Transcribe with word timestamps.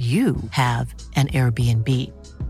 you 0.00 0.36
have 0.50 0.94
an 1.16 1.28
Airbnb. 1.28 1.88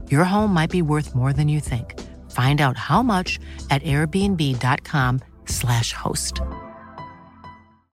Your 0.09 0.25
home 0.25 0.55
might 0.55 0.71
be 0.71 0.83
worth 0.83 1.17
more 1.17 1.33
than 1.33 1.49
you 1.49 1.59
think. 1.59 1.99
Find 2.31 2.61
out 2.61 2.77
how 2.77 3.03
much 3.03 3.41
at 3.71 3.83
airbnb.com/slash 3.83 5.93
host. 5.93 6.41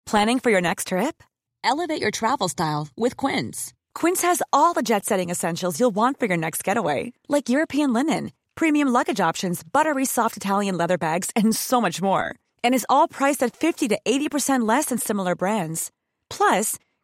Planning 0.06 0.40
for 0.40 0.52
your 0.52 0.62
next 0.62 0.88
trip? 0.88 1.22
Elevate 1.64 2.02
your 2.02 2.12
travel 2.12 2.50
style 2.50 2.88
with 2.98 3.18
Quince. 3.18 3.73
Quince 3.94 4.22
has 4.22 4.42
all 4.52 4.73
the 4.73 4.82
jet 4.82 5.06
setting 5.06 5.30
essentials 5.30 5.80
you'll 5.80 5.95
want 5.95 6.20
for 6.20 6.26
your 6.26 6.38
next 6.38 6.64
getaway, 6.64 7.14
like 7.28 7.50
European 7.50 7.94
linen, 7.94 8.31
premium 8.56 8.88
luggage 8.88 9.20
options, 9.20 9.64
buttery 9.64 10.06
soft 10.06 10.38
Italian 10.38 10.78
leather 10.78 10.98
bags, 10.98 11.30
and 11.36 11.56
so 11.56 11.80
much 11.80 12.02
more. 12.02 12.36
And 12.64 12.76
is 12.76 12.86
all 12.90 13.08
priced 13.08 13.44
at 13.44 13.56
50 13.56 13.90
to 13.90 14.00
80% 14.06 14.68
less 14.68 14.86
than 14.86 14.98
similar 14.98 15.36
brands. 15.36 15.92
Plus, 16.30 16.78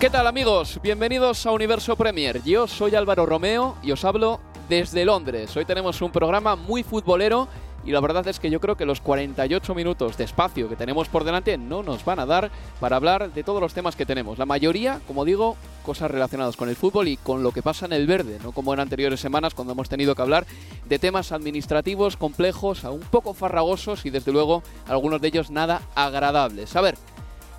¿Qué 0.00 0.10
tal 0.10 0.28
amigos? 0.28 0.78
Bienvenidos 0.80 1.44
a 1.44 1.50
Universo 1.50 1.96
Premier. 1.96 2.40
Yo 2.44 2.68
soy 2.68 2.94
Álvaro 2.94 3.26
Romeo 3.26 3.74
y 3.82 3.90
os 3.90 4.04
hablo 4.04 4.38
desde 4.68 5.04
Londres. 5.04 5.56
Hoy 5.56 5.64
tenemos 5.64 6.00
un 6.02 6.12
programa 6.12 6.54
muy 6.54 6.84
futbolero 6.84 7.48
y 7.84 7.90
la 7.90 7.98
verdad 7.98 8.28
es 8.28 8.38
que 8.38 8.48
yo 8.48 8.60
creo 8.60 8.76
que 8.76 8.86
los 8.86 9.00
48 9.00 9.74
minutos 9.74 10.16
de 10.16 10.22
espacio 10.22 10.68
que 10.68 10.76
tenemos 10.76 11.08
por 11.08 11.24
delante 11.24 11.58
no 11.58 11.82
nos 11.82 12.04
van 12.04 12.20
a 12.20 12.26
dar 12.26 12.52
para 12.78 12.94
hablar 12.94 13.32
de 13.32 13.42
todos 13.42 13.60
los 13.60 13.74
temas 13.74 13.96
que 13.96 14.06
tenemos. 14.06 14.38
La 14.38 14.46
mayoría, 14.46 15.00
como 15.08 15.24
digo, 15.24 15.56
cosas 15.84 16.12
relacionadas 16.12 16.56
con 16.56 16.68
el 16.68 16.76
fútbol 16.76 17.08
y 17.08 17.16
con 17.16 17.42
lo 17.42 17.50
que 17.50 17.62
pasa 17.62 17.86
en 17.86 17.92
el 17.92 18.06
verde, 18.06 18.38
no 18.44 18.52
como 18.52 18.72
en 18.72 18.78
anteriores 18.78 19.18
semanas 19.18 19.54
cuando 19.54 19.72
hemos 19.72 19.88
tenido 19.88 20.14
que 20.14 20.22
hablar 20.22 20.46
de 20.88 21.00
temas 21.00 21.32
administrativos 21.32 22.16
complejos, 22.16 22.84
un 22.84 23.00
poco 23.00 23.34
farragosos 23.34 24.06
y 24.06 24.10
desde 24.10 24.30
luego 24.30 24.62
algunos 24.86 25.20
de 25.20 25.26
ellos 25.26 25.50
nada 25.50 25.82
agradables. 25.96 26.76
A 26.76 26.82
ver, 26.82 26.94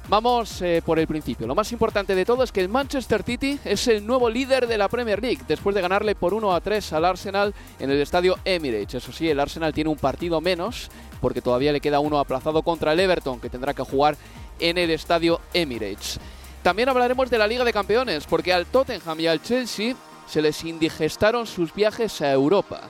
Vamos 0.09 0.63
eh, 0.63 0.81
por 0.83 0.97
el 0.97 1.05
principio. 1.05 1.45
Lo 1.45 1.53
más 1.53 1.71
importante 1.71 2.15
de 2.15 2.25
todo 2.25 2.41
es 2.41 2.51
que 2.51 2.61
el 2.61 2.67
Manchester 2.67 3.21
City 3.21 3.59
es 3.63 3.87
el 3.87 4.07
nuevo 4.07 4.27
líder 4.27 4.65
de 4.65 4.75
la 4.75 4.87
Premier 4.87 5.21
League 5.21 5.43
después 5.47 5.75
de 5.75 5.83
ganarle 5.83 6.15
por 6.15 6.33
1 6.33 6.51
a 6.51 6.61
3 6.61 6.93
al 6.93 7.05
Arsenal 7.05 7.53
en 7.77 7.91
el 7.91 8.01
estadio 8.01 8.39
Emirates. 8.43 8.95
Eso 8.95 9.11
sí, 9.11 9.29
el 9.29 9.39
Arsenal 9.39 9.71
tiene 9.71 9.91
un 9.91 9.97
partido 9.97 10.41
menos 10.41 10.89
porque 11.21 11.43
todavía 11.43 11.71
le 11.71 11.79
queda 11.79 11.99
uno 11.99 12.17
aplazado 12.17 12.63
contra 12.63 12.93
el 12.93 12.99
Everton 12.99 13.39
que 13.39 13.51
tendrá 13.51 13.75
que 13.75 13.83
jugar 13.83 14.17
en 14.57 14.79
el 14.79 14.89
estadio 14.89 15.41
Emirates. 15.53 16.19
También 16.63 16.89
hablaremos 16.89 17.29
de 17.29 17.37
la 17.37 17.45
Liga 17.45 17.63
de 17.63 17.71
Campeones 17.71 18.25
porque 18.25 18.51
al 18.51 18.65
Tottenham 18.65 19.19
y 19.19 19.27
al 19.27 19.43
Chelsea 19.43 19.95
se 20.25 20.41
les 20.41 20.63
indigestaron 20.63 21.45
sus 21.45 21.71
viajes 21.71 22.19
a 22.23 22.31
Europa. 22.31 22.81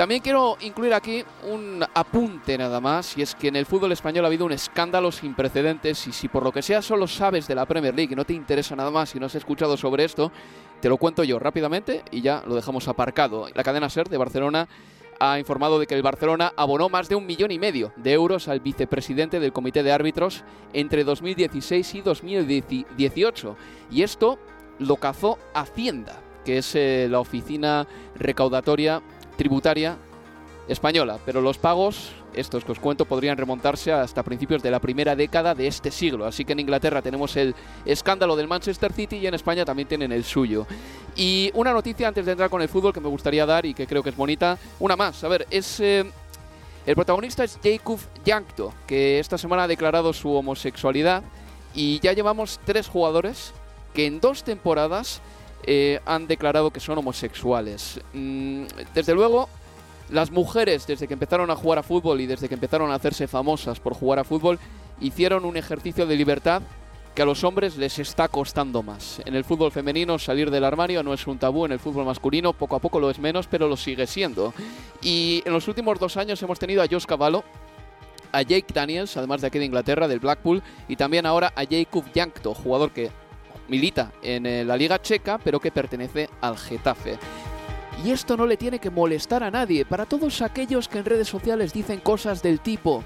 También 0.00 0.22
quiero 0.22 0.56
incluir 0.62 0.94
aquí 0.94 1.22
un 1.46 1.84
apunte 1.92 2.56
nada 2.56 2.80
más, 2.80 3.18
y 3.18 3.20
es 3.20 3.34
que 3.34 3.48
en 3.48 3.56
el 3.56 3.66
fútbol 3.66 3.92
español 3.92 4.24
ha 4.24 4.28
habido 4.28 4.46
un 4.46 4.52
escándalo 4.52 5.12
sin 5.12 5.34
precedentes 5.34 6.06
y 6.06 6.12
si 6.12 6.26
por 6.26 6.42
lo 6.42 6.52
que 6.52 6.62
sea 6.62 6.80
solo 6.80 7.06
sabes 7.06 7.46
de 7.46 7.54
la 7.54 7.66
Premier 7.66 7.94
League 7.94 8.14
y 8.14 8.16
no 8.16 8.24
te 8.24 8.32
interesa 8.32 8.74
nada 8.74 8.90
más 8.90 9.14
y 9.14 9.20
no 9.20 9.26
has 9.26 9.34
escuchado 9.34 9.76
sobre 9.76 10.04
esto, 10.04 10.32
te 10.80 10.88
lo 10.88 10.96
cuento 10.96 11.22
yo 11.22 11.38
rápidamente 11.38 12.02
y 12.10 12.22
ya 12.22 12.42
lo 12.46 12.54
dejamos 12.54 12.88
aparcado. 12.88 13.48
La 13.54 13.62
cadena 13.62 13.90
SER 13.90 14.08
de 14.08 14.16
Barcelona 14.16 14.68
ha 15.18 15.38
informado 15.38 15.78
de 15.78 15.86
que 15.86 15.96
el 15.96 16.02
Barcelona 16.02 16.54
abonó 16.56 16.88
más 16.88 17.10
de 17.10 17.16
un 17.16 17.26
millón 17.26 17.50
y 17.50 17.58
medio 17.58 17.92
de 17.96 18.14
euros 18.14 18.48
al 18.48 18.60
vicepresidente 18.60 19.38
del 19.38 19.52
comité 19.52 19.82
de 19.82 19.92
árbitros 19.92 20.44
entre 20.72 21.04
2016 21.04 21.96
y 21.96 22.00
2018. 22.00 23.56
Y 23.90 24.02
esto 24.02 24.38
lo 24.78 24.96
cazó 24.96 25.38
Hacienda, 25.52 26.22
que 26.46 26.56
es 26.56 26.74
eh, 26.74 27.06
la 27.10 27.20
oficina 27.20 27.86
recaudatoria 28.14 29.02
tributaria 29.40 29.96
española, 30.68 31.18
pero 31.24 31.40
los 31.40 31.56
pagos, 31.56 32.10
estos 32.34 32.62
que 32.62 32.72
os 32.72 32.78
cuento, 32.78 33.06
podrían 33.06 33.38
remontarse 33.38 33.90
hasta 33.90 34.22
principios 34.22 34.62
de 34.62 34.70
la 34.70 34.80
primera 34.80 35.16
década 35.16 35.54
de 35.54 35.66
este 35.66 35.90
siglo. 35.90 36.26
Así 36.26 36.44
que 36.44 36.52
en 36.52 36.60
Inglaterra 36.60 37.00
tenemos 37.00 37.34
el 37.36 37.54
escándalo 37.86 38.36
del 38.36 38.48
Manchester 38.48 38.92
City 38.92 39.16
y 39.16 39.26
en 39.26 39.32
España 39.32 39.64
también 39.64 39.88
tienen 39.88 40.12
el 40.12 40.24
suyo. 40.24 40.66
Y 41.16 41.50
una 41.54 41.72
noticia 41.72 42.06
antes 42.06 42.26
de 42.26 42.32
entrar 42.32 42.50
con 42.50 42.60
el 42.60 42.68
fútbol 42.68 42.92
que 42.92 43.00
me 43.00 43.08
gustaría 43.08 43.46
dar 43.46 43.64
y 43.64 43.72
que 43.72 43.86
creo 43.86 44.02
que 44.02 44.10
es 44.10 44.16
bonita, 44.16 44.58
una 44.78 44.94
más. 44.94 45.24
A 45.24 45.28
ver, 45.28 45.46
es... 45.50 45.80
Eh, 45.80 46.04
el 46.84 46.94
protagonista 46.94 47.42
es 47.42 47.58
Jacob 47.64 47.98
Yankto, 48.26 48.74
que 48.86 49.20
esta 49.20 49.38
semana 49.38 49.62
ha 49.62 49.68
declarado 49.68 50.12
su 50.12 50.34
homosexualidad 50.34 51.22
y 51.74 51.98
ya 52.00 52.12
llevamos 52.12 52.60
tres 52.66 52.88
jugadores 52.88 53.54
que 53.94 54.04
en 54.04 54.20
dos 54.20 54.44
temporadas 54.44 55.22
eh, 55.64 56.00
han 56.06 56.26
declarado 56.26 56.70
que 56.70 56.80
son 56.80 56.98
homosexuales. 56.98 58.00
Mm, 58.12 58.64
desde 58.94 59.14
luego, 59.14 59.48
las 60.10 60.30
mujeres, 60.30 60.86
desde 60.86 61.06
que 61.06 61.14
empezaron 61.14 61.50
a 61.50 61.56
jugar 61.56 61.78
a 61.78 61.82
fútbol 61.82 62.20
y 62.20 62.26
desde 62.26 62.48
que 62.48 62.54
empezaron 62.54 62.90
a 62.90 62.94
hacerse 62.94 63.28
famosas 63.28 63.80
por 63.80 63.94
jugar 63.94 64.18
a 64.18 64.24
fútbol, 64.24 64.58
hicieron 65.00 65.44
un 65.44 65.56
ejercicio 65.56 66.06
de 66.06 66.16
libertad 66.16 66.62
que 67.14 67.22
a 67.22 67.24
los 67.24 67.42
hombres 67.44 67.76
les 67.76 67.98
está 67.98 68.28
costando 68.28 68.82
más. 68.82 69.20
En 69.24 69.34
el 69.34 69.44
fútbol 69.44 69.72
femenino 69.72 70.18
salir 70.18 70.50
del 70.50 70.64
armario 70.64 71.02
no 71.02 71.12
es 71.12 71.26
un 71.26 71.38
tabú, 71.38 71.64
en 71.64 71.72
el 71.72 71.80
fútbol 71.80 72.04
masculino 72.04 72.52
poco 72.52 72.76
a 72.76 72.78
poco 72.78 73.00
lo 73.00 73.10
es 73.10 73.18
menos, 73.18 73.46
pero 73.46 73.68
lo 73.68 73.76
sigue 73.76 74.06
siendo. 74.06 74.54
Y 75.02 75.42
en 75.44 75.52
los 75.52 75.66
últimos 75.68 75.98
dos 75.98 76.16
años 76.16 76.42
hemos 76.42 76.58
tenido 76.58 76.82
a 76.82 76.86
Josh 76.88 77.06
Cavallo, 77.06 77.42
a 78.32 78.42
Jake 78.42 78.72
Daniels, 78.72 79.16
además 79.16 79.40
de 79.40 79.48
aquí 79.48 79.58
de 79.58 79.64
Inglaterra, 79.64 80.06
del 80.06 80.20
Blackpool, 80.20 80.62
y 80.88 80.96
también 80.96 81.26
ahora 81.26 81.52
a 81.56 81.64
Jacob 81.68 82.04
Yankto, 82.14 82.54
jugador 82.54 82.92
que 82.92 83.10
milita 83.70 84.12
en 84.22 84.44
eh, 84.44 84.64
la 84.64 84.76
Liga 84.76 85.00
Checa, 85.00 85.38
pero 85.38 85.60
que 85.60 85.70
pertenece 85.70 86.28
al 86.40 86.58
Getafe. 86.58 87.18
Y 88.04 88.10
esto 88.10 88.36
no 88.36 88.46
le 88.46 88.56
tiene 88.56 88.78
que 88.78 88.90
molestar 88.90 89.42
a 89.42 89.50
nadie. 89.50 89.84
Para 89.84 90.06
todos 90.06 90.42
aquellos 90.42 90.88
que 90.88 90.98
en 90.98 91.04
redes 91.04 91.28
sociales 91.28 91.72
dicen 91.72 92.00
cosas 92.00 92.42
del 92.42 92.60
tipo, 92.60 93.04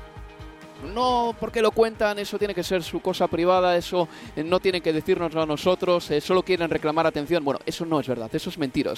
no 0.93 1.35
porque 1.39 1.63
lo 1.63 1.71
cuentan, 1.71 2.19
eso 2.19 2.39
tiene 2.39 2.55
que 2.55 2.63
ser 2.63 2.83
su 2.83 3.01
cosa 3.01 3.27
privada, 3.27 3.77
eso 3.77 4.09
eh, 4.37 4.45
no 4.45 4.61
tienen 4.61 4.83
que 4.83 4.93
decirnos 4.93 5.35
a 5.37 5.47
nosotros, 5.47 6.11
eh, 6.11 6.21
solo 6.21 6.43
quieren 6.43 6.71
reclamar 6.71 7.07
atención. 7.07 7.45
Bueno, 7.45 7.61
eso 7.67 7.85
no 7.85 8.01
es 8.01 8.09
verdad, 8.09 8.31
eso 8.35 8.51
es 8.51 8.59
mentira. 8.59 8.93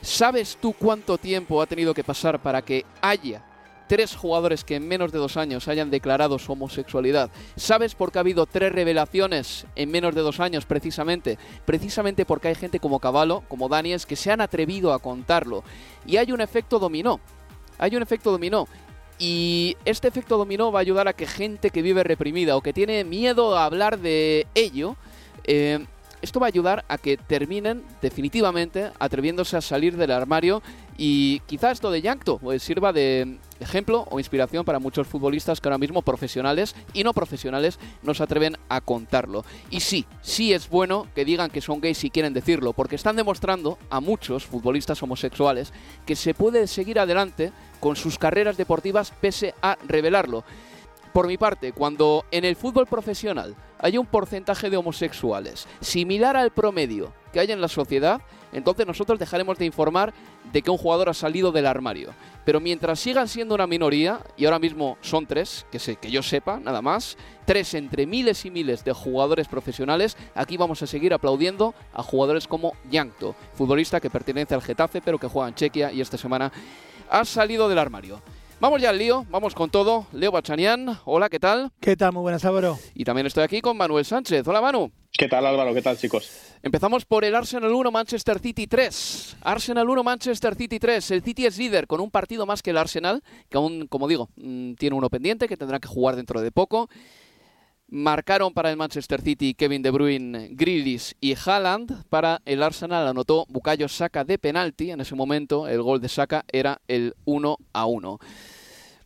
¿sabes 0.00 0.58
tú 0.60 0.72
cuánto 0.72 1.18
tiempo 1.18 1.60
ha 1.60 1.66
tenido 1.66 1.94
que 1.94 2.04
pasar 2.04 2.40
para 2.40 2.62
que 2.62 2.84
haya 3.00 3.42
tres 3.86 4.16
jugadores 4.16 4.64
que 4.64 4.76
en 4.76 4.88
menos 4.88 5.12
de 5.12 5.18
dos 5.18 5.36
años 5.36 5.68
hayan 5.68 5.90
declarado 5.90 6.38
su 6.38 6.52
homosexualidad. 6.52 7.30
¿Sabes 7.56 7.94
por 7.94 8.12
qué 8.12 8.18
ha 8.18 8.20
habido 8.20 8.46
tres 8.46 8.72
revelaciones 8.72 9.66
en 9.76 9.90
menos 9.90 10.14
de 10.14 10.22
dos 10.22 10.40
años 10.40 10.66
precisamente? 10.66 11.38
Precisamente 11.64 12.24
porque 12.24 12.48
hay 12.48 12.54
gente 12.54 12.80
como 12.80 13.00
Caballo, 13.00 13.42
como 13.48 13.68
Daniels, 13.68 14.06
que 14.06 14.16
se 14.16 14.30
han 14.30 14.40
atrevido 14.40 14.92
a 14.92 14.98
contarlo. 14.98 15.64
Y 16.06 16.16
hay 16.16 16.32
un 16.32 16.40
efecto 16.40 16.78
dominó. 16.78 17.20
Hay 17.78 17.96
un 17.96 18.02
efecto 18.02 18.30
dominó. 18.30 18.68
Y 19.18 19.76
este 19.84 20.08
efecto 20.08 20.38
dominó 20.38 20.72
va 20.72 20.80
a 20.80 20.82
ayudar 20.82 21.06
a 21.06 21.12
que 21.12 21.26
gente 21.26 21.70
que 21.70 21.82
vive 21.82 22.02
reprimida 22.02 22.56
o 22.56 22.62
que 22.62 22.72
tiene 22.72 23.04
miedo 23.04 23.56
a 23.56 23.64
hablar 23.64 23.98
de 23.98 24.46
ello, 24.54 24.96
eh, 25.44 25.84
esto 26.24 26.40
va 26.40 26.46
a 26.46 26.48
ayudar 26.48 26.84
a 26.88 26.98
que 26.98 27.16
terminen 27.16 27.84
definitivamente 28.00 28.90
atreviéndose 28.98 29.56
a 29.56 29.60
salir 29.60 29.96
del 29.96 30.10
armario 30.10 30.62
y 30.96 31.40
quizá 31.40 31.70
esto 31.70 31.90
de 31.90 32.00
Yankto 32.00 32.38
pues, 32.38 32.62
sirva 32.62 32.92
de 32.92 33.38
ejemplo 33.64 34.06
o 34.10 34.18
inspiración 34.18 34.64
para 34.64 34.78
muchos 34.78 35.06
futbolistas 35.06 35.60
que 35.60 35.68
ahora 35.68 35.78
mismo 35.78 36.02
profesionales 36.02 36.76
y 36.92 37.02
no 37.02 37.12
profesionales 37.12 37.78
no 38.02 38.14
se 38.14 38.22
atreven 38.22 38.56
a 38.68 38.80
contarlo. 38.80 39.44
Y 39.70 39.80
sí, 39.80 40.06
sí 40.22 40.52
es 40.52 40.68
bueno 40.68 41.08
que 41.14 41.24
digan 41.24 41.50
que 41.50 41.60
son 41.60 41.80
gays 41.80 41.98
si 41.98 42.10
quieren 42.10 42.32
decirlo, 42.32 42.72
porque 42.72 42.96
están 42.96 43.16
demostrando 43.16 43.78
a 43.90 44.00
muchos 44.00 44.46
futbolistas 44.46 45.02
homosexuales 45.02 45.72
que 46.06 46.16
se 46.16 46.34
puede 46.34 46.66
seguir 46.66 46.98
adelante 46.98 47.52
con 47.80 47.96
sus 47.96 48.18
carreras 48.18 48.56
deportivas 48.56 49.12
pese 49.20 49.54
a 49.60 49.76
revelarlo. 49.86 50.44
Por 51.12 51.26
mi 51.26 51.36
parte, 51.36 51.72
cuando 51.72 52.24
en 52.30 52.44
el 52.44 52.56
fútbol 52.56 52.86
profesional 52.86 53.54
hay 53.78 53.98
un 53.98 54.06
porcentaje 54.06 54.70
de 54.70 54.76
homosexuales 54.76 55.66
similar 55.80 56.36
al 56.36 56.50
promedio 56.50 57.12
que 57.34 57.40
hay 57.40 57.50
en 57.50 57.60
la 57.60 57.68
sociedad, 57.68 58.22
entonces 58.52 58.86
nosotros 58.86 59.18
dejaremos 59.18 59.58
de 59.58 59.66
informar 59.66 60.14
de 60.52 60.62
que 60.62 60.70
un 60.70 60.78
jugador 60.78 61.08
ha 61.08 61.14
salido 61.14 61.50
del 61.50 61.66
armario. 61.66 62.14
Pero 62.44 62.60
mientras 62.60 63.00
sigan 63.00 63.26
siendo 63.26 63.56
una 63.56 63.66
minoría, 63.66 64.20
y 64.36 64.44
ahora 64.44 64.60
mismo 64.60 64.96
son 65.00 65.26
tres, 65.26 65.66
que, 65.72 65.80
sé, 65.80 65.96
que 65.96 66.12
yo 66.12 66.22
sepa, 66.22 66.60
nada 66.60 66.80
más, 66.80 67.18
tres 67.44 67.74
entre 67.74 68.06
miles 68.06 68.44
y 68.44 68.52
miles 68.52 68.84
de 68.84 68.92
jugadores 68.92 69.48
profesionales, 69.48 70.16
aquí 70.36 70.56
vamos 70.56 70.80
a 70.82 70.86
seguir 70.86 71.12
aplaudiendo 71.12 71.74
a 71.92 72.04
jugadores 72.04 72.46
como 72.46 72.74
Yankto, 72.88 73.34
futbolista 73.54 74.00
que 74.00 74.10
pertenece 74.10 74.54
al 74.54 74.62
Getafe 74.62 75.02
pero 75.02 75.18
que 75.18 75.26
juega 75.26 75.48
en 75.48 75.54
Chequia 75.56 75.92
y 75.92 76.00
esta 76.00 76.16
semana 76.16 76.52
ha 77.10 77.24
salido 77.24 77.68
del 77.68 77.78
armario. 77.78 78.22
Vamos 78.60 78.80
ya 78.80 78.90
al 78.90 78.98
lío, 78.98 79.26
vamos 79.30 79.54
con 79.54 79.68
todo. 79.68 80.06
Leo 80.12 80.30
Bachanian, 80.30 80.98
hola, 81.04 81.28
¿qué 81.28 81.38
tal? 81.38 81.70
¿Qué 81.80 81.96
tal? 81.96 82.12
Muy 82.12 82.22
buenas, 82.22 82.44
Álvaro. 82.44 82.78
Y 82.94 83.04
también 83.04 83.26
estoy 83.26 83.42
aquí 83.42 83.60
con 83.60 83.76
Manuel 83.76 84.04
Sánchez. 84.04 84.46
Hola, 84.46 84.60
Manu. 84.60 84.90
¿Qué 85.12 85.28
tal 85.28 85.44
Álvaro? 85.46 85.74
¿Qué 85.74 85.82
tal 85.82 85.98
chicos? 85.98 86.30
Empezamos 86.62 87.04
por 87.04 87.24
el 87.24 87.34
Arsenal 87.34 87.72
1, 87.72 87.90
Manchester 87.90 88.38
City 88.38 88.66
3. 88.66 89.36
Arsenal 89.42 89.88
1, 89.88 90.02
Manchester 90.02 90.54
City 90.54 90.78
3. 90.78 91.10
El 91.10 91.22
City 91.22 91.46
es 91.46 91.58
líder 91.58 91.86
con 91.86 92.00
un 92.00 92.10
partido 92.10 92.46
más 92.46 92.62
que 92.62 92.70
el 92.70 92.78
Arsenal, 92.78 93.22
que 93.50 93.56
aún, 93.58 93.86
como 93.86 94.08
digo, 94.08 94.30
mm, 94.36 94.74
tiene 94.74 94.96
uno 94.96 95.10
pendiente, 95.10 95.46
que 95.46 95.56
tendrá 95.56 95.78
que 95.78 95.88
jugar 95.88 96.16
dentro 96.16 96.40
de 96.40 96.50
poco. 96.50 96.88
Marcaron 97.88 98.52
para 98.52 98.70
el 98.70 98.76
Manchester 98.76 99.20
City 99.20 99.54
Kevin 99.54 99.82
De 99.82 99.90
Bruyne, 99.90 100.48
Grealish 100.52 101.14
y 101.20 101.34
Haaland. 101.34 102.04
Para 102.08 102.40
el 102.44 102.62
Arsenal 102.62 103.06
anotó 103.06 103.46
Bukayo 103.48 103.88
Saka 103.88 104.24
de 104.24 104.38
penalti. 104.38 104.90
En 104.90 105.00
ese 105.00 105.14
momento 105.14 105.68
el 105.68 105.82
gol 105.82 106.00
de 106.00 106.08
Saka 106.08 106.44
era 106.50 106.80
el 106.88 107.14
1 107.24 107.56
a 107.72 107.86
1. 107.86 108.18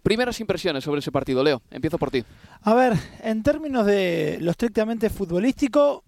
Primeras 0.02 0.40
impresiones 0.40 0.84
sobre 0.84 1.00
ese 1.00 1.12
partido, 1.12 1.42
Leo. 1.42 1.60
Empiezo 1.70 1.98
por 1.98 2.10
ti. 2.10 2.24
A 2.62 2.72
ver, 2.72 2.94
en 3.22 3.42
términos 3.42 3.84
de 3.84 4.38
lo 4.40 4.52
estrictamente 4.52 5.10
futbolístico, 5.10 6.04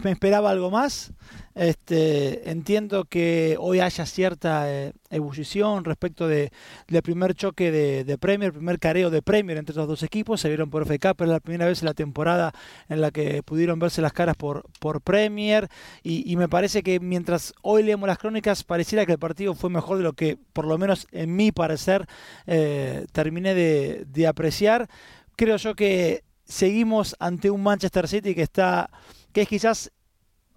me 0.00 0.10
esperaba 0.10 0.50
algo 0.50 0.70
más. 0.70 1.12
Este, 1.54 2.50
entiendo 2.50 3.04
que 3.04 3.56
hoy 3.60 3.80
haya 3.80 4.06
cierta 4.06 4.72
eh, 4.72 4.94
ebullición 5.10 5.84
respecto 5.84 6.26
de, 6.26 6.50
del 6.88 7.02
primer 7.02 7.34
choque 7.34 7.70
de, 7.70 8.04
de, 8.04 8.16
Premier, 8.16 8.54
primer 8.54 8.78
careo 8.78 9.10
de 9.10 9.20
Premier 9.20 9.58
entre 9.58 9.76
los 9.76 9.86
dos 9.86 10.02
equipos. 10.02 10.40
Se 10.40 10.48
vieron 10.48 10.70
por 10.70 10.86
FK, 10.86 11.14
pero 11.14 11.24
es 11.24 11.34
la 11.34 11.40
primera 11.40 11.66
vez 11.66 11.82
en 11.82 11.86
la 11.86 11.94
temporada 11.94 12.52
en 12.88 13.00
la 13.00 13.10
que 13.10 13.42
pudieron 13.42 13.78
verse 13.78 14.00
las 14.00 14.12
caras 14.12 14.36
por, 14.36 14.64
Premier. 15.02 15.68
Y, 16.02 16.36
me 16.36 16.48
parece 16.48 16.82
que 16.82 17.00
mientras 17.00 17.52
hoy 17.62 17.82
leemos 17.82 18.06
las 18.06 18.18
crónicas, 18.18 18.64
pareciera 18.64 19.04
que 19.04 19.12
el 19.12 19.18
partido 19.18 19.54
fue 19.54 19.68
mejor 19.68 19.98
de 19.98 20.04
lo 20.04 20.14
que, 20.14 20.38
por 20.52 20.66
lo 20.66 20.78
menos 20.78 21.06
en 21.12 21.36
mi 21.36 21.52
parecer, 21.52 22.06
eh, 22.46 23.06
terminé 23.12 23.54
de 23.54 24.26
apreciar. 24.26 24.88
Creo 25.36 25.56
yo 25.56 25.74
que 25.74 26.24
seguimos 26.44 27.16
ante 27.18 27.50
un 27.50 27.62
Manchester 27.62 28.08
City 28.08 28.34
que 28.34 28.42
está 28.42 28.90
que 29.32 29.42
es 29.42 29.48
quizás 29.48 29.92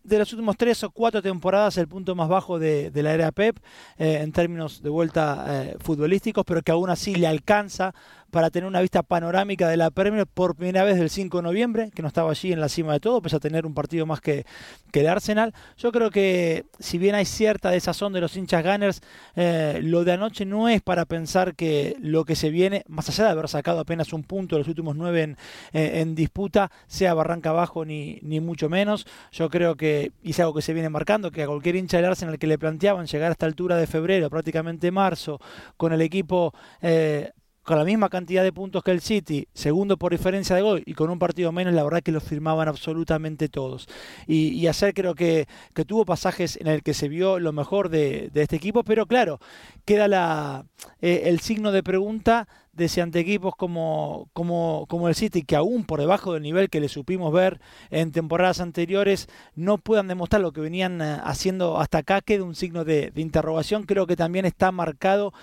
de 0.06 0.20
las 0.20 0.32
últimas 0.32 0.56
tres 0.56 0.84
o 0.84 0.92
cuatro 0.92 1.22
temporadas 1.22 1.78
el 1.78 1.88
punto 1.88 2.16
más 2.16 2.30
bajo 2.30 2.60
de, 2.60 2.92
la 2.94 3.14
era 3.14 3.32
Pep 3.32 3.58
eh, 3.98 4.20
en 4.22 4.32
términos 4.32 4.82
de 4.82 4.90
vuelta 4.90 5.46
eh, 5.48 5.78
futbolísticos, 5.80 6.44
pero 6.46 6.62
que 6.62 6.72
aún 6.72 6.90
así 6.90 7.16
le 7.16 7.28
alcanza 7.28 7.94
para 8.36 8.50
tener 8.50 8.68
una 8.68 8.82
vista 8.82 9.02
panorámica 9.02 9.70
de 9.70 9.78
la 9.78 9.92
Premier 9.92 10.28
por 10.28 10.58
primera 10.58 10.84
vez 10.84 10.98
del 10.98 11.10
5 11.10 11.38
de 11.38 11.44
noviembre, 11.44 11.90
que 11.96 12.02
no 12.02 12.10
estaba 12.10 12.32
allí 12.32 12.52
en 12.52 12.60
la 12.60 12.68
cima 12.68 12.92
de 12.92 13.00
todo, 13.00 13.22
pese 13.22 13.38
a 13.38 13.40
tener 13.40 13.66
un 13.66 13.74
partido 13.74 14.06
más 14.06 14.20
que, 14.20 14.46
que 14.92 15.00
el 15.00 15.08
Arsenal. 15.08 15.54
Yo 15.78 15.94
creo 15.94 16.12
que 16.12 16.66
si 16.78 16.98
bien 16.98 17.16
hay 17.16 17.24
cierta 17.24 17.70
desazón 17.70 18.12
de 18.12 18.20
los 18.20 18.36
hinchas 18.36 18.62
Gunners, 18.62 19.02
eh, 19.38 19.80
lo 19.82 20.04
de 20.04 20.12
anoche 20.12 20.44
no 20.44 20.68
es 20.68 20.82
para 20.82 21.06
pensar 21.06 21.56
que 21.56 21.96
lo 22.02 22.26
que 22.26 22.36
se 22.36 22.50
viene, 22.50 22.84
más 22.90 23.08
allá 23.08 23.24
de 23.24 23.30
haber 23.30 23.48
sacado 23.48 23.80
apenas 23.80 24.12
un 24.12 24.24
punto 24.24 24.56
de 24.56 24.60
los 24.60 24.68
últimos 24.68 24.98
nueve 24.98 25.22
en, 25.22 25.38
eh, 25.72 26.02
en 26.02 26.14
disputa, 26.14 26.72
sea 26.88 27.14
barranca 27.14 27.52
abajo 27.52 27.86
ni, 27.86 28.20
ni 28.22 28.42
mucho 28.42 28.68
menos. 28.68 29.08
Yo 29.32 29.50
creo 29.50 29.78
que, 29.78 30.12
y 30.22 30.32
es 30.32 30.40
algo 30.42 30.56
que 30.56 30.62
se 30.62 30.74
viene 30.74 30.90
marcando, 30.90 31.32
que 31.32 31.44
a 31.44 31.48
cualquier 31.48 31.78
hincha 31.78 31.96
del 31.96 32.08
Arsenal 32.08 32.38
que 32.38 32.48
le 32.48 32.60
planteaban 32.60 33.06
llegar 33.06 33.30
a 33.30 33.32
esta 33.32 33.46
altura 33.46 33.78
de 33.78 33.88
febrero, 33.88 34.30
prácticamente 34.30 34.92
marzo, 34.92 35.40
con 35.78 35.94
el 35.94 36.02
equipo... 36.02 36.54
Eh, 36.82 37.32
con 37.66 37.78
la 37.78 37.84
misma 37.84 38.10
cantidad 38.10 38.44
de 38.44 38.54
puntos 38.54 38.84
que 38.84 38.92
el 38.92 39.02
City, 39.02 39.48
segundo 39.54 39.98
por 39.98 40.12
diferencia 40.12 40.56
de 40.56 40.62
gol 40.62 40.84
y 40.86 40.94
con 40.94 41.10
un 41.10 41.18
partido 41.18 41.52
menos, 41.52 41.74
la 41.74 41.84
verdad 41.84 42.04
que 42.04 42.12
lo 42.12 42.22
firmaban 42.22 42.68
absolutamente 42.68 43.50
todos. 43.50 43.90
Y, 44.28 44.50
y 44.50 44.68
ayer 44.68 44.94
creo 44.94 45.16
que, 45.16 45.48
que, 45.74 45.84
tuvo 45.84 46.06
pasajes 46.06 46.58
en 46.58 46.68
el 46.68 46.84
que 46.84 46.94
se 46.94 47.10
vio 47.10 47.40
lo 47.40 47.52
mejor 47.54 47.90
de, 47.90 48.30
este 48.36 48.56
equipo, 48.56 48.84
pero 48.84 49.08
claro, 49.08 49.40
queda 49.84 50.08
la, 50.08 50.66
eh, 51.02 51.24
el 51.26 51.40
signo 51.40 51.72
de 51.72 51.82
pregunta 51.82 52.48
de 52.72 52.88
si 52.88 53.02
ante 53.02 53.20
equipos 53.20 53.56
como, 53.56 54.30
como, 54.34 54.86
como 54.88 55.08
el 55.08 55.16
City, 55.16 55.42
que 55.42 55.56
aún 55.56 55.86
por 55.86 56.00
debajo 56.00 56.34
del 56.34 56.44
nivel 56.44 56.70
que 56.70 56.82
le 56.82 56.90
supimos 56.90 57.34
ver 57.34 57.60
en 57.90 58.12
temporadas 58.12 58.60
anteriores, 58.60 59.28
no 59.56 59.80
puedan 59.80 60.08
demostrar 60.08 60.42
lo 60.42 60.52
que 60.52 60.62
venían 60.62 61.02
eh, 61.02 61.18
haciendo 61.24 61.80
hasta 61.80 62.00
acá, 62.00 62.22
queda 62.22 62.44
un 62.44 62.54
signo 62.54 62.84
de 62.86 63.12
interrogación. 63.16 63.84
Creo 63.84 64.06
que 64.06 64.16
también 64.16 64.46
está 64.46 64.72
marcado 64.72 65.34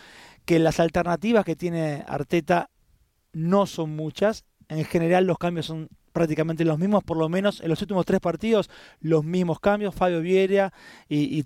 que 0.44 0.59
las 0.59 0.81
alternativas 0.81 1.44
que 1.44 1.56
tiene 1.56 2.05
Arteta 2.06 2.71
no 3.33 3.67
son 3.67 3.94
muchas. 3.97 4.44
En 4.69 4.85
general 4.85 5.27
los 5.27 5.39
cambios 5.39 5.67
son 5.67 5.89
prácticamente 6.12 6.65
los 6.65 6.79
mismos, 6.79 7.03
por 7.03 7.17
lo 7.17 7.29
menos 7.29 7.61
en 7.61 7.69
los 7.69 7.81
últimos 7.81 8.05
tres 8.06 8.21
partidos, 8.21 8.71
los 9.00 9.25
mismos 9.25 9.61
cambios, 9.61 9.94
Fabio 9.94 10.21
Vieira 10.21 10.73
y, 11.09 11.39
y 11.39 11.44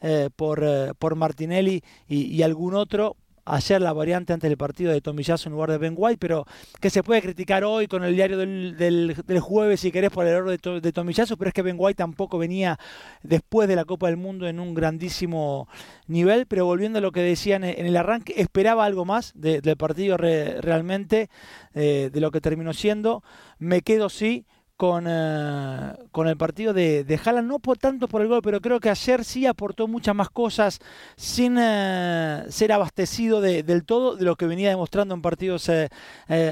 eh, 0.00 0.30
por, 0.36 0.62
eh, 0.62 0.92
por 0.98 1.16
Martinelli 1.16 1.82
y, 2.06 2.42
algún 2.42 2.74
otro, 2.74 3.16
ayer 3.48 3.80
la 3.80 3.92
variante 3.92 4.32
antes 4.32 4.48
del 4.48 4.56
partido 4.56 4.92
de 4.92 5.00
Tomillazo 5.00 5.48
en 5.48 5.54
lugar 5.54 5.70
de 5.70 5.78
Ben 5.78 5.94
White, 5.96 6.18
pero 6.18 6.46
que 6.80 6.90
se 6.90 7.02
puede 7.02 7.22
criticar 7.22 7.64
hoy 7.64 7.86
con 7.86 8.04
el 8.04 8.14
diario 8.14 8.38
del, 8.38 8.76
del, 8.76 9.40
jueves, 9.40 9.80
si 9.80 9.90
querés, 9.90 10.10
por 10.10 10.26
el 10.26 10.34
error 10.34 10.50
de, 10.50 10.58
to, 10.58 10.80
Tomillazo, 10.80 11.36
pero 11.36 11.48
es 11.48 11.54
que 11.54 11.62
Ben 11.62 11.76
White 11.78 11.96
tampoco 11.96 12.38
venía 12.38 12.78
después 13.22 13.68
de 13.68 13.76
la 13.76 13.84
Copa 13.84 14.08
del 14.08 14.16
Mundo 14.16 14.46
en 14.46 14.60
un 14.60 14.74
grandísimo 14.74 15.68
nivel, 16.06 16.46
pero 16.46 16.64
volviendo 16.64 16.98
a 16.98 17.02
lo 17.02 17.12
que 17.12 17.22
decían 17.22 17.64
en 17.64 17.86
el 17.86 17.96
arranque, 17.96 18.34
esperaba 18.36 18.84
algo 18.84 19.04
más 19.04 19.32
de, 19.34 19.60
del 19.60 19.76
partido 19.76 20.16
re, 20.16 20.60
realmente, 20.60 21.30
eh, 21.74 22.10
de 22.12 22.20
lo 22.20 22.30
que 22.30 22.40
terminó 22.40 22.72
siendo. 22.72 23.22
Me 23.58 23.82
quedo 23.82 24.08
sí 24.08 24.46
con, 24.78 25.06
eh, 25.08 25.92
con 26.12 26.28
el 26.28 26.36
partido 26.36 26.72
de, 26.72 27.02
de 27.02 27.20
no 27.42 27.58
por 27.58 27.78
tanto 27.78 28.06
por 28.06 28.22
el 28.22 28.28
gol, 28.28 28.40
pero 28.42 28.60
creo 28.60 28.78
que 28.78 28.88
ayer 28.88 29.24
sí 29.24 29.44
aportó 29.44 29.88
muchas 29.88 30.14
más 30.14 30.30
cosas 30.30 30.78
sin 31.16 31.56
eh, 31.58 32.44
ser 32.48 32.70
abastecido 32.72 33.40
de, 33.40 33.64
del 33.64 33.84
todo 33.84 34.14
de 34.14 34.24
lo 34.24 34.36
que 34.36 34.46
venía 34.46 34.70
demostrando 34.70 35.14
en 35.14 35.20
partidos 35.20 35.68
eh 35.68 35.88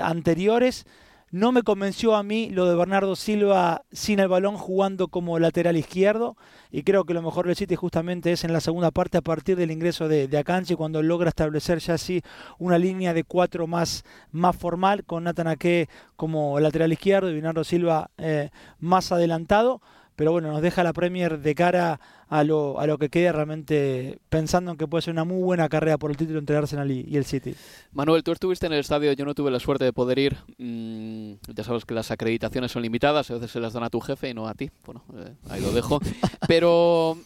anteriores. 0.02 0.86
No 1.32 1.50
me 1.50 1.64
convenció 1.64 2.14
a 2.14 2.22
mí 2.22 2.50
lo 2.50 2.66
de 2.66 2.76
Bernardo 2.76 3.16
Silva 3.16 3.82
sin 3.90 4.20
el 4.20 4.28
balón 4.28 4.56
jugando 4.56 5.08
como 5.08 5.40
lateral 5.40 5.76
izquierdo 5.76 6.36
y 6.70 6.84
creo 6.84 7.04
que 7.04 7.14
lo 7.14 7.22
mejor 7.22 7.46
del 7.46 7.56
City 7.56 7.74
justamente 7.74 8.30
es 8.30 8.44
en 8.44 8.52
la 8.52 8.60
segunda 8.60 8.92
parte 8.92 9.18
a 9.18 9.22
partir 9.22 9.56
del 9.56 9.72
ingreso 9.72 10.06
de, 10.06 10.28
de 10.28 10.76
cuando 10.76 11.02
logra 11.02 11.28
establecer 11.28 11.80
ya 11.80 11.94
así 11.94 12.22
una 12.58 12.78
línea 12.78 13.12
de 13.12 13.24
cuatro 13.24 13.66
más, 13.66 14.04
más 14.30 14.54
formal 14.54 15.04
con 15.04 15.24
Nathan 15.24 15.48
Ake 15.48 15.88
como 16.14 16.60
lateral 16.60 16.92
izquierdo 16.92 17.28
y 17.28 17.34
Bernardo 17.34 17.64
Silva 17.64 18.08
eh, 18.18 18.50
más 18.78 19.10
adelantado 19.10 19.82
pero 20.16 20.32
bueno, 20.32 20.50
nos 20.50 20.62
deja 20.62 20.82
la 20.82 20.92
Premier 20.92 21.38
de 21.38 21.54
cara 21.54 22.00
a 22.28 22.42
lo, 22.42 22.80
a 22.80 22.86
lo 22.86 22.98
que 22.98 23.10
queda 23.10 23.32
realmente 23.32 24.18
pensando 24.28 24.72
en 24.72 24.76
que 24.78 24.88
puede 24.88 25.02
ser 25.02 25.12
una 25.12 25.24
muy 25.24 25.42
buena 25.42 25.68
carrera 25.68 25.98
por 25.98 26.10
el 26.10 26.16
título 26.16 26.38
entre 26.38 26.56
Arsenal 26.56 26.90
y, 26.90 27.04
y 27.06 27.16
el 27.16 27.24
City. 27.24 27.54
Manuel, 27.92 28.24
tú 28.24 28.32
estuviste 28.32 28.66
en 28.66 28.72
el 28.72 28.80
estadio, 28.80 29.12
yo 29.12 29.24
no 29.24 29.34
tuve 29.34 29.50
la 29.50 29.60
suerte 29.60 29.84
de 29.84 29.92
poder 29.92 30.18
ir. 30.18 30.36
Mm, 30.58 31.34
ya 31.54 31.64
sabes 31.64 31.84
que 31.84 31.94
las 31.94 32.10
acreditaciones 32.10 32.72
son 32.72 32.82
limitadas, 32.82 33.30
a 33.30 33.34
veces 33.34 33.50
se 33.50 33.60
las 33.60 33.74
dan 33.74 33.84
a 33.84 33.90
tu 33.90 34.00
jefe 34.00 34.30
y 34.30 34.34
no 34.34 34.48
a 34.48 34.54
ti. 34.54 34.70
Bueno, 34.84 35.04
eh, 35.16 35.34
ahí 35.50 35.60
lo 35.60 35.72
dejo. 35.72 36.00
Pero... 36.48 37.18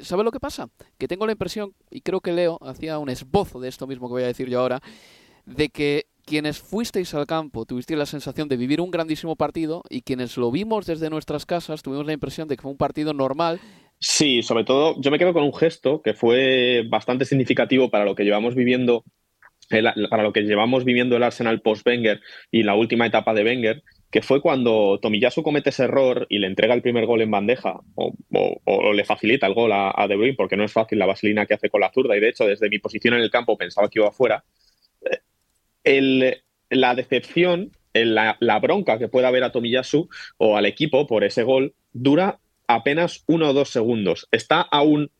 ¿Sabes 0.00 0.24
lo 0.24 0.30
que 0.30 0.38
pasa? 0.38 0.68
Que 0.96 1.08
tengo 1.08 1.26
la 1.26 1.32
impresión, 1.32 1.74
y 1.90 2.02
creo 2.02 2.20
que 2.20 2.30
Leo 2.30 2.60
hacía 2.62 3.00
un 3.00 3.08
esbozo 3.08 3.58
de 3.58 3.68
esto 3.68 3.88
mismo 3.88 4.06
que 4.06 4.12
voy 4.12 4.22
a 4.22 4.28
decir 4.28 4.48
yo 4.48 4.60
ahora, 4.60 4.80
de 5.44 5.70
que 5.70 6.06
quienes 6.28 6.58
fuisteis 6.58 7.14
al 7.14 7.26
campo 7.26 7.64
tuvisteis 7.64 7.98
la 7.98 8.06
sensación 8.06 8.48
de 8.48 8.56
vivir 8.56 8.80
un 8.80 8.90
grandísimo 8.90 9.34
partido 9.34 9.82
y 9.88 10.02
quienes 10.02 10.36
lo 10.36 10.50
vimos 10.50 10.86
desde 10.86 11.10
nuestras 11.10 11.46
casas 11.46 11.82
tuvimos 11.82 12.06
la 12.06 12.12
impresión 12.12 12.48
de 12.48 12.56
que 12.56 12.62
fue 12.62 12.70
un 12.70 12.76
partido 12.76 13.14
normal. 13.14 13.60
Sí, 13.98 14.42
sobre 14.42 14.64
todo 14.64 15.00
yo 15.00 15.10
me 15.10 15.18
quedo 15.18 15.32
con 15.32 15.42
un 15.42 15.54
gesto 15.54 16.02
que 16.02 16.12
fue 16.12 16.84
bastante 16.88 17.24
significativo 17.24 17.90
para 17.90 18.04
lo 18.04 18.14
que 18.14 18.24
llevamos 18.24 18.54
viviendo 18.54 19.04
el, 19.70 19.88
para 20.08 20.22
lo 20.22 20.32
que 20.32 20.42
llevamos 20.42 20.84
viviendo 20.84 21.16
el 21.16 21.22
Arsenal 21.22 21.60
post-Wenger 21.60 22.20
y 22.50 22.62
la 22.62 22.74
última 22.74 23.06
etapa 23.06 23.34
de 23.34 23.44
Wenger, 23.44 23.82
que 24.10 24.22
fue 24.22 24.40
cuando 24.40 24.98
Tomiyasu 25.00 25.42
comete 25.42 25.70
ese 25.70 25.84
error 25.84 26.26
y 26.28 26.38
le 26.38 26.46
entrega 26.46 26.74
el 26.74 26.82
primer 26.82 27.06
gol 27.06 27.22
en 27.22 27.30
bandeja 27.30 27.80
o, 27.94 28.92
le 28.92 29.04
facilita 29.04 29.46
el 29.46 29.54
gol 29.54 29.72
a, 29.72 29.92
a, 29.94 30.08
De 30.08 30.16
Bruyne, 30.16 30.36
porque 30.36 30.56
no 30.56 30.64
es 30.64 30.72
fácil 30.72 30.98
la 30.98 31.06
vaselina 31.06 31.46
que 31.46 31.54
hace 31.54 31.70
con 31.70 31.80
la 31.80 31.92
zurda 31.92 32.16
y 32.16 32.20
de 32.20 32.28
hecho 32.28 32.46
desde 32.46 32.68
mi 32.68 32.78
posición 32.78 33.14
en 33.14 33.20
el 33.20 33.30
campo 33.30 33.56
pensaba 33.56 33.88
que 33.88 33.98
iba 33.98 34.08
afuera 34.08 34.44
la 36.70 36.94
decepción, 36.94 37.72
la, 37.94 38.58
bronca 38.60 38.98
que 38.98 39.08
pueda 39.08 39.28
haber 39.28 39.44
a 39.44 39.52
Tomiyasu 39.52 40.08
o 40.36 40.56
al 40.56 40.66
equipo 40.66 41.06
por 41.06 41.24
ese 41.24 41.42
gol 41.42 41.74
dura 41.92 42.38
apenas 42.66 43.24
uno 43.26 43.50
o 43.50 43.52
dos 43.52 43.70
segundos. 43.70 44.28
Está 44.30 44.60
aún 44.60 45.10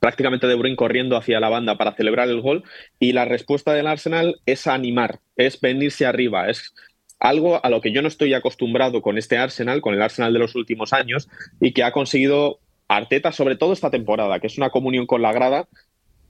prácticamente 0.00 0.46
De 0.46 0.54
Bruyne 0.54 0.76
corriendo 0.76 1.16
hacia 1.16 1.40
la 1.40 1.48
banda 1.48 1.78
para 1.78 1.94
celebrar 1.94 2.28
el 2.28 2.42
gol 2.42 2.62
y 2.98 3.12
la 3.12 3.24
respuesta 3.24 3.72
del 3.72 3.86
Arsenal 3.86 4.40
es 4.44 4.66
animar, 4.66 5.20
es 5.36 5.58
venirse 5.60 6.04
arriba, 6.04 6.50
es 6.50 6.74
algo 7.18 7.64
a 7.64 7.70
lo 7.70 7.80
que 7.80 7.90
yo 7.90 8.02
no 8.02 8.08
estoy 8.08 8.34
acostumbrado 8.34 9.00
con 9.00 9.16
este 9.16 9.38
Arsenal, 9.38 9.80
con 9.80 9.94
el 9.94 10.02
Arsenal 10.02 10.34
de 10.34 10.40
los 10.40 10.56
últimos 10.56 10.92
años 10.92 11.28
y 11.58 11.72
que 11.72 11.84
ha 11.84 11.92
conseguido 11.92 12.58
Arteta, 12.86 13.32
sobre 13.32 13.56
todo 13.56 13.72
esta 13.72 13.90
temporada, 13.90 14.40
que 14.40 14.46
es 14.46 14.58
una 14.58 14.68
comunión 14.68 15.06
con 15.06 15.22
la 15.22 15.32
grada 15.32 15.68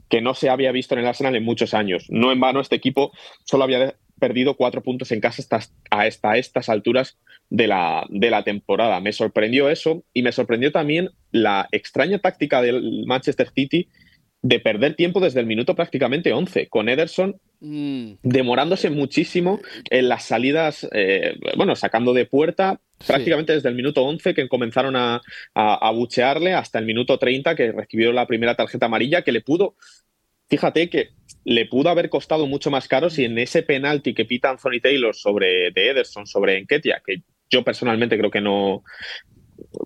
que 0.08 0.20
no 0.20 0.34
se 0.34 0.50
había 0.50 0.72
visto 0.72 0.94
en 0.94 1.00
el 1.00 1.06
Arsenal 1.06 1.36
en 1.36 1.44
muchos 1.44 1.74
años. 1.74 2.06
No 2.08 2.32
en 2.32 2.40
vano, 2.40 2.60
este 2.60 2.76
equipo 2.76 3.12
solo 3.44 3.64
había 3.64 3.94
perdido 4.18 4.56
cuatro 4.56 4.82
puntos 4.82 5.10
en 5.12 5.20
casa 5.20 5.42
hasta, 5.90 6.36
estas 6.36 6.68
alturas 6.68 7.18
de 7.50 7.66
la, 7.66 8.06
de 8.08 8.30
la 8.30 8.42
temporada. 8.42 9.00
Me 9.00 9.12
sorprendió 9.12 9.68
eso 9.68 10.04
y 10.12 10.22
me 10.22 10.32
sorprendió 10.32 10.72
también 10.72 11.10
la 11.30 11.68
extraña 11.72 12.18
táctica 12.18 12.62
del 12.62 13.04
Manchester 13.06 13.50
City 13.54 13.88
de 14.44 14.60
perder 14.60 14.94
tiempo 14.94 15.20
desde 15.20 15.40
el 15.40 15.46
minuto 15.46 15.74
prácticamente 15.74 16.34
11, 16.34 16.68
con 16.68 16.90
Ederson 16.90 17.40
mm. 17.60 18.16
demorándose 18.22 18.90
muchísimo 18.90 19.58
en 19.88 20.10
las 20.10 20.24
salidas, 20.24 20.86
eh, 20.92 21.38
bueno, 21.56 21.74
sacando 21.74 22.12
de 22.12 22.26
puerta 22.26 22.78
prácticamente 23.06 23.54
desde 23.54 23.70
el 23.70 23.74
minuto 23.74 24.04
11 24.04 24.34
que 24.34 24.46
comenzaron 24.46 24.96
a, 24.96 25.22
a, 25.54 25.90
buchearle 25.92 26.52
hasta 26.52 26.78
el 26.78 26.84
minuto 26.84 27.18
30 27.18 27.54
que 27.54 27.72
recibió 27.72 28.12
la 28.12 28.26
primera 28.26 28.54
tarjeta 28.54 28.84
amarilla 28.84 29.22
que 29.22 29.32
le 29.32 29.40
pudo, 29.40 29.76
fíjate 30.50 30.90
que 30.90 31.08
le 31.44 31.64
pudo 31.64 31.88
haber 31.88 32.10
costado 32.10 32.46
mucho 32.46 32.70
más 32.70 32.86
caro 32.86 33.08
si 33.08 33.24
en 33.24 33.38
ese 33.38 33.62
penalti 33.62 34.12
que 34.12 34.26
pita 34.26 34.50
Anthony 34.50 34.80
Taylor 34.82 35.14
sobre 35.14 35.70
de 35.70 35.88
Ederson, 35.88 36.26
sobre 36.26 36.58
Enketia, 36.58 37.00
que 37.04 37.22
yo 37.48 37.64
personalmente 37.64 38.18
creo 38.18 38.30
que 38.30 38.42
no, 38.42 38.84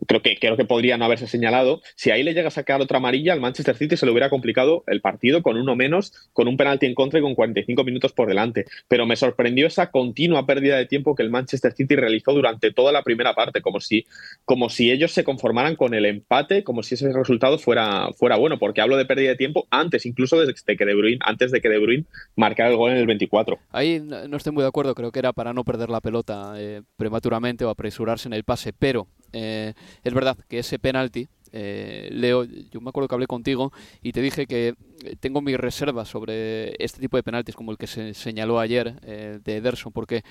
creo 0.07 0.23
que, 0.23 0.37
creo 0.37 0.57
que 0.57 0.65
podría 0.65 0.97
no 0.97 1.05
haberse 1.05 1.27
señalado. 1.27 1.81
Si 1.95 2.11
ahí 2.11 2.23
le 2.23 2.35
llega 2.35 2.49
a 2.49 2.53
sacar 2.53 2.81
otra 2.81 2.99
amarilla, 2.99 3.33
al 3.33 3.41
Manchester 3.41 3.77
City 3.77 3.97
se 3.97 4.07
le 4.07 4.13
hubiera 4.13 4.31
complicado 4.31 4.85
el 4.87 5.01
partido 5.01 5.43
con 5.43 5.57
uno 5.57 5.77
menos, 5.77 6.13
con 6.33 6.49
un 6.49 6.57
penalti 6.57 6.87
en 6.87 6.95
contra 6.95 7.19
y 7.19 7.23
con 7.23 7.35
45 7.35 7.85
minutos 7.85 8.13
por 8.13 8.29
delante. 8.29 8.67
Pero 8.89 9.07
me 9.07 9.17
sorprendió 9.17 9.67
esa 9.67 9.91
continua 9.91 10.47
pérdida 10.47 10.77
de 10.77 10.87
tiempo 10.87 11.15
que 11.15 11.23
el 11.23 11.31
Manchester 11.31 11.73
City 11.73 11.97
realizó 11.97 12.33
durante 12.33 12.73
toda 12.73 12.93
la 12.93 13.03
primera 13.03 13.35
parte, 13.35 13.61
como 13.61 13.81
si, 13.81 14.07
como 14.45 14.69
si 14.69 14.91
ellos 14.91 15.13
se 15.13 15.25
conformaran 15.25 15.77
con 15.77 15.95
el 15.95 16.07
empate, 16.07 16.65
como 16.65 16.83
si 16.83 16.95
ese 16.95 17.13
resultado 17.13 17.59
fuera, 17.59 18.11
fuera 18.13 18.37
bueno, 18.37 18.59
porque 18.59 18.81
hablo 18.81 18.97
de 18.97 19.05
pérdida 19.05 19.31
de 19.31 19.37
tiempo 19.37 19.67
antes, 19.71 20.07
incluso 20.07 20.39
desde 20.39 20.77
que 20.77 20.85
De 20.85 20.95
Bruyne, 20.95 21.19
antes 21.21 21.51
de 21.51 21.61
que 21.61 21.69
De 21.69 21.79
Bruyne 21.79 22.05
marcara 22.37 22.71
el 22.71 22.77
gol 22.77 22.93
en 22.93 22.99
el 22.99 23.07
24. 23.07 23.59
Ahí 23.71 24.01
no 24.01 24.37
estoy 24.37 24.53
muy 24.53 24.63
de 24.63 24.69
acuerdo, 24.69 24.95
creo 24.95 25.13
que 25.13 25.19
era 25.19 25.33
para 25.33 25.53
no 25.53 25.65
perder 25.65 25.91
la 25.91 26.01
pelota 26.01 26.55
eh, 26.57 26.83
prematuramente 26.97 27.65
o 27.65 27.71
apresurarse 27.71 28.29
en 28.29 28.35
el 28.35 28.45
pase, 28.45 28.73
pero 28.73 29.09
eh, 29.33 29.58
es 30.05 30.15
verdad 30.15 30.37
que 30.49 30.61
ese 30.61 30.79
penalti, 30.79 31.29
eh, 31.53 32.09
Leo, 32.13 32.45
yo 32.45 32.81
me 32.81 32.91
acuerdo 32.91 33.09
que 33.09 33.15
hablé 33.15 33.27
contigo 33.27 33.73
y 34.03 34.13
te 34.13 34.21
dije 34.21 34.47
que 34.47 34.75
eh, 35.05 35.17
tengo 35.19 35.41
mis 35.41 35.57
reservas 35.57 36.09
sobre 36.09 36.83
este 36.83 37.01
tipo 37.01 37.17
de 37.17 37.23
penaltis 37.23 37.55
como 37.55 37.71
el 37.73 37.79
que 37.79 37.87
se 37.87 38.15
señaló 38.15 38.61
ayer 38.61 39.01
de 39.01 39.57
Ederson, 39.57 39.93
porque 39.93 40.23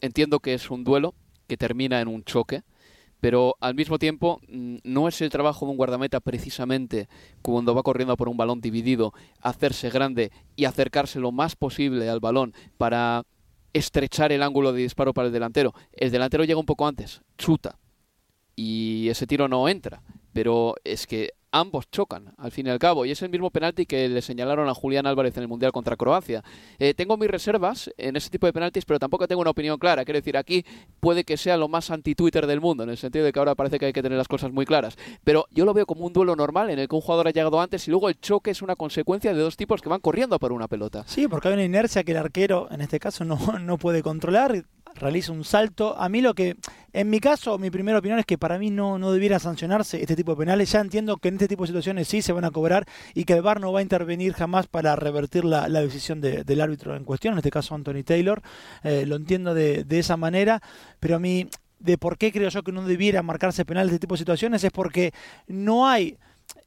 entiendo 0.00 0.40
que 0.40 0.54
es 0.54 0.70
un 0.70 0.84
duelo 0.84 1.14
que 1.46 1.56
termina 1.56 2.00
en 2.00 2.08
un 2.08 2.24
choque, 2.24 2.62
pero 3.20 3.56
al 3.60 3.74
mismo 3.74 3.98
tiempo 3.98 4.40
mm, 4.48 4.76
no 4.84 5.08
es 5.08 5.20
el 5.20 5.30
trabajo 5.30 5.66
de 5.66 5.72
un 5.72 5.76
guardameta 5.76 6.20
precisamente 6.20 7.08
cuando 7.42 7.74
va 7.74 7.82
corriendo 7.82 8.16
por 8.16 8.28
un 8.28 8.36
balón 8.36 8.60
dividido 8.60 9.12
hacerse 9.40 9.90
grande 9.90 10.30
y 10.56 10.64
acercarse 10.64 11.18
lo 11.18 11.32
más 11.32 11.56
posible 11.56 12.08
al 12.08 12.20
balón 12.20 12.54
para 12.76 13.24
estrechar 13.72 14.32
el 14.32 14.42
ángulo 14.42 14.72
de 14.72 14.82
disparo 14.82 15.12
para 15.12 15.26
el 15.26 15.32
delantero. 15.32 15.74
El 15.92 16.10
delantero 16.10 16.44
llega 16.44 16.60
un 16.60 16.66
poco 16.66 16.86
antes, 16.86 17.22
chuta, 17.36 17.78
y 18.58 19.08
ese 19.08 19.28
tiro 19.28 19.46
no 19.46 19.68
entra. 19.68 20.02
Pero 20.32 20.74
es 20.82 21.06
que 21.06 21.30
ambos 21.52 21.90
chocan, 21.90 22.34
al 22.36 22.50
fin 22.50 22.66
y 22.66 22.70
al 22.70 22.78
cabo, 22.78 23.06
y 23.06 23.10
es 23.10 23.22
el 23.22 23.30
mismo 23.30 23.50
penalti 23.50 23.86
que 23.86 24.08
le 24.08 24.20
señalaron 24.20 24.68
a 24.68 24.74
Julián 24.74 25.06
Álvarez 25.06 25.36
en 25.36 25.44
el 25.44 25.48
Mundial 25.48 25.72
contra 25.72 25.96
Croacia. 25.96 26.42
Eh, 26.78 26.92
tengo 26.92 27.16
mis 27.16 27.30
reservas 27.30 27.90
en 27.96 28.16
ese 28.16 28.30
tipo 28.30 28.46
de 28.46 28.52
penaltis, 28.52 28.84
pero 28.84 28.98
tampoco 28.98 29.26
tengo 29.26 29.40
una 29.40 29.50
opinión 29.50 29.78
clara. 29.78 30.04
Quiero 30.04 30.18
decir, 30.18 30.36
aquí 30.36 30.64
puede 31.00 31.24
que 31.24 31.36
sea 31.36 31.56
lo 31.56 31.68
más 31.68 31.90
anti-Twitter 31.90 32.46
del 32.46 32.60
mundo, 32.60 32.82
en 32.82 32.90
el 32.90 32.96
sentido 32.96 33.24
de 33.24 33.32
que 33.32 33.38
ahora 33.38 33.54
parece 33.54 33.78
que 33.78 33.86
hay 33.86 33.92
que 33.92 34.02
tener 34.02 34.18
las 34.18 34.28
cosas 34.28 34.52
muy 34.52 34.66
claras. 34.66 34.96
Pero 35.24 35.46
yo 35.50 35.64
lo 35.64 35.72
veo 35.72 35.86
como 35.86 36.04
un 36.04 36.12
duelo 36.12 36.36
normal 36.36 36.68
en 36.70 36.80
el 36.80 36.88
que 36.88 36.96
un 36.96 37.00
jugador 37.00 37.28
ha 37.28 37.30
llegado 37.30 37.60
antes 37.60 37.86
y 37.86 37.90
luego 37.90 38.08
el 38.08 38.20
choque 38.20 38.50
es 38.50 38.60
una 38.60 38.76
consecuencia 38.76 39.32
de 39.32 39.40
dos 39.40 39.56
tipos 39.56 39.80
que 39.80 39.88
van 39.88 40.00
corriendo 40.00 40.38
por 40.38 40.52
una 40.52 40.68
pelota. 40.68 41.04
Sí, 41.06 41.28
porque 41.28 41.48
hay 41.48 41.54
una 41.54 41.64
inercia 41.64 42.04
que 42.04 42.12
el 42.12 42.18
arquero, 42.18 42.68
en 42.70 42.80
este 42.80 42.98
caso, 42.98 43.24
no, 43.24 43.38
no 43.60 43.78
puede 43.78 44.02
controlar 44.02 44.64
realiza 44.98 45.32
un 45.32 45.44
salto. 45.44 45.96
A 45.98 46.08
mí 46.08 46.20
lo 46.20 46.34
que, 46.34 46.56
en 46.92 47.10
mi 47.10 47.20
caso, 47.20 47.58
mi 47.58 47.70
primera 47.70 47.98
opinión 47.98 48.18
es 48.18 48.26
que 48.26 48.38
para 48.38 48.58
mí 48.58 48.70
no, 48.70 48.98
no 48.98 49.12
debiera 49.12 49.38
sancionarse 49.38 50.00
este 50.00 50.16
tipo 50.16 50.32
de 50.32 50.38
penales. 50.38 50.72
Ya 50.72 50.80
entiendo 50.80 51.16
que 51.16 51.28
en 51.28 51.34
este 51.34 51.48
tipo 51.48 51.62
de 51.62 51.68
situaciones 51.68 52.08
sí 52.08 52.22
se 52.22 52.32
van 52.32 52.44
a 52.44 52.50
cobrar 52.50 52.86
y 53.14 53.24
que 53.24 53.34
el 53.34 53.42
VAR 53.42 53.60
no 53.60 53.72
va 53.72 53.80
a 53.80 53.82
intervenir 53.82 54.32
jamás 54.34 54.66
para 54.66 54.96
revertir 54.96 55.44
la, 55.44 55.68
decisión 55.68 56.20
del 56.20 56.60
árbitro 56.60 56.96
en 56.96 57.04
cuestión, 57.04 57.34
en 57.34 57.38
este 57.38 57.50
caso 57.50 57.74
Anthony 57.74 58.02
Taylor. 58.04 58.42
Eh, 58.82 59.06
lo 59.06 59.16
entiendo 59.16 59.54
de, 59.54 59.84
de 59.84 59.98
esa 59.98 60.16
manera, 60.16 60.60
pero 61.00 61.16
a 61.16 61.18
mí 61.18 61.48
de 61.78 61.96
por 61.96 62.18
qué 62.18 62.32
creo 62.32 62.48
yo 62.48 62.62
que 62.62 62.72
no 62.72 62.82
debiera 62.84 63.22
marcarse 63.22 63.64
penal 63.64 63.86
este 63.86 64.00
tipo 64.00 64.14
de 64.14 64.18
situaciones 64.18 64.64
es 64.64 64.72
porque 64.72 65.12
no 65.46 65.86
hay 65.86 66.18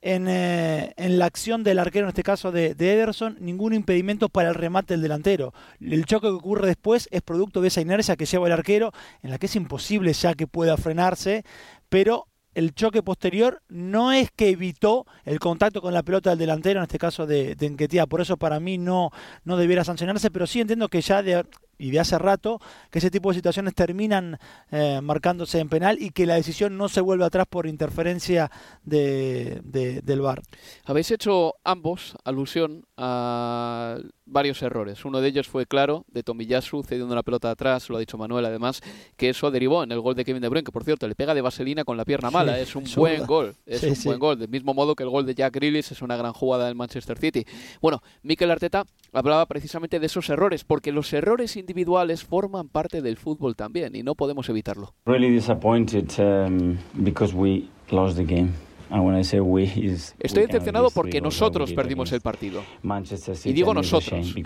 eh, 0.01 0.93
en, 0.97 1.19
la 1.19 1.25
acción 1.25 1.63
del 1.63 1.79
arquero, 1.79 2.05
en 2.05 2.09
este 2.09 2.23
caso 2.23 2.51
de, 2.51 2.71
Ederson, 2.71 3.37
ningún 3.39 3.73
impedimento 3.73 4.29
para 4.29 4.49
el 4.49 4.55
remate 4.55 4.93
del 4.93 5.01
delantero. 5.01 5.53
El 5.79 6.05
choque 6.05 6.27
que 6.27 6.33
ocurre 6.33 6.67
después 6.67 7.07
es 7.11 7.21
producto 7.21 7.61
de 7.61 7.67
esa 7.67 7.81
inercia 7.81 8.15
que 8.15 8.25
lleva 8.25 8.47
el 8.47 8.53
arquero, 8.53 8.91
en 9.21 9.31
la 9.31 9.37
que 9.37 9.45
es 9.45 9.55
imposible 9.55 10.13
ya 10.13 10.33
que 10.33 10.47
pueda 10.47 10.77
frenarse, 10.77 11.43
pero 11.89 12.27
el 12.53 12.73
choque 12.73 13.01
posterior 13.01 13.61
no 13.69 14.11
es 14.11 14.29
que 14.31 14.49
evitó 14.49 15.05
el 15.23 15.39
contacto 15.39 15.81
con 15.81 15.93
la 15.93 16.03
pelota 16.03 16.31
del 16.31 16.39
delantero, 16.39 16.79
en 16.79 16.83
este 16.83 16.97
caso 16.97 17.25
de, 17.25 17.55
de. 17.55 18.07
Por 18.07 18.21
eso 18.21 18.37
para 18.37 18.59
mí 18.59 18.77
no, 18.77 19.11
no 19.45 19.55
debiera 19.55 19.83
sancionarse, 19.83 20.31
pero 20.31 20.47
sí 20.47 20.59
entiendo 20.59 20.89
que 20.89 21.01
ya 21.01 21.23
de, 21.23 21.45
y 21.81 21.91
de 21.91 21.99
hace 21.99 22.17
rato 22.19 22.59
que 22.89 22.99
ese 22.99 23.09
tipo 23.09 23.29
de 23.29 23.35
situaciones 23.35 23.73
terminan 23.73 24.37
eh, 24.71 24.99
marcándose 25.01 25.59
en 25.59 25.69
penal 25.69 25.97
y 25.99 26.11
que 26.11 26.25
la 26.25 26.35
decisión 26.35 26.77
no 26.77 26.89
se 26.89 27.01
vuelve 27.01 27.25
atrás 27.25 27.47
por 27.49 27.65
interferencia 27.65 28.51
de, 28.83 29.61
del 29.63 30.21
VAR. 30.21 30.41
Habéis 30.85 31.11
hecho 31.11 31.55
ambos 31.63 32.15
alusión 32.23 32.85
a 33.03 33.97
varios 34.25 34.61
errores. 34.61 35.03
Uno 35.05 35.21
de 35.21 35.27
ellos 35.27 35.47
fue 35.47 35.65
claro, 35.65 36.05
de 36.07 36.21
Tomiyasu 36.21 36.83
cediendo 36.83 37.15
la 37.15 37.23
pelota 37.23 37.49
atrás, 37.49 37.89
lo 37.89 37.97
ha 37.97 37.99
dicho 37.99 38.17
Manuel 38.17 38.45
además, 38.45 38.81
que 39.17 39.29
eso 39.29 39.49
derivó 39.49 39.83
en 39.83 39.91
el 39.91 39.99
gol 39.99 40.13
de 40.13 40.23
Kevin 40.23 40.41
De 40.41 40.49
Bruyne, 40.49 40.63
que 40.63 40.71
por 40.71 40.83
cierto 40.83 41.07
le 41.07 41.15
pega 41.15 41.33
de 41.33 41.41
vaselina 41.41 41.83
con 41.83 41.97
la 41.97 42.05
pierna 42.05 42.29
mala, 42.29 42.59
es 42.59 42.75
un 42.75 42.83
buen 42.95 43.25
gol, 43.25 43.55
es 43.65 43.83
un 43.83 43.97
buen 44.05 44.19
gol, 44.19 44.37
del 44.37 44.49
mismo 44.49 44.75
modo 44.75 44.95
que 44.95 45.03
el 45.03 45.09
gol 45.09 45.25
de 45.25 45.33
Jack 45.33 45.55
Grealish 45.55 45.91
es 45.91 46.01
una 46.03 46.15
gran 46.15 46.33
jugada 46.33 46.67
del 46.67 46.75
Manchester 46.75 47.17
City. 47.17 47.43
Bueno, 47.81 48.01
Mikel 48.21 48.51
Arteta 48.51 48.85
hablaba 49.11 49.47
precisamente 49.47 49.99
de 49.99 50.05
esos 50.05 50.29
errores, 50.29 50.63
porque 50.63 50.91
los 50.91 51.11
errores 51.11 51.57
individuales 51.57 52.23
forman 52.23 52.69
parte 52.69 53.01
del 53.01 53.17
fútbol 53.17 53.55
también 53.55 53.95
y 53.95 54.03
no 54.03 54.13
podemos 54.13 54.47
evitarlo. 54.49 54.93
Really 55.05 55.31
disappointed 55.31 56.07
um, 56.19 56.77
because 56.93 57.35
we 57.35 57.67
lost 57.89 58.15
the 58.15 58.23
game. 58.23 58.51
Estoy 60.19 60.45
decepcionado 60.45 60.89
porque 60.91 61.21
nosotros 61.21 61.73
perdimos 61.73 62.11
el 62.11 62.21
partido. 62.21 62.63
Y 63.45 63.53
digo 63.53 63.73
nosotros. 63.73 64.35
Uh, 64.35 64.41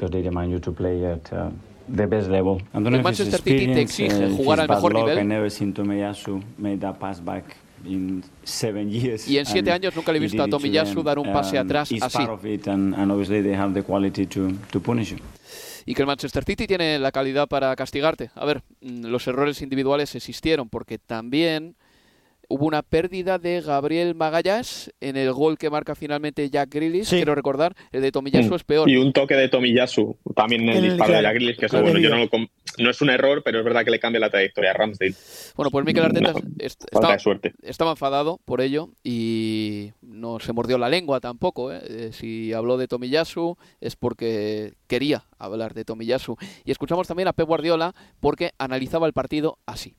el 2.73 3.03
Manchester 3.03 3.41
City 3.41 3.67
te 3.67 3.81
exige 3.81 4.27
uh, 4.27 4.35
jugar 4.35 4.61
al 4.61 4.69
mejor 4.69 4.93
nivel. 4.93 5.17
Y 7.85 9.37
en 9.37 9.45
siete 9.45 9.71
años 9.71 9.95
nunca 9.95 10.11
le 10.11 10.17
he 10.17 10.21
visto 10.21 10.41
a 10.41 10.47
Tomiyasu 10.47 11.03
dar 11.03 11.19
un 11.19 11.31
pase 11.31 11.59
um, 11.59 11.65
atrás 11.65 11.91
así. 12.01 12.17
Y 15.85 15.93
que 15.93 16.01
el 16.01 16.07
Manchester 16.07 16.43
City 16.43 16.65
tiene 16.65 16.97
la 16.97 17.11
calidad 17.11 17.47
para 17.47 17.75
castigarte. 17.75 18.31
A 18.33 18.45
ver, 18.45 18.63
mm, 18.81 19.05
los 19.05 19.27
errores 19.27 19.61
individuales 19.61 20.15
existieron 20.15 20.67
porque 20.67 20.97
también 20.97 21.75
hubo 22.49 22.65
una 22.65 22.81
pérdida 22.81 23.37
de 23.37 23.61
Gabriel 23.61 24.15
Magallas 24.15 24.91
en 25.01 25.17
el 25.17 25.31
gol 25.33 25.57
que 25.57 25.69
marca 25.69 25.95
finalmente 25.95 26.49
Jack 26.49 26.73
Grealish, 26.73 27.09
quiero 27.09 27.35
recordar, 27.35 27.75
el 27.91 28.01
de 28.01 28.11
Tomiyasu 28.11 28.51
mm. 28.51 28.55
es 28.55 28.63
peor. 28.63 28.89
Y 28.89 28.97
un 28.97 29.13
toque 29.13 29.35
de 29.35 29.49
Tomiyasu, 29.49 30.17
también 30.35 30.63
en 30.63 30.77
el, 30.77 30.83
disparo 30.83 31.13
de 31.13 31.21
Jack 31.21 31.33
Grealish, 31.35 31.57
que 31.57 31.67
bueno, 31.67 31.99
yo 31.99 32.09
no, 32.09 32.29
no, 32.77 32.89
es 32.89 33.01
un 33.01 33.09
error, 33.09 33.41
pero 33.43 33.59
es 33.59 33.65
verdad 33.65 33.83
que 33.83 33.91
le 33.91 33.99
cambia 33.99 34.19
la 34.19 34.29
trayectoria 34.29 34.71
a 34.71 34.73
Ramsdale. 34.73 35.15
Bueno, 35.55 35.71
pues 35.71 35.85
Mikel 35.85 36.03
Arteta 36.03 36.33
estaba, 36.59 37.17
estaba, 37.63 37.91
enfadado 37.91 38.39
por 38.45 38.61
ello 38.61 38.89
y 39.03 39.91
no 40.01 40.39
se 40.39 40.53
mordió 40.53 40.77
la 40.77 40.89
lengua 40.89 41.19
tampoco. 41.19 41.71
¿eh? 41.71 41.81
Eh, 41.87 42.09
si 42.11 42.53
habló 42.53 42.77
de 42.77 42.87
Tomiyasu 42.87 43.57
es 43.81 43.95
porque 43.95 44.73
quería 44.87 45.25
hablar 45.37 45.73
de 45.73 45.85
Tomiyasu. 45.85 46.37
Y 46.63 46.71
escuchamos 46.71 47.07
también 47.07 47.27
a 47.27 47.33
Pep 47.33 47.47
Guardiola 47.47 47.93
porque 48.19 48.51
analizaba 48.57 49.07
el 49.07 49.13
partido 49.13 49.57
así. 49.65 49.95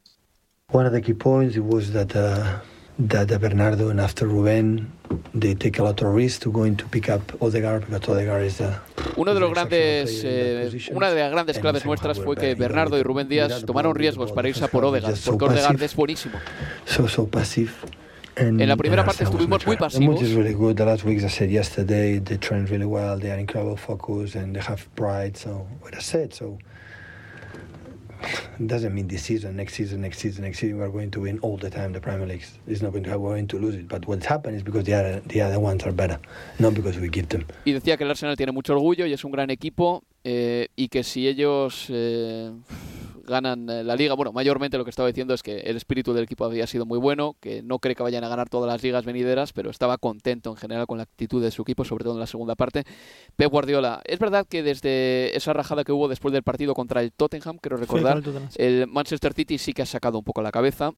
One 0.72 0.84
of 0.84 0.92
the 0.92 1.00
key 1.00 1.14
points 1.14 1.56
was 1.58 1.92
that 1.92 2.16
uh, 2.16 2.58
that 2.98 3.28
Bernardo 3.40 3.88
and 3.88 4.00
after 4.00 4.26
Rubén 4.26 4.88
they 5.32 5.54
take 5.54 5.78
a 5.78 5.84
lot 5.84 6.02
of 6.02 6.12
risk 6.12 6.42
to 6.42 6.50
going 6.50 6.76
to 6.76 6.84
pick 6.86 7.08
up 7.08 7.22
Odegaard 7.40 7.86
because 7.86 8.08
Odegaard 8.08 8.42
is 8.42 8.58
the 8.58 8.74
uno 9.16 9.32
de 9.32 9.38
los 9.38 9.52
grandes 9.52 10.24
eh, 10.24 10.68
una 10.92 11.10
de 11.10 11.20
las 11.20 11.30
grandes 11.30 11.60
claves 11.60 11.86
nuestras 11.86 12.18
fue 12.18 12.34
que 12.36 12.56
Bernardo 12.56 12.98
y 12.98 13.04
Rubén 13.04 13.28
Díaz 13.28 13.64
tomaron 13.64 13.94
riesgos 13.94 14.32
para 14.32 14.48
irse 14.48 14.64
a 14.64 14.68
por 14.68 14.84
Odegaard 14.84 15.16
porque 15.24 15.44
Odegaard 15.44 15.80
es 15.80 15.94
buenísimo. 15.94 16.36
So 16.84 17.06
so 17.06 17.28
passive. 17.28 17.70
And 18.36 18.60
en 18.60 18.68
la 18.68 18.76
primera 18.76 19.04
parte 19.04 19.22
estuvimos 19.22 19.64
muy 19.66 19.76
pasivos. 19.76 20.20
Is 28.20 28.28
really 28.28 28.38
good. 28.38 28.58
The 28.58 28.64
last 28.66 28.66
weeks 28.66 28.66
I 28.66 28.66
said 28.66 28.66
yesterday 28.66 28.66
they 28.66 28.66
train 28.66 28.66
really 28.66 28.66
well. 28.66 28.66
They 28.66 28.66
are 28.66 28.66
incredible 28.66 28.66
focus 28.66 28.66
and 28.66 28.66
they 28.66 28.66
have 28.66 28.66
pride. 28.66 28.66
So 28.66 28.66
what 28.66 28.66
I 28.66 28.66
said 28.66 28.66
so 28.66 28.66
doesn't 28.66 28.94
mean 28.94 29.08
this 29.08 29.22
season, 29.22 29.56
next 29.56 29.74
season, 29.74 30.00
next 30.00 30.18
season, 30.18 30.44
next 30.44 30.58
season. 30.58 30.78
We're 30.78 30.88
going 30.88 31.10
to 31.10 31.20
win 31.20 31.38
all 31.40 31.56
the 31.56 31.70
time 31.70 31.92
the 31.92 32.00
Premier 32.00 32.26
League. 32.26 32.44
It's 32.66 32.82
not 32.82 32.92
going 32.92 33.04
to 33.04 33.18
we're 33.18 33.34
going 33.34 33.48
to 33.48 33.58
lose 33.58 33.74
it. 33.74 33.88
But 33.88 34.06
what's 34.06 34.26
happened 34.26 34.56
is 34.56 34.62
because 34.62 34.84
the 34.84 34.94
other, 34.94 35.20
the 35.26 35.40
other 35.40 35.60
ones 35.60 35.84
are 35.84 35.92
better, 35.92 36.18
not 36.58 36.74
because 36.74 36.98
we 36.98 37.08
give 37.08 37.28
them. 37.28 37.44
Y 37.64 37.72
decía 37.72 37.96
que 37.96 38.04
el 38.04 38.10
Arsenal 38.10 38.36
tiene 38.36 38.52
mucho 38.52 38.72
orgullo 38.72 39.06
y 39.06 39.12
es 39.12 39.24
un 39.24 39.32
gran 39.32 39.50
equipo 39.50 40.04
eh, 40.24 40.68
y 40.76 40.88
que 40.88 41.02
si 41.04 41.28
ellos 41.28 41.86
eh, 41.90 42.52
ganan 43.26 43.68
eh, 43.68 43.84
la 43.84 43.96
liga. 43.96 44.14
Bueno, 44.14 44.32
mayormente 44.32 44.78
lo 44.78 44.84
que 44.84 44.90
estaba 44.90 45.08
diciendo 45.08 45.34
es 45.34 45.42
que 45.42 45.58
el 45.58 45.76
espíritu 45.76 46.14
del 46.14 46.24
equipo 46.24 46.44
había 46.44 46.66
sido 46.66 46.86
muy 46.86 46.98
bueno, 46.98 47.36
que 47.40 47.62
no 47.62 47.78
cree 47.78 47.94
que 47.94 48.02
vayan 48.02 48.24
a 48.24 48.28
ganar 48.28 48.48
todas 48.48 48.70
las 48.70 48.82
ligas 48.82 49.04
venideras, 49.04 49.52
pero 49.52 49.70
estaba 49.70 49.98
contento 49.98 50.50
en 50.50 50.56
general 50.56 50.86
con 50.86 50.98
la 50.98 51.04
actitud 51.04 51.42
de 51.42 51.50
su 51.50 51.62
equipo, 51.62 51.84
sobre 51.84 52.04
todo 52.04 52.14
en 52.14 52.20
la 52.20 52.26
segunda 52.26 52.54
parte. 52.54 52.84
Pep 53.36 53.50
Guardiola, 53.50 54.00
es 54.04 54.18
verdad 54.18 54.46
que 54.48 54.62
desde 54.62 55.36
esa 55.36 55.52
rajada 55.52 55.84
que 55.84 55.92
hubo 55.92 56.08
después 56.08 56.32
del 56.32 56.42
partido 56.42 56.74
contra 56.74 57.02
el 57.02 57.12
Tottenham, 57.12 57.58
quiero 57.58 57.76
recordar, 57.76 58.22
el, 58.56 58.86
Manchester 58.86 59.34
City 59.34 59.58
sí 59.58 59.72
que 59.72 59.82
ha 59.82 59.86
sacado 59.86 60.18
un 60.18 60.24
poco 60.24 60.40
la 60.42 60.52
cabeza. 60.52 60.92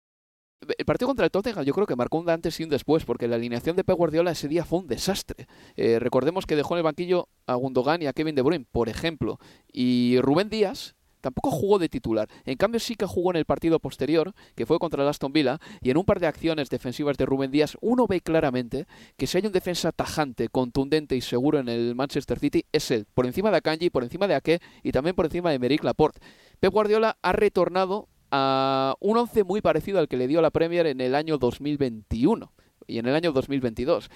El 0.76 0.84
partido 0.84 1.06
contra 1.06 1.24
el 1.24 1.30
Tottenham 1.30 1.64
yo 1.64 1.72
creo 1.72 1.86
que 1.86 1.94
marcó 1.94 2.18
un 2.18 2.28
antes 2.28 2.58
y 2.58 2.64
un 2.64 2.68
después, 2.68 3.04
porque 3.04 3.28
la 3.28 3.36
alineación 3.36 3.76
de 3.76 3.84
Pep 3.84 3.96
Guardiola 3.96 4.32
ese 4.32 4.48
día 4.48 4.64
fue 4.64 4.80
un 4.80 4.88
desastre. 4.88 5.46
Eh, 5.76 5.98
recordemos 6.00 6.46
que 6.46 6.56
dejó 6.56 6.74
en 6.74 6.78
el 6.78 6.84
banquillo 6.84 7.28
a 7.46 7.54
Gundogan 7.54 8.02
y 8.02 8.06
a 8.06 8.12
Kevin 8.12 8.34
De 8.34 8.42
Bruyne, 8.42 8.66
por 8.70 8.88
ejemplo, 8.88 9.38
y 9.72 10.18
Rubén 10.20 10.48
Díaz 10.48 10.96
Tampoco 11.20 11.50
jugó 11.50 11.78
de 11.78 11.88
titular. 11.88 12.28
En 12.44 12.56
cambio 12.56 12.80
sí 12.80 12.94
que 12.94 13.06
jugó 13.06 13.30
en 13.30 13.36
el 13.36 13.44
partido 13.44 13.78
posterior, 13.80 14.34
que 14.54 14.66
fue 14.66 14.78
contra 14.78 15.02
el 15.02 15.08
Aston 15.08 15.32
Villa, 15.32 15.58
y 15.80 15.90
en 15.90 15.96
un 15.96 16.04
par 16.04 16.20
de 16.20 16.26
acciones 16.26 16.70
defensivas 16.70 17.16
de 17.16 17.26
Rubén 17.26 17.50
Díaz, 17.50 17.76
uno 17.80 18.06
ve 18.06 18.20
claramente 18.20 18.86
que 19.16 19.26
si 19.26 19.38
hay 19.38 19.46
un 19.46 19.52
defensa 19.52 19.92
tajante, 19.92 20.48
contundente 20.48 21.16
y 21.16 21.20
seguro 21.20 21.58
en 21.58 21.68
el 21.68 21.94
Manchester 21.94 22.38
City, 22.38 22.64
es 22.72 22.90
él. 22.90 23.06
Por 23.14 23.26
encima 23.26 23.50
de 23.50 23.58
Akanji, 23.58 23.90
por 23.90 24.04
encima 24.04 24.26
de 24.26 24.34
Ake 24.34 24.60
y 24.82 24.92
también 24.92 25.16
por 25.16 25.26
encima 25.26 25.50
de 25.50 25.58
Meric 25.58 25.84
Laporte. 25.84 26.20
Pep 26.60 26.72
Guardiola 26.72 27.18
ha 27.22 27.32
retornado 27.32 28.08
a 28.30 28.94
un 29.00 29.16
once 29.16 29.44
muy 29.44 29.60
parecido 29.60 29.98
al 29.98 30.08
que 30.08 30.16
le 30.16 30.28
dio 30.28 30.42
la 30.42 30.50
Premier 30.50 30.86
en 30.86 31.00
el 31.00 31.14
año 31.14 31.38
2021 31.38 32.52
y 32.86 32.98
en 32.98 33.06
el 33.06 33.14
año 33.14 33.32
2022. 33.32 34.10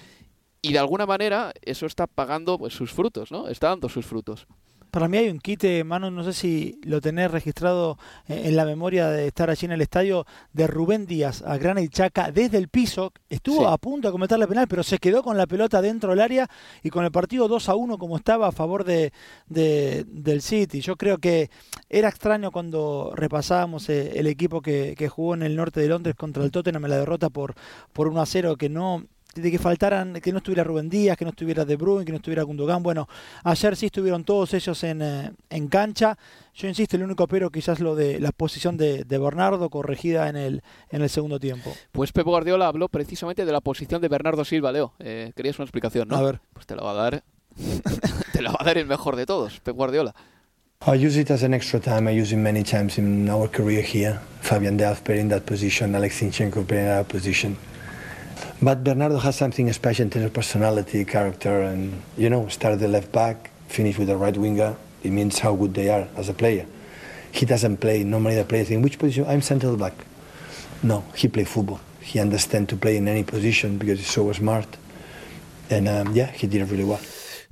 Y 0.61 0.73
de 0.73 0.79
alguna 0.79 1.05
manera 1.05 1.53
eso 1.61 1.85
está 1.85 2.07
pagando 2.07 2.57
pues, 2.57 2.73
sus 2.73 2.91
frutos, 2.91 3.31
¿no? 3.31 3.47
Está 3.47 3.69
dando 3.69 3.89
sus 3.89 4.05
frutos. 4.05 4.47
Para 4.93 5.07
mí 5.07 5.17
hay 5.17 5.29
un 5.29 5.39
quite, 5.39 5.83
mano, 5.83 6.11
no 6.11 6.23
sé 6.23 6.33
si 6.33 6.79
lo 6.83 7.01
tenés 7.01 7.31
registrado 7.31 7.97
eh, 8.27 8.43
en 8.45 8.55
la 8.55 8.63
memoria 8.63 9.07
de 9.07 9.25
estar 9.25 9.49
allí 9.49 9.65
en 9.65 9.71
el 9.71 9.81
estadio, 9.81 10.27
de 10.51 10.67
Rubén 10.67 11.07
Díaz 11.07 11.41
a 11.41 11.57
Granit 11.57 11.91
Chaca 11.91 12.31
desde 12.31 12.59
el 12.59 12.67
piso. 12.67 13.11
Estuvo 13.27 13.67
a 13.67 13.79
punto 13.79 14.07
de 14.07 14.11
cometer 14.11 14.37
la 14.37 14.45
penal, 14.45 14.67
pero 14.67 14.83
se 14.83 14.99
quedó 14.99 15.23
con 15.23 15.35
la 15.35 15.47
pelota 15.47 15.81
dentro 15.81 16.11
del 16.11 16.21
área 16.21 16.47
y 16.83 16.91
con 16.91 17.05
el 17.05 17.11
partido 17.11 17.47
2 17.47 17.69
a 17.69 17.75
1 17.75 17.97
como 17.97 18.17
estaba 18.17 18.49
a 18.49 18.51
favor 18.51 18.83
de, 18.83 19.11
del 19.47 20.41
City. 20.43 20.79
Yo 20.79 20.95
creo 20.95 21.17
que 21.17 21.49
era 21.89 22.07
extraño 22.07 22.51
cuando 22.51 23.13
repasábamos 23.15 23.89
eh, 23.89 24.19
el 24.19 24.27
equipo 24.27 24.61
que, 24.61 24.93
que, 24.95 25.09
jugó 25.09 25.33
en 25.33 25.41
el 25.41 25.55
norte 25.55 25.79
de 25.79 25.87
Londres 25.87 26.15
contra 26.15 26.43
el 26.43 26.51
Tottenham 26.51 26.85
en 26.85 26.91
la 26.91 26.97
derrota 26.97 27.31
por, 27.31 27.55
por 27.93 28.09
1 28.09 28.21
a 28.21 28.27
0, 28.27 28.57
que 28.57 28.69
no 28.69 29.07
de 29.35 29.51
que 29.51 29.57
faltaran, 29.57 30.13
que 30.21 30.31
no 30.31 30.37
estuviera 30.37 30.63
Rubén 30.63 30.89
Díaz, 30.89 31.17
que 31.17 31.25
no 31.25 31.31
estuviera 31.31 31.65
De 31.65 31.75
Bruyne, 31.75 32.05
que 32.05 32.11
no 32.11 32.17
estuviera 32.17 32.43
Gundogan. 32.43 32.83
Bueno, 32.83 33.07
ayer 33.43 33.75
sí 33.75 33.87
estuvieron 33.87 34.23
todos 34.23 34.53
ellos 34.53 34.83
en, 34.83 35.01
eh, 35.01 35.31
en 35.49 35.67
cancha. 35.67 36.17
Yo 36.55 36.67
insisto, 36.67 36.95
el 36.95 37.03
único 37.03 37.27
pero 37.27 37.49
quizás 37.49 37.79
lo 37.79 37.95
de 37.95 38.19
la 38.19 38.31
posición 38.31 38.77
de, 38.77 39.03
Bernardo 39.03 39.69
corregida 39.69 40.29
en 40.29 40.35
el, 40.35 40.61
en 40.89 41.01
el 41.01 41.09
segundo 41.09 41.39
tiempo. 41.39 41.73
Pues 41.91 42.11
Pep 42.11 42.25
Guardiola 42.25 42.67
habló 42.67 42.89
precisamente 42.89 43.45
de 43.45 43.51
la 43.51 43.61
posición 43.61 44.01
de 44.01 44.07
Bernardo 44.07 44.45
Silva, 44.45 44.71
Leo. 44.71 44.93
Eh, 44.99 45.31
querías 45.35 45.57
una 45.57 45.65
explicación, 45.65 46.07
¿no? 46.07 46.17
A 46.17 46.21
ver. 46.21 46.39
Pues 46.53 46.65
te 46.65 46.75
la 46.75 46.83
va 46.83 46.91
a 46.91 46.93
dar, 46.93 47.23
te 48.33 48.41
la 48.41 48.51
va 48.51 48.57
a 48.59 48.65
dar 48.65 48.77
el 48.77 48.85
mejor 48.85 49.15
de 49.15 49.25
todos, 49.25 49.59
Pep 49.61 49.75
Guardiola. 49.75 50.13
I 50.85 50.95
use 50.95 51.17
it 51.17 51.31
as 51.31 51.43
an 51.43 51.53
extra 51.53 51.79
time. 51.79 52.09
I 52.09 52.21
use 52.21 52.33
it 52.33 52.37
many 52.37 52.61
times 52.61 52.97
in 52.97 53.29
our 53.29 53.47
career 53.47 53.81
here. 53.81 54.19
Fabian 54.41 54.77
Delph 54.77 55.01
playing 55.05 55.29
that 55.29 55.45
position, 55.45 55.95
Alex 55.95 56.19
Zinchenko 56.19 56.67
playing 56.67 56.87
that 56.87 57.07
position. 57.07 57.55
But 58.63 58.81
Bernardo 58.81 59.17
has 59.17 59.35
something 59.35 59.69
special 59.73 60.03
in 60.03 60.09
terms 60.09 60.23
of 60.23 60.33
personality, 60.33 61.03
character, 61.03 61.63
and 61.63 62.01
you 62.15 62.29
know, 62.29 62.47
start 62.47 62.79
the 62.79 62.87
left 62.87 63.11
back, 63.11 63.51
finish 63.67 63.97
with 63.97 64.07
the 64.07 64.15
right 64.15 64.37
winger. 64.37 64.77
It 65.03 65.11
means 65.11 65.39
how 65.39 65.53
good 65.53 65.73
they 65.73 65.89
are 65.89 66.07
as 66.15 66.29
a 66.29 66.33
player. 66.33 66.65
He 67.33 67.45
doesn't 67.45 67.77
play 67.81 68.05
normally. 68.05 68.35
The 68.35 68.45
players 68.45 68.71
in 68.71 68.81
which 68.81 68.97
position? 68.97 69.25
I'm 69.27 69.41
central 69.41 69.75
back. 69.75 69.93
No, 70.81 71.03
he 71.13 71.27
play 71.27 71.43
football. 71.43 71.81
He 71.99 72.21
understands 72.21 72.69
to 72.69 72.77
play 72.77 72.95
in 72.95 73.09
any 73.09 73.23
position 73.23 73.77
because 73.77 73.99
he's 73.99 74.07
so 74.07 74.31
smart. 74.31 74.77
And 75.69 75.89
um, 75.89 76.15
yeah, 76.15 76.31
he 76.31 76.47
did 76.47 76.61
really 76.71 76.85
well. 76.85 77.01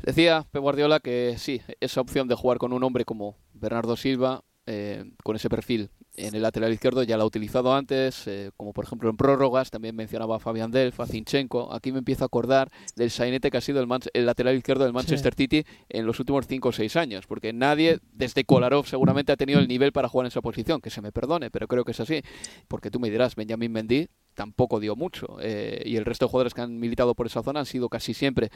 Decía 0.01 0.45
Pep 0.49 0.61
Guardiola 0.61 1.01
que 1.01 1.35
sí, 1.37 1.61
esa 1.81 1.99
opción 1.99 2.29
de 2.29 2.35
jugar 2.35 2.57
con 2.57 2.71
un 2.71 2.83
hombre 2.83 3.03
como 3.03 3.35
Bernardo 3.53 3.97
Silva, 3.97 4.45
eh, 4.65 5.03
con 5.25 5.35
ese 5.35 5.49
perfil 5.49 5.89
en 6.27 6.35
el 6.35 6.41
lateral 6.41 6.71
izquierdo 6.71 7.03
ya 7.03 7.17
la 7.17 7.23
ha 7.23 7.25
utilizado 7.25 7.73
antes, 7.73 8.27
eh, 8.27 8.51
como 8.57 8.73
por 8.73 8.85
ejemplo 8.85 9.09
en 9.09 9.17
prórrogas, 9.17 9.69
también 9.69 9.95
mencionaba 9.95 10.37
a 10.37 10.39
Fabián 10.39 10.71
Delf, 10.71 10.99
a 10.99 11.07
Zinchenko. 11.07 11.73
Aquí 11.73 11.91
me 11.91 11.99
empiezo 11.99 12.23
a 12.23 12.27
acordar 12.27 12.69
del 12.95 13.11
sainete 13.11 13.51
que 13.51 13.57
ha 13.57 13.61
sido 13.61 13.81
el, 13.81 14.25
lateral 14.25 14.55
izquierdo 14.55 14.83
del 14.83 14.93
Manchester 14.93 15.33
City 15.35 15.65
en 15.89 16.05
los 16.05 16.19
últimos 16.19 16.47
5 16.47 16.69
o 16.69 16.71
6 16.71 16.95
años, 16.95 17.27
porque 17.27 17.53
nadie, 17.53 17.99
desde 18.13 18.43
Kolarov, 18.43 18.85
seguramente 18.87 19.31
ha 19.31 19.37
tenido 19.37 19.59
el 19.59 19.67
nivel 19.67 19.91
para 19.91 20.09
jugar 20.09 20.25
en 20.25 20.29
esa 20.29 20.41
posición, 20.41 20.81
que 20.81 20.89
se 20.89 21.01
me 21.01 21.11
perdone, 21.11 21.49
pero 21.49 21.67
creo 21.67 21.83
que 21.83 21.91
es 21.91 21.99
así, 21.99 22.21
porque 22.67 22.91
tú 22.91 22.99
me 22.99 23.09
dirás, 23.09 23.35
Benjamin 23.35 23.71
Mendy 23.71 24.07
tampoco 24.33 24.79
dio 24.79 24.95
mucho, 24.95 25.37
eh, 25.41 25.83
y 25.85 25.97
el 25.97 26.05
resto 26.05 26.25
de 26.25 26.31
jugadores 26.31 26.53
que 26.53 26.61
han 26.61 26.79
militado 26.79 27.15
por 27.15 27.27
esa 27.27 27.43
zona 27.43 27.61
han 27.61 27.65
sido 27.65 27.89
casi 27.89 28.13
siempre 28.13 28.49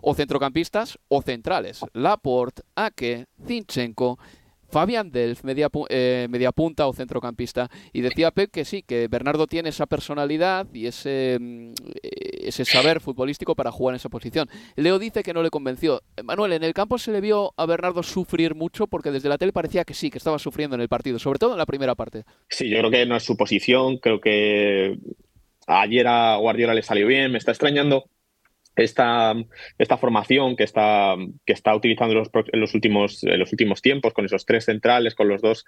o 0.00 0.14
centrocampistas 0.14 0.98
o 1.08 1.22
centrales. 1.22 1.80
Laporte, 1.94 2.62
Ake, 2.74 3.26
Zinchenko 3.46 4.18
Fabián 4.72 5.12
Delf, 5.12 5.44
media, 5.44 5.68
eh, 5.90 6.26
media 6.30 6.50
punta 6.50 6.86
o 6.86 6.94
centrocampista. 6.94 7.68
Y 7.92 8.00
decía 8.00 8.30
Pep 8.30 8.50
que 8.50 8.64
sí, 8.64 8.82
que 8.82 9.06
Bernardo 9.06 9.46
tiene 9.46 9.68
esa 9.68 9.84
personalidad 9.84 10.66
y 10.72 10.86
ese, 10.86 11.36
mm, 11.38 11.72
ese 12.02 12.64
saber 12.64 13.00
futbolístico 13.00 13.54
para 13.54 13.70
jugar 13.70 13.92
en 13.92 13.96
esa 13.96 14.08
posición. 14.08 14.48
Leo 14.76 14.98
dice 14.98 15.22
que 15.22 15.34
no 15.34 15.42
le 15.42 15.50
convenció. 15.50 16.00
Manuel, 16.24 16.54
en 16.54 16.64
el 16.64 16.72
campo 16.72 16.96
se 16.96 17.12
le 17.12 17.20
vio 17.20 17.52
a 17.58 17.66
Bernardo 17.66 18.02
sufrir 18.02 18.54
mucho 18.54 18.86
porque 18.86 19.10
desde 19.10 19.28
la 19.28 19.36
tele 19.36 19.52
parecía 19.52 19.84
que 19.84 19.92
sí, 19.92 20.10
que 20.10 20.16
estaba 20.16 20.38
sufriendo 20.38 20.74
en 20.74 20.80
el 20.80 20.88
partido, 20.88 21.18
sobre 21.18 21.38
todo 21.38 21.52
en 21.52 21.58
la 21.58 21.66
primera 21.66 21.94
parte. 21.94 22.24
Sí, 22.48 22.70
yo 22.70 22.78
creo 22.78 22.90
que 22.90 23.04
no 23.04 23.16
es 23.16 23.22
su 23.22 23.36
posición, 23.36 23.98
creo 23.98 24.20
que 24.20 24.96
ayer 25.66 26.06
a 26.06 26.36
Guardiola 26.36 26.72
le 26.72 26.82
salió 26.82 27.06
bien, 27.06 27.30
me 27.30 27.38
está 27.38 27.50
extrañando 27.50 28.06
esta, 28.76 29.34
esta 29.78 29.96
formación 29.96 30.56
que 30.56 30.64
está, 30.64 31.16
que 31.44 31.52
está 31.52 31.74
utilizando 31.74 32.14
en 32.14 32.60
los, 32.60 32.74
últimos, 32.74 33.22
en 33.24 33.38
los 33.38 33.52
últimos 33.52 33.82
tiempos, 33.82 34.12
con 34.12 34.24
esos 34.24 34.46
tres 34.46 34.64
centrales, 34.64 35.14
con 35.14 35.28
los 35.28 35.42
dos 35.42 35.64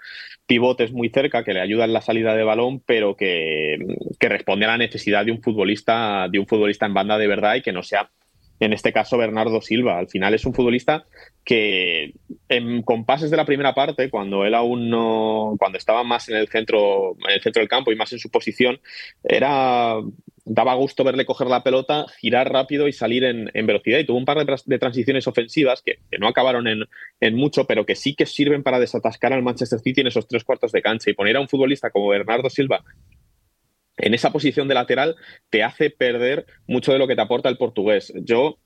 pivotes 0.47 0.93
muy 0.93 1.11
cerca, 1.11 1.45
que 1.45 1.55
le 1.55 1.61
ayudan 1.61 1.93
la 1.93 2.03
salida 2.03 2.35
de 2.35 2.45
balón, 2.45 2.81
pero 2.81 3.17
que, 3.17 3.79
que 4.19 4.29
responde 4.29 4.65
a 4.65 4.69
la 4.69 4.79
necesidad 4.79 5.25
de 5.25 5.33
un 5.33 5.43
futbolista, 5.43 6.29
de 6.31 6.39
un 6.39 6.47
futbolista 6.47 6.87
en 6.87 6.95
banda 6.95 7.19
de 7.19 7.27
verdad 7.27 7.57
y 7.57 7.63
que 7.63 7.73
no 7.73 7.83
sea 7.83 8.11
en 8.61 8.73
este 8.73 8.93
caso 8.93 9.19
Bernardo 9.19 9.61
Silva. 9.61 9.99
Al 9.99 10.09
final 10.09 10.35
es 10.35 10.45
un 10.45 10.55
futbolista 10.55 11.05
que 11.45 12.15
en 12.49 12.83
compases 12.83 13.31
de 13.31 13.37
la 13.37 13.45
primera 13.45 13.75
parte, 13.75 14.11
cuando 14.11 14.45
él 14.45 14.55
aún 14.55 14.89
no, 14.89 15.57
cuando 15.59 15.79
estaba 15.79 16.05
más 16.05 16.29
en 16.29 16.37
el 16.37 16.49
centro, 16.49 17.17
en 17.29 17.35
el 17.35 17.43
centro 17.43 17.61
del 17.61 17.69
campo 17.69 17.93
y 17.93 17.97
más 17.97 18.13
en 18.13 18.19
su 18.19 18.31
posición, 18.31 18.81
era 19.23 19.97
daba 20.45 20.75
gusto 20.75 21.05
verle 21.05 21.25
coger 21.25 21.47
la 21.49 21.63
pelota, 21.63 22.07
girar 22.21 22.53
rápido 22.53 22.87
y 22.89 22.93
salir 22.93 23.25
en, 23.25 23.67
velocidad. 23.67 23.99
Y 23.99 24.05
tuvo 24.05 24.19
un 24.19 24.25
par 24.25 24.45
de, 24.45 24.79
transiciones 24.79 25.27
ofensivas 25.27 25.83
que, 25.83 25.99
no 26.19 26.29
acabaron 26.29 26.67
en, 26.69 27.35
mucho, 27.35 27.67
pero 27.67 27.87
que 27.87 27.97
sí 27.97 28.15
que 28.15 28.27
sirven 28.27 28.63
para 28.63 28.79
desatascar 28.79 29.33
al 29.33 29.43
Manchester 29.43 29.81
City 29.81 30.03
en 30.03 30.09
esos 30.09 30.29
tres 30.29 30.45
cuartos 30.45 30.73
de 30.73 30.83
cancha. 30.83 31.11
Y 31.11 31.15
poner 31.15 31.37
a 31.37 31.41
un 31.41 31.49
futbolista 31.49 31.91
como 31.91 32.09
Bernardo 32.09 32.51
Silva 32.51 32.85
en 33.97 34.13
esa 34.13 34.33
posición 34.33 34.69
de 34.69 34.75
lateral 34.75 35.17
te 35.51 35.63
hace 35.63 35.91
perder 35.91 36.47
mucho 36.67 36.93
de 36.93 36.99
lo 36.99 37.07
que 37.07 37.15
te 37.15 37.23
aporta 37.23 37.49
el 37.49 37.57
portugués. 37.57 38.13
Yo 38.17 38.59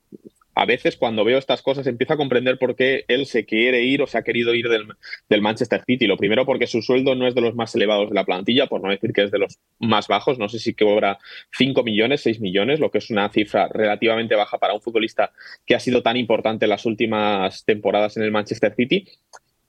a 0.59 0.65
veces 0.65 0.97
cuando 0.97 1.23
veo 1.23 1.37
estas 1.37 1.61
cosas 1.61 1.87
empiezo 1.87 2.11
a 2.11 2.17
comprender 2.17 2.57
por 2.57 2.75
qué 2.75 3.05
él 3.07 3.25
se 3.27 3.45
quiere 3.45 3.83
ir 3.83 4.01
o 4.01 4.07
se 4.07 4.17
ha 4.17 4.23
querido 4.23 4.53
ir 4.53 4.67
del, 4.67 5.41
Manchester 5.41 5.81
City. 5.85 6.05
Lo 6.05 6.17
primero 6.17 6.45
porque 6.45 6.67
su 6.67 6.81
sueldo 6.81 7.15
no 7.15 7.27
es 7.27 7.33
de 7.33 7.39
los 7.39 7.55
más 7.55 7.73
elevados 7.75 8.09
de 8.09 8.15
la 8.15 8.25
plantilla, 8.25 8.67
por 8.67 8.83
no 8.83 8.89
decir 8.89 9.13
que 9.13 9.23
es 9.23 9.31
de 9.31 9.39
los 9.39 9.57
más 9.79 10.09
bajos. 10.09 10.37
No 10.37 10.49
sé 10.49 10.59
si 10.59 10.73
cobra 10.73 11.17
5 11.57 11.81
millones, 11.83 12.19
6 12.23 12.41
millones, 12.41 12.81
lo 12.81 12.91
que 12.91 12.97
es 12.97 13.09
una 13.09 13.29
cifra 13.29 13.69
relativamente 13.69 14.35
baja 14.35 14.57
para 14.57 14.73
un 14.73 14.81
futbolista 14.81 15.31
que 15.65 15.75
ha 15.75 15.79
sido 15.79 16.03
tan 16.03 16.17
importante 16.17 16.67
las 16.67 16.85
últimas 16.85 17.63
temporadas 17.63 18.17
en 18.17 18.23
el 18.23 18.31
Manchester 18.31 18.75
City. 18.75 19.07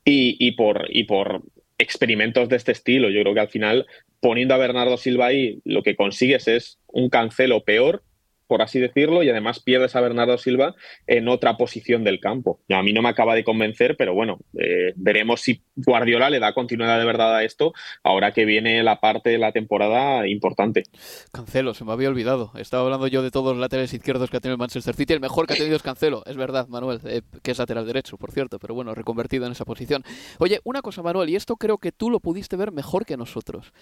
Y, 0.04 0.50
por, 0.56 0.88
y 0.88 1.04
por 1.04 1.42
experimentos 1.78 2.48
de 2.48 2.56
este 2.56 2.72
estilo, 2.72 3.10
yo 3.10 3.20
creo 3.20 3.34
que 3.34 3.40
al 3.40 3.48
final 3.48 3.86
poniendo 4.18 4.54
a 4.54 4.58
Bernardo 4.58 4.96
Silva 4.96 5.26
ahí 5.26 5.60
lo 5.64 5.84
que 5.84 5.94
consigues 5.94 6.48
es 6.48 6.80
un 6.88 7.10
cancelo 7.10 7.62
peor 7.62 8.02
por 8.50 8.62
así 8.62 8.80
decirlo, 8.80 9.22
y 9.22 9.30
además 9.30 9.60
pierdes 9.60 9.94
a 9.94 10.00
Bernardo 10.00 10.36
Silva 10.36 10.74
en 11.06 11.28
otra 11.28 11.56
posición 11.56 12.02
del 12.02 12.18
campo. 12.18 12.58
A 12.68 12.82
mí 12.82 12.92
no 12.92 13.00
me 13.00 13.08
acaba 13.08 13.36
de 13.36 13.44
convencer, 13.44 13.96
pero 13.96 14.12
bueno, 14.12 14.40
eh, 14.58 14.92
veremos 14.96 15.40
si 15.40 15.62
Guardiola 15.76 16.30
le 16.30 16.40
da 16.40 16.52
continuidad 16.52 16.98
de 16.98 17.04
verdad 17.04 17.36
a 17.36 17.44
esto 17.44 17.72
ahora 18.02 18.32
que 18.32 18.44
viene 18.44 18.82
la 18.82 18.98
parte 18.98 19.30
de 19.30 19.38
la 19.38 19.52
temporada 19.52 20.26
importante. 20.26 20.82
Cancelo, 21.30 21.74
se 21.74 21.84
me 21.84 21.92
había 21.92 22.08
olvidado. 22.08 22.50
Estaba 22.56 22.82
hablando 22.82 23.06
yo 23.06 23.22
de 23.22 23.30
todos 23.30 23.52
los 23.52 23.60
laterales 23.60 23.94
izquierdos 23.94 24.30
que 24.30 24.38
ha 24.38 24.40
tenido 24.40 24.54
el 24.54 24.58
Manchester 24.58 24.96
City. 24.96 25.12
El 25.12 25.20
mejor 25.20 25.46
que 25.46 25.52
ha 25.52 25.56
tenido 25.56 25.76
es 25.76 25.82
Cancelo, 25.84 26.24
es 26.26 26.36
verdad, 26.36 26.66
Manuel, 26.66 26.98
eh, 27.04 27.22
que 27.44 27.52
es 27.52 27.58
lateral 27.58 27.86
derecho, 27.86 28.16
por 28.18 28.32
cierto, 28.32 28.58
pero 28.58 28.74
bueno, 28.74 28.96
reconvertido 28.96 29.46
en 29.46 29.52
esa 29.52 29.64
posición. 29.64 30.02
Oye, 30.38 30.58
una 30.64 30.82
cosa, 30.82 31.04
Manuel, 31.04 31.30
y 31.30 31.36
esto 31.36 31.54
creo 31.54 31.78
que 31.78 31.92
tú 31.92 32.10
lo 32.10 32.18
pudiste 32.18 32.56
ver 32.56 32.72
mejor 32.72 33.06
que 33.06 33.16
nosotros. 33.16 33.72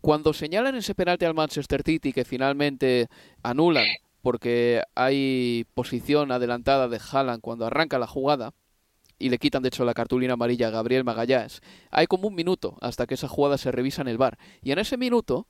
Cuando 0.00 0.32
señalan 0.32 0.74
ese 0.76 0.94
penalti 0.94 1.24
al 1.24 1.34
Manchester 1.34 1.82
City 1.84 2.12
que 2.12 2.24
finalmente 2.24 3.08
anulan 3.42 3.86
porque 4.22 4.82
hay 4.94 5.64
posición 5.74 6.32
adelantada 6.32 6.88
de 6.88 7.00
Haaland 7.00 7.40
cuando 7.40 7.66
arranca 7.66 7.98
la 7.98 8.06
jugada 8.06 8.52
y 9.18 9.30
le 9.30 9.38
quitan 9.38 9.62
de 9.62 9.68
hecho 9.68 9.84
la 9.84 9.94
cartulina 9.94 10.34
amarilla 10.34 10.68
a 10.68 10.70
Gabriel 10.70 11.04
Magallanes. 11.04 11.60
Hay 11.90 12.06
como 12.06 12.28
un 12.28 12.34
minuto 12.34 12.76
hasta 12.80 13.06
que 13.06 13.14
esa 13.14 13.28
jugada 13.28 13.58
se 13.58 13.72
revisa 13.72 14.02
en 14.02 14.08
el 14.08 14.18
bar. 14.18 14.38
Y 14.62 14.72
en 14.72 14.78
ese 14.78 14.96
minuto 14.96 15.46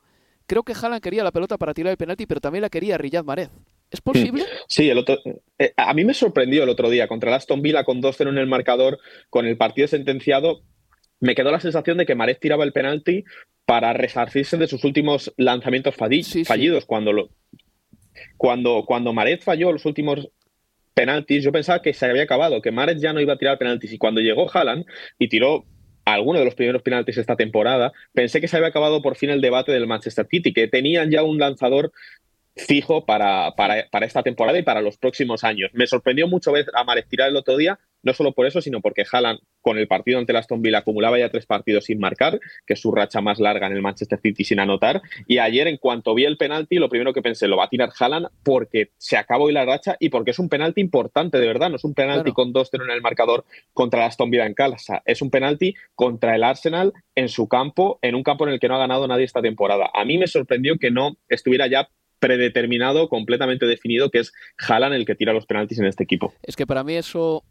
creo 0.46 0.62
que 0.62 0.72
Haaland 0.72 1.02
quería 1.02 1.24
la 1.24 1.32
pelota 1.32 1.58
para 1.58 1.74
tirar 1.74 1.90
el 1.90 1.96
penalti, 1.96 2.26
pero 2.26 2.40
también 2.40 2.62
la 2.62 2.70
quería 2.70 2.98
Riyad 2.98 3.24
Mahrez. 3.24 3.50
¿Es 3.90 4.00
posible? 4.00 4.44
Sí, 4.66 4.90
el 4.90 4.98
otro, 4.98 5.18
eh, 5.58 5.72
a 5.76 5.94
mí 5.94 6.04
me 6.04 6.12
sorprendió 6.12 6.62
el 6.62 6.68
otro 6.68 6.90
día 6.90 7.08
contra 7.08 7.30
el 7.30 7.36
Aston 7.36 7.62
Villa 7.62 7.84
con 7.84 8.02
2-0 8.02 8.28
en 8.28 8.38
el 8.38 8.46
marcador, 8.46 8.98
con 9.30 9.46
el 9.46 9.56
partido 9.56 9.88
sentenciado. 9.88 10.60
Me 11.20 11.34
quedó 11.34 11.50
la 11.50 11.60
sensación 11.60 11.98
de 11.98 12.06
que 12.06 12.14
Mahrez 12.14 12.38
tiraba 12.38 12.64
el 12.64 12.72
penalti 12.72 13.24
para 13.68 13.92
resarcirse 13.92 14.56
de 14.56 14.66
sus 14.66 14.82
últimos 14.84 15.32
lanzamientos 15.36 15.94
fallidos. 15.94 16.86
Cuando, 16.86 17.12
lo, 17.12 17.28
cuando, 18.38 18.84
cuando 18.86 19.12
Maret 19.12 19.42
falló 19.42 19.72
los 19.72 19.84
últimos 19.84 20.30
penaltis, 20.94 21.44
yo 21.44 21.52
pensaba 21.52 21.82
que 21.82 21.92
se 21.92 22.06
había 22.06 22.22
acabado, 22.22 22.62
que 22.62 22.70
Maret 22.70 22.98
ya 22.98 23.12
no 23.12 23.20
iba 23.20 23.34
a 23.34 23.38
tirar 23.38 23.58
penaltis. 23.58 23.92
Y 23.92 23.98
cuando 23.98 24.22
llegó 24.22 24.50
Haaland 24.50 24.86
y 25.18 25.28
tiró 25.28 25.66
alguno 26.06 26.38
de 26.38 26.46
los 26.46 26.54
primeros 26.54 26.80
penaltis 26.80 27.18
esta 27.18 27.36
temporada, 27.36 27.92
pensé 28.14 28.40
que 28.40 28.48
se 28.48 28.56
había 28.56 28.68
acabado 28.68 29.02
por 29.02 29.16
fin 29.16 29.28
el 29.28 29.42
debate 29.42 29.70
del 29.70 29.86
Manchester 29.86 30.26
City, 30.30 30.54
que 30.54 30.68
tenían 30.68 31.10
ya 31.10 31.22
un 31.22 31.38
lanzador 31.38 31.92
fijo 32.56 33.04
para, 33.04 33.52
para, 33.54 33.86
para, 33.90 34.06
esta 34.06 34.22
temporada 34.22 34.58
y 34.58 34.62
para 34.62 34.80
los 34.80 34.96
próximos 34.96 35.44
años. 35.44 35.70
Me 35.74 35.86
sorprendió 35.86 36.26
mucho 36.26 36.52
ver 36.52 36.66
a 36.74 36.84
Maret 36.84 37.06
tirar 37.08 37.28
el 37.28 37.36
otro 37.36 37.56
día, 37.58 37.78
no 38.02 38.12
solo 38.12 38.32
por 38.32 38.46
eso, 38.46 38.60
sino 38.60 38.80
porque 38.80 39.04
Haaland 39.10 39.40
con 39.60 39.78
el 39.78 39.88
partido 39.88 40.18
ante 40.18 40.32
el 40.32 40.36
Aston 40.36 40.62
Villa 40.62 40.78
acumulaba 40.78 41.18
ya 41.18 41.30
tres 41.30 41.46
partidos 41.46 41.84
sin 41.84 41.98
marcar, 41.98 42.40
que 42.66 42.74
es 42.74 42.80
su 42.80 42.92
racha 42.92 43.20
más 43.20 43.38
larga 43.38 43.66
en 43.66 43.74
el 43.74 43.82
Manchester 43.82 44.18
City 44.20 44.44
sin 44.44 44.60
anotar. 44.60 45.02
Y 45.26 45.38
ayer, 45.38 45.66
en 45.68 45.76
cuanto 45.76 46.14
vi 46.14 46.24
el 46.24 46.36
penalti, 46.36 46.76
lo 46.76 46.88
primero 46.88 47.12
que 47.12 47.22
pensé, 47.22 47.48
lo 47.48 47.56
va 47.56 47.64
a 47.64 47.68
tirar 47.68 47.90
Haaland 47.98 48.28
porque 48.42 48.90
se 48.96 49.16
acabó 49.16 49.44
hoy 49.44 49.52
la 49.52 49.64
racha 49.64 49.96
y 49.98 50.08
porque 50.08 50.30
es 50.30 50.38
un 50.38 50.48
penalti 50.48 50.80
importante, 50.80 51.38
de 51.38 51.46
verdad. 51.46 51.70
No 51.70 51.76
es 51.76 51.84
un 51.84 51.94
penalti 51.94 52.32
con 52.32 52.52
2-0 52.52 52.84
en 52.84 52.90
el 52.90 53.02
marcador 53.02 53.44
contra 53.72 54.00
el 54.00 54.06
Aston 54.06 54.30
Villa 54.30 54.46
en 54.46 54.54
casa. 54.54 55.02
Es 55.04 55.22
un 55.22 55.30
penalti 55.30 55.74
contra 55.94 56.34
el 56.34 56.44
Arsenal 56.44 56.92
en 57.14 57.28
su 57.28 57.48
campo, 57.48 57.98
en 58.02 58.14
un 58.14 58.22
campo 58.22 58.46
en 58.46 58.52
el 58.52 58.60
que 58.60 58.68
no 58.68 58.76
ha 58.76 58.78
ganado 58.78 59.06
nadie 59.06 59.24
esta 59.24 59.42
temporada. 59.42 59.90
A 59.92 60.04
mí 60.04 60.18
me 60.18 60.26
sorprendió 60.26 60.78
que 60.78 60.90
no 60.90 61.16
estuviera 61.28 61.66
ya 61.66 61.88
predeterminado, 62.18 63.08
completamente 63.08 63.66
definido, 63.66 64.10
que 64.10 64.20
es 64.20 64.32
Haaland 64.58 64.94
el 64.94 65.06
que 65.06 65.14
tira 65.14 65.32
los 65.32 65.46
penaltis 65.46 65.78
en 65.78 65.86
este 65.86 66.04
equipo. 66.04 66.34
Es 66.42 66.56
que 66.56 66.66
para 66.66 66.82
mí 66.82 66.94
eso 66.94 67.44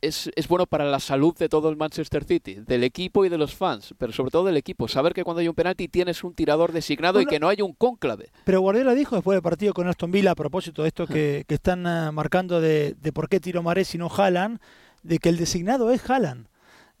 es, 0.00 0.30
es, 0.34 0.48
bueno 0.48 0.66
para 0.66 0.84
la 0.84 1.00
salud 1.00 1.36
de 1.36 1.48
todo 1.48 1.68
el 1.68 1.76
Manchester 1.76 2.24
City, 2.24 2.56
del 2.66 2.84
equipo 2.84 3.24
y 3.24 3.28
de 3.28 3.38
los 3.38 3.54
fans, 3.54 3.94
pero 3.98 4.12
sobre 4.12 4.30
todo 4.30 4.44
del 4.44 4.56
equipo. 4.56 4.88
Saber 4.88 5.12
que 5.12 5.24
cuando 5.24 5.40
hay 5.40 5.48
un 5.48 5.54
penalti 5.54 5.88
tienes 5.88 6.24
un 6.24 6.34
tirador 6.34 6.72
designado 6.72 7.20
y 7.20 7.26
que 7.26 7.40
no 7.40 7.48
hay 7.48 7.62
un 7.62 7.72
cónclave. 7.72 8.30
Pero 8.44 8.60
Guardiola 8.60 8.94
dijo 8.94 9.16
después 9.16 9.36
del 9.36 9.42
partido 9.42 9.74
con 9.74 9.88
Aston 9.88 10.10
Villa, 10.10 10.32
a 10.32 10.34
propósito 10.34 10.82
de 10.82 10.88
esto 10.88 11.06
que, 11.06 11.44
que 11.46 11.54
están 11.54 11.86
uh, 11.86 12.12
marcando 12.12 12.60
de, 12.60 12.94
de, 13.00 13.12
por 13.12 13.28
qué 13.28 13.40
tiró 13.40 13.62
Marés 13.62 13.94
y 13.94 13.98
no 13.98 14.08
Haaland, 14.08 14.60
de 15.02 15.18
que 15.18 15.28
el 15.28 15.36
designado 15.36 15.90
es 15.90 16.08
Haaland. 16.08 16.48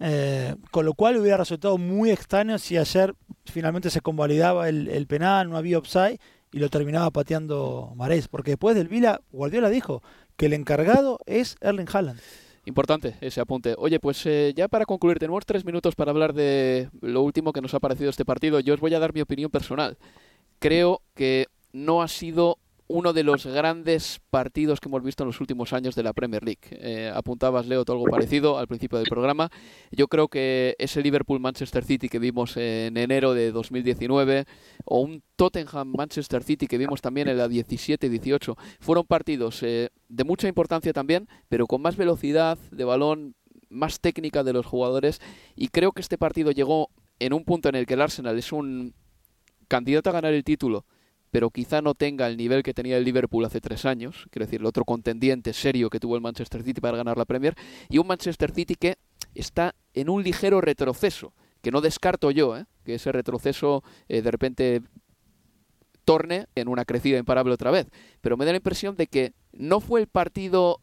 Eh, 0.00 0.56
con 0.72 0.84
lo 0.84 0.94
cual 0.94 1.16
hubiera 1.16 1.36
resultado 1.36 1.78
muy 1.78 2.10
extraño 2.10 2.58
si 2.58 2.76
ayer 2.76 3.14
finalmente 3.44 3.90
se 3.90 4.00
convalidaba 4.00 4.68
el, 4.68 4.88
el 4.88 5.06
penal, 5.06 5.48
no 5.48 5.56
había 5.56 5.78
offside 5.78 6.18
y 6.54 6.58
lo 6.58 6.68
terminaba 6.68 7.10
pateando 7.10 7.92
Marés, 7.96 8.28
porque 8.28 8.52
después 8.52 8.76
del 8.76 8.88
Vila, 8.88 9.20
Guardiola 9.32 9.70
dijo 9.70 10.02
que 10.36 10.46
el 10.46 10.52
encargado 10.52 11.18
es 11.26 11.56
Erling 11.60 11.88
Haaland. 11.92 12.20
Importante 12.66 13.16
ese 13.20 13.40
apunte. 13.40 13.74
Oye, 13.78 14.00
pues 14.00 14.24
eh, 14.24 14.52
ya 14.56 14.68
para 14.68 14.86
concluir, 14.86 15.18
tenemos 15.18 15.44
tres 15.44 15.64
minutos 15.64 15.94
para 15.94 16.10
hablar 16.10 16.32
de 16.32 16.88
lo 17.02 17.22
último 17.22 17.52
que 17.52 17.60
nos 17.60 17.74
ha 17.74 17.80
parecido 17.80 18.08
este 18.08 18.24
partido. 18.24 18.60
Yo 18.60 18.74
os 18.74 18.80
voy 18.80 18.94
a 18.94 18.98
dar 18.98 19.12
mi 19.12 19.20
opinión 19.20 19.50
personal. 19.50 19.98
Creo 20.60 21.02
que 21.14 21.46
no 21.72 22.00
ha 22.00 22.08
sido 22.08 22.58
uno 22.86 23.12
de 23.12 23.22
los 23.22 23.46
grandes 23.46 24.20
partidos 24.30 24.78
que 24.78 24.88
hemos 24.88 25.02
visto 25.02 25.22
en 25.22 25.28
los 25.28 25.40
últimos 25.40 25.72
años 25.72 25.94
de 25.94 26.02
la 26.02 26.12
Premier 26.12 26.44
League. 26.44 26.60
Eh, 26.70 27.10
apuntabas, 27.14 27.66
Leo, 27.66 27.84
algo 27.86 28.04
parecido 28.04 28.58
al 28.58 28.68
principio 28.68 28.98
del 28.98 29.08
programa. 29.08 29.50
Yo 29.90 30.06
creo 30.08 30.28
que 30.28 30.76
ese 30.78 31.02
Liverpool-Manchester 31.02 31.84
City 31.84 32.08
que 32.08 32.18
vimos 32.18 32.56
en 32.56 32.96
enero 32.96 33.32
de 33.32 33.52
2019 33.52 34.44
o 34.84 35.00
un 35.00 35.22
Tottenham-Manchester 35.36 36.42
City 36.42 36.66
que 36.66 36.78
vimos 36.78 37.00
también 37.00 37.28
en 37.28 37.38
la 37.38 37.48
17-18 37.48 38.56
fueron 38.80 39.06
partidos 39.06 39.62
eh, 39.62 39.90
de 40.08 40.24
mucha 40.24 40.48
importancia 40.48 40.92
también, 40.92 41.26
pero 41.48 41.66
con 41.66 41.80
más 41.80 41.96
velocidad 41.96 42.58
de 42.70 42.84
balón, 42.84 43.34
más 43.70 44.00
técnica 44.00 44.44
de 44.44 44.52
los 44.52 44.66
jugadores 44.66 45.20
y 45.56 45.68
creo 45.68 45.92
que 45.92 46.02
este 46.02 46.18
partido 46.18 46.50
llegó 46.50 46.90
en 47.18 47.32
un 47.32 47.44
punto 47.44 47.68
en 47.70 47.76
el 47.76 47.86
que 47.86 47.94
el 47.94 48.02
Arsenal 48.02 48.38
es 48.38 48.52
un 48.52 48.94
candidato 49.68 50.10
a 50.10 50.12
ganar 50.12 50.34
el 50.34 50.44
título 50.44 50.84
pero 51.34 51.50
quizá 51.50 51.82
no 51.82 51.96
tenga 51.96 52.28
el 52.28 52.36
nivel 52.36 52.62
que 52.62 52.72
tenía 52.72 52.96
el 52.96 53.02
Liverpool 53.02 53.44
hace 53.44 53.60
tres 53.60 53.84
años, 53.86 54.28
quiero 54.30 54.46
decir, 54.46 54.60
el 54.60 54.66
otro 54.66 54.84
contendiente 54.84 55.52
serio 55.52 55.90
que 55.90 55.98
tuvo 55.98 56.14
el 56.14 56.22
Manchester 56.22 56.62
City 56.62 56.80
para 56.80 56.96
ganar 56.96 57.18
la 57.18 57.24
Premier, 57.24 57.56
y 57.88 57.98
un 57.98 58.06
Manchester 58.06 58.52
City 58.52 58.76
que 58.76 58.98
está 59.34 59.74
en 59.94 60.10
un 60.10 60.22
ligero 60.22 60.60
retroceso, 60.60 61.34
que 61.60 61.72
no 61.72 61.80
descarto 61.80 62.30
yo, 62.30 62.56
¿eh? 62.56 62.66
que 62.84 62.94
ese 62.94 63.10
retroceso 63.10 63.82
eh, 64.08 64.22
de 64.22 64.30
repente 64.30 64.82
torne 66.04 66.46
en 66.54 66.68
una 66.68 66.84
crecida 66.84 67.18
imparable 67.18 67.52
otra 67.52 67.72
vez, 67.72 67.88
pero 68.20 68.36
me 68.36 68.44
da 68.44 68.52
la 68.52 68.58
impresión 68.58 68.94
de 68.94 69.08
que 69.08 69.32
no 69.50 69.80
fue 69.80 70.02
el 70.02 70.06
partido 70.06 70.78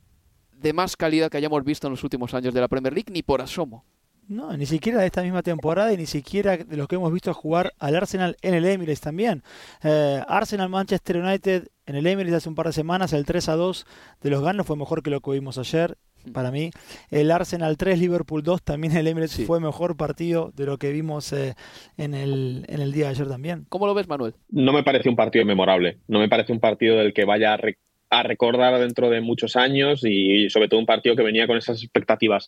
de 0.52 0.74
más 0.74 0.98
calidad 0.98 1.32
que 1.32 1.38
hayamos 1.38 1.64
visto 1.64 1.88
en 1.88 1.92
los 1.92 2.04
últimos 2.04 2.34
años 2.34 2.54
de 2.54 2.60
la 2.60 2.68
Premier 2.68 2.94
League, 2.94 3.14
ni 3.14 3.24
por 3.24 3.42
asomo. 3.42 3.86
No, 4.32 4.56
ni 4.56 4.66
siquiera 4.66 5.02
de 5.02 5.08
esta 5.08 5.24
misma 5.24 5.44
temporada 5.44 5.92
y 5.92 5.98
ni 5.98 6.06
siquiera 6.06 6.56
de 6.56 6.78
los 6.78 6.88
que 6.88 6.96
hemos 6.96 7.12
visto 7.12 7.34
jugar 7.34 7.74
al 7.80 7.98
Arsenal 7.98 8.38
en 8.42 8.54
el 8.54 8.64
Emirates 8.64 9.02
también. 9.02 9.44
Eh, 9.84 10.22
Arsenal 10.26 10.70
Manchester 10.70 11.18
United 11.18 11.68
en 11.86 11.96
el 11.98 12.08
Emirates 12.08 12.36
hace 12.36 12.48
un 12.48 12.56
par 12.56 12.68
de 12.68 12.72
semanas, 12.72 13.12
el 13.12 13.26
3 13.26 13.50
a 13.50 13.56
2 13.58 13.86
de 14.22 14.30
los 14.30 14.42
ganos 14.42 14.66
fue 14.66 14.78
mejor 14.78 15.04
que 15.04 15.10
lo 15.10 15.20
que 15.20 15.32
vimos 15.32 15.58
ayer. 15.58 15.98
Para 16.32 16.50
mí, 16.50 16.72
el 17.10 17.30
Arsenal 17.30 17.76
3, 17.76 18.00
Liverpool 18.00 18.42
2, 18.42 18.64
también 18.64 18.96
el 18.96 19.06
Emirates 19.06 19.36
sí. 19.36 19.44
fue 19.44 19.60
mejor 19.60 19.98
partido 19.98 20.54
de 20.56 20.66
lo 20.66 20.78
que 20.78 20.94
vimos 20.94 21.34
eh, 21.34 21.56
en, 21.98 22.14
el, 22.14 22.64
en 22.70 22.80
el 22.80 22.94
día 22.94 23.08
de 23.08 23.12
ayer 23.12 23.28
también. 23.28 23.66
¿Cómo 23.68 23.86
lo 23.86 23.94
ves, 23.94 24.08
Manuel? 24.08 24.36
No 24.48 24.72
me 24.72 24.84
parece 24.84 25.10
un 25.10 25.18
partido 25.18 25.44
memorable. 25.44 25.98
No 26.08 26.20
me 26.20 26.30
parece 26.30 26.54
un 26.54 26.62
partido 26.62 26.96
del 26.96 27.14
que 27.14 27.26
vaya 27.26 27.56
a, 27.56 27.58
re 27.58 27.78
a 28.10 28.24
recordar 28.24 28.80
dentro 28.80 29.10
de 29.10 29.20
muchos 29.20 29.58
años 29.58 30.06
y 30.06 30.50
sobre 30.50 30.70
todo 30.70 30.80
un 30.80 30.86
partido 30.86 31.18
que 31.18 31.24
venía 31.24 31.48
con 31.48 31.58
esas 31.58 31.84
expectativas 31.84 32.48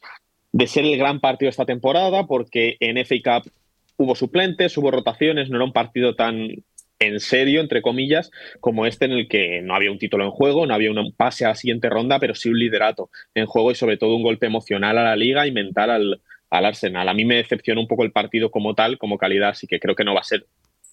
de 0.53 0.67
ser 0.67 0.85
el 0.85 0.97
gran 0.97 1.19
partido 1.19 1.47
de 1.47 1.51
esta 1.51 1.65
temporada, 1.65 2.25
porque 2.25 2.77
en 2.79 3.03
FA 3.05 3.41
Cup 3.41 3.51
hubo 3.97 4.15
suplentes, 4.15 4.77
hubo 4.77 4.91
rotaciones, 4.91 5.49
no 5.49 5.57
era 5.57 5.65
un 5.65 5.73
partido 5.73 6.15
tan 6.15 6.63
en 6.99 7.19
serio, 7.19 7.59
entre 7.59 7.81
comillas, 7.81 8.31
como 8.61 8.85
este 8.85 9.05
en 9.05 9.11
el 9.11 9.27
que 9.27 9.61
no 9.61 9.75
había 9.75 9.91
un 9.91 9.97
título 9.97 10.23
en 10.23 10.31
juego, 10.31 10.65
no 10.65 10.73
había 10.73 10.91
un 10.91 11.13
pase 11.17 11.43
a 11.43 11.49
la 11.49 11.55
siguiente 11.55 11.89
ronda, 11.89 12.19
pero 12.19 12.33
sí 12.35 12.49
un 12.49 12.59
liderato 12.59 13.09
en 13.33 13.45
juego 13.45 13.71
y 13.71 13.75
sobre 13.75 13.97
todo 13.97 14.15
un 14.15 14.23
golpe 14.23 14.45
emocional 14.45 14.97
a 14.97 15.03
la 15.03 15.15
liga 15.15 15.45
y 15.45 15.51
mental 15.51 15.89
al, 15.89 16.21
al 16.49 16.65
Arsenal. 16.65 17.09
A 17.09 17.13
mí 17.13 17.25
me 17.25 17.35
decepcionó 17.35 17.81
un 17.81 17.87
poco 17.87 18.03
el 18.03 18.11
partido 18.11 18.51
como 18.51 18.73
tal, 18.75 18.97
como 18.97 19.17
calidad, 19.17 19.49
así 19.49 19.67
que 19.67 19.79
creo 19.79 19.95
que 19.95 20.05
no 20.05 20.13
va 20.13 20.21
a 20.21 20.23
ser 20.23 20.45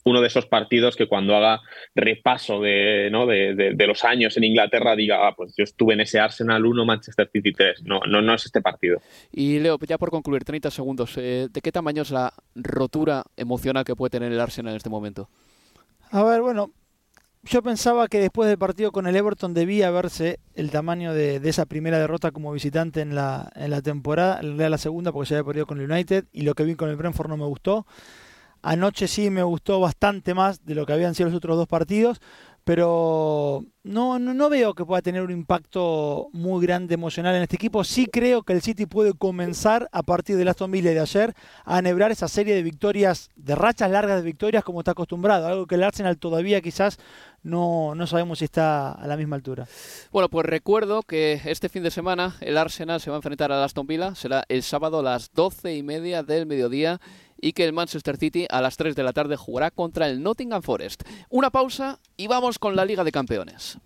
uno 0.04 0.20
de 0.20 0.28
esos 0.28 0.46
partidos 0.46 0.96
que 0.96 1.06
cuando 1.06 1.36
haga 1.36 1.60
repaso 1.94 2.60
de, 2.60 3.08
¿no? 3.10 3.26
de, 3.26 3.54
de, 3.54 3.74
de 3.74 3.86
los 3.86 4.04
años 4.04 4.36
en 4.36 4.44
Inglaterra 4.44 4.96
diga, 4.96 5.26
ah, 5.26 5.34
pues 5.36 5.54
yo 5.56 5.64
estuve 5.64 5.94
en 5.94 6.00
ese 6.00 6.18
Arsenal 6.18 6.64
1, 6.64 6.84
Manchester 6.84 7.28
City 7.32 7.52
3. 7.52 7.82
No, 7.84 8.00
no, 8.08 8.22
no 8.22 8.34
es 8.34 8.46
este 8.46 8.60
partido. 8.60 9.00
Y 9.32 9.58
Leo, 9.58 9.78
ya 9.86 9.98
por 9.98 10.10
concluir, 10.10 10.44
30 10.44 10.70
segundos, 10.70 11.16
eh, 11.18 11.48
¿de 11.50 11.60
qué 11.60 11.72
tamaño 11.72 12.02
es 12.02 12.10
la 12.10 12.32
rotura 12.54 13.24
emocional 13.36 13.84
que 13.84 13.96
puede 13.96 14.10
tener 14.10 14.32
el 14.32 14.40
Arsenal 14.40 14.72
en 14.72 14.76
este 14.76 14.90
momento? 14.90 15.28
A 16.10 16.24
ver, 16.24 16.40
bueno, 16.40 16.72
yo 17.42 17.62
pensaba 17.62 18.08
que 18.08 18.18
después 18.18 18.48
del 18.48 18.58
partido 18.58 18.92
con 18.92 19.06
el 19.06 19.16
Everton 19.16 19.54
debía 19.54 19.90
verse 19.90 20.40
el 20.54 20.70
tamaño 20.70 21.14
de, 21.14 21.40
de, 21.40 21.48
esa 21.48 21.66
primera 21.66 21.98
derrota 21.98 22.32
como 22.32 22.52
visitante 22.52 23.00
en 23.00 23.14
la, 23.14 23.50
en 23.54 23.70
la 23.70 23.80
temporada, 23.80 24.40
en 24.42 24.58
la 24.58 24.78
segunda 24.78 25.12
porque 25.12 25.28
se 25.28 25.34
había 25.34 25.44
perdido 25.44 25.66
con 25.66 25.80
el 25.80 25.90
United 25.90 26.26
y 26.32 26.42
lo 26.42 26.54
que 26.54 26.64
vi 26.64 26.74
con 26.74 26.90
el 26.90 26.96
Brentford 26.96 27.28
no 27.28 27.36
me 27.36 27.46
gustó. 27.46 27.86
Anoche 28.62 29.08
sí 29.08 29.30
me 29.30 29.42
gustó 29.42 29.80
bastante 29.80 30.34
más 30.34 30.64
de 30.64 30.74
lo 30.74 30.86
que 30.86 30.92
habían 30.92 31.14
sido 31.14 31.28
los 31.28 31.36
otros 31.36 31.56
dos 31.56 31.68
partidos, 31.68 32.20
pero 32.64 33.64
no, 33.82 34.18
no, 34.18 34.34
no, 34.34 34.50
veo 34.50 34.74
que 34.74 34.84
pueda 34.84 35.00
tener 35.00 35.22
un 35.22 35.30
impacto 35.30 36.28
muy 36.32 36.64
grande 36.64 36.94
emocional 36.94 37.34
en 37.34 37.42
este 37.42 37.56
equipo. 37.56 37.84
Sí 37.84 38.06
creo 38.06 38.42
que 38.42 38.52
el 38.52 38.60
City 38.60 38.86
puede 38.86 39.14
comenzar 39.14 39.88
a 39.92 40.02
partir 40.02 40.36
de 40.36 40.48
Aston 40.48 40.70
Villa 40.70 40.90
de 40.90 41.00
ayer 41.00 41.34
a 41.64 41.78
enhebrar 41.78 42.10
esa 42.10 42.28
serie 42.28 42.54
de 42.54 42.62
victorias, 42.62 43.30
de 43.34 43.54
rachas 43.54 43.90
largas 43.90 44.18
de 44.18 44.22
victorias 44.22 44.62
como 44.62 44.80
está 44.80 44.92
acostumbrado, 44.92 45.46
algo 45.46 45.66
que 45.66 45.76
el 45.76 45.82
Arsenal 45.82 46.18
todavía 46.18 46.60
quizás 46.60 46.98
no, 47.42 47.94
no 47.94 48.06
sabemos 48.06 48.40
si 48.40 48.44
está 48.44 48.92
a 48.92 49.06
la 49.06 49.16
misma 49.16 49.36
altura. 49.36 49.66
Bueno, 50.12 50.28
pues 50.28 50.46
recuerdo 50.46 51.02
que 51.02 51.40
este 51.44 51.68
fin 51.68 51.82
de 51.82 51.90
semana 51.90 52.36
el 52.40 52.58
Arsenal 52.58 53.00
se 53.00 53.10
va 53.10 53.16
a 53.16 53.18
enfrentar 53.18 53.52
al 53.52 53.62
Aston 53.62 53.86
Villa, 53.86 54.14
será 54.14 54.44
el 54.48 54.62
sábado 54.62 55.00
a 55.00 55.02
las 55.02 55.32
doce 55.32 55.76
y 55.76 55.82
media 55.82 56.22
del 56.22 56.46
mediodía 56.46 57.00
y 57.40 57.52
que 57.52 57.64
el 57.64 57.72
Manchester 57.72 58.16
City 58.16 58.46
a 58.50 58.60
las 58.60 58.76
3 58.76 58.94
de 58.94 59.02
la 59.02 59.12
tarde 59.12 59.36
jugará 59.36 59.70
contra 59.70 60.08
el 60.08 60.22
Nottingham 60.22 60.62
Forest. 60.62 61.02
Una 61.30 61.50
pausa 61.50 61.98
y 62.16 62.26
vamos 62.26 62.58
con 62.58 62.76
la 62.76 62.84
Liga 62.84 63.04
de 63.04 63.12
Campeones. 63.12 63.78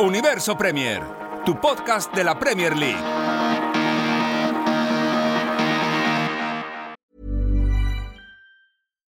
Universo 0.00 0.56
Premier, 0.56 1.02
tu 1.44 1.60
podcast 1.60 2.14
de 2.14 2.24
la 2.24 2.38
Premier 2.38 2.76
League. 2.76 3.25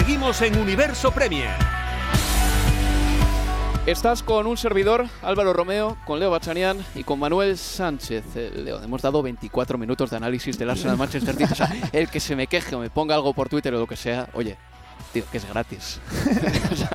Seguimos 0.00 0.40
en 0.40 0.58
Universo 0.58 1.10
Premier. 1.10 1.50
Estás 3.84 4.22
con 4.22 4.46
un 4.46 4.56
servidor, 4.56 5.06
Álvaro 5.20 5.52
Romeo, 5.52 5.98
con 6.06 6.18
Leo 6.18 6.30
Bachanian 6.30 6.78
y 6.94 7.04
con 7.04 7.18
Manuel 7.18 7.58
Sánchez. 7.58 8.24
Eh, 8.34 8.50
Leo, 8.64 8.82
hemos 8.82 9.02
dado 9.02 9.20
24 9.20 9.76
minutos 9.76 10.08
de 10.08 10.16
análisis 10.16 10.56
del 10.58 10.70
Arsenal 10.70 10.96
Manchester 10.96 11.36
City. 11.36 11.52
O 11.52 11.54
sea, 11.54 11.70
el 11.92 12.08
que 12.08 12.18
se 12.18 12.34
me 12.34 12.46
queje 12.46 12.74
o 12.76 12.78
me 12.78 12.88
ponga 12.88 13.14
algo 13.14 13.34
por 13.34 13.50
Twitter 13.50 13.74
o 13.74 13.78
lo 13.78 13.86
que 13.86 13.96
sea, 13.96 14.30
oye, 14.32 14.56
tío, 15.12 15.24
que 15.30 15.36
es 15.36 15.46
gratis. 15.46 16.00
O 16.72 16.76
sea, 16.76 16.90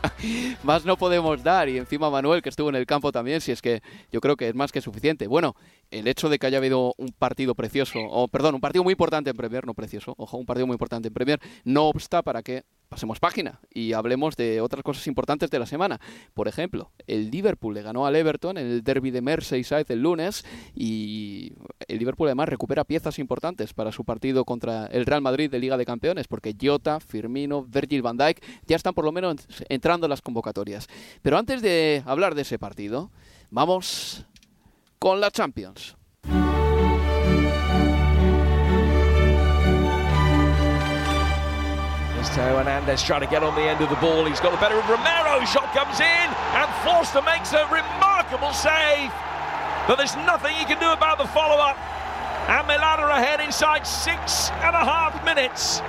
más 0.64 0.84
no 0.84 0.98
podemos 0.98 1.44
dar. 1.44 1.70
Y 1.70 1.78
encima 1.78 2.10
Manuel, 2.10 2.42
que 2.42 2.50
estuvo 2.50 2.70
en 2.70 2.76
el 2.76 2.88
campo 2.88 3.12
también, 3.12 3.40
si 3.40 3.52
es 3.52 3.62
que 3.62 3.84
yo 4.12 4.20
creo 4.20 4.36
que 4.36 4.50
es 4.50 4.56
más 4.56 4.72
que 4.72 4.82
suficiente. 4.82 5.28
Bueno, 5.28 5.56
el 5.92 6.08
hecho 6.08 6.28
de 6.28 6.40
que 6.40 6.48
haya 6.48 6.58
habido 6.58 6.96
un 6.98 7.10
partido 7.10 7.54
precioso, 7.54 8.00
o 8.00 8.28
perdón, 8.28 8.56
un 8.56 8.62
partido 8.62 8.84
muy 8.84 8.94
importante 8.94 9.30
en 9.30 9.38
Premier, 9.38 9.66
no 9.68 9.76
precioso, 9.76 10.16
ojo, 10.18 10.38
un 10.38 10.46
partido 10.48 10.66
muy 10.66 10.74
importante 10.74 11.10
en 11.10 11.14
Premier, 11.14 11.40
no 11.64 11.86
obsta 11.86 12.24
para 12.24 12.42
que 12.42 12.64
pasemos 12.90 13.20
página 13.20 13.60
y 13.74 13.94
hablemos 13.94 14.36
de 14.36 14.62
otras 14.62 14.84
cosas 14.84 15.08
importantes 15.08 15.50
de 15.50 15.60
la 15.60 15.66
semana. 15.66 16.00
Por 16.34 16.48
ejemplo, 16.48 16.92
el 17.08 17.30
Liverpool 17.32 17.74
le 17.74 17.82
ganó 17.82 18.06
al 18.06 18.16
Everton 18.16 18.58
en 18.58 18.68
el 18.68 18.84
derby 18.84 19.12
de 19.12 19.22
Merseyside 19.22 19.86
el 19.90 20.02
lunes 20.02 20.46
y 20.74 21.54
el 21.88 22.00
Liverpool 22.00 22.28
además 22.28 22.50
recupera 22.50 22.84
piezas 22.84 23.20
importantes 23.20 23.74
para 23.74 23.92
su 23.92 24.06
partido 24.06 24.46
contra 24.46 24.88
el 24.88 25.06
Real 25.06 25.22
Madrid 25.22 25.50
de 25.50 25.60
Liga 25.60 25.78
de 25.78 25.86
Campeones 25.86 26.28
porque 26.28 26.56
Jota, 26.60 27.00
Firmino, 27.00 27.64
Virgil 27.64 28.02
van 28.02 28.18
Dijk 28.18 28.44
ya 28.66 28.76
están 28.76 28.94
por 28.94 29.06
lo 29.06 29.12
menos 29.12 29.38
entrando 29.70 30.06
en 30.06 30.10
las 30.10 30.22
convocatorias. 30.22 30.88
Pero 31.22 31.38
antes 31.38 31.62
de 31.62 32.04
hablar 32.06 32.36
de 32.36 32.44
ese 32.44 32.60
partido, 32.60 33.12
vamos 33.50 34.26
con 35.00 35.20
la 35.20 35.32
Champions. 35.32 35.96
Teo 42.36 42.58
Hernandez 42.60 43.02
trying 43.02 43.22
to 43.22 43.32
get 43.32 43.44
on 43.44 43.56
the 43.56 43.62
end 43.64 43.80
of 43.80 43.88
the 43.90 43.96
ball. 44.04 44.26
He's 44.26 44.42
got 44.42 44.52
the 44.52 44.60
better 44.60 44.76
of 44.76 44.84
Romero. 44.90 45.40
Shot 45.48 45.72
comes 45.72 46.04
in, 46.04 46.28
and 46.60 46.68
Forster 46.84 47.24
makes 47.24 47.54
a 47.56 47.64
remarkable 47.72 48.52
save. 48.52 49.08
But 49.88 49.96
there's 49.96 50.18
nothing 50.28 50.54
he 50.60 50.66
can 50.66 50.78
do 50.78 50.92
about 50.92 51.18
the 51.18 51.28
follow 51.32 51.56
up. 51.56 51.80
And 52.52 52.68
Milan 52.68 53.00
are 53.00 53.12
ahead 53.12 53.40
inside 53.40 53.88
six 53.88 54.52
and 54.68 54.76
a 54.76 54.84
half 54.84 55.24
minutes. 55.24 55.80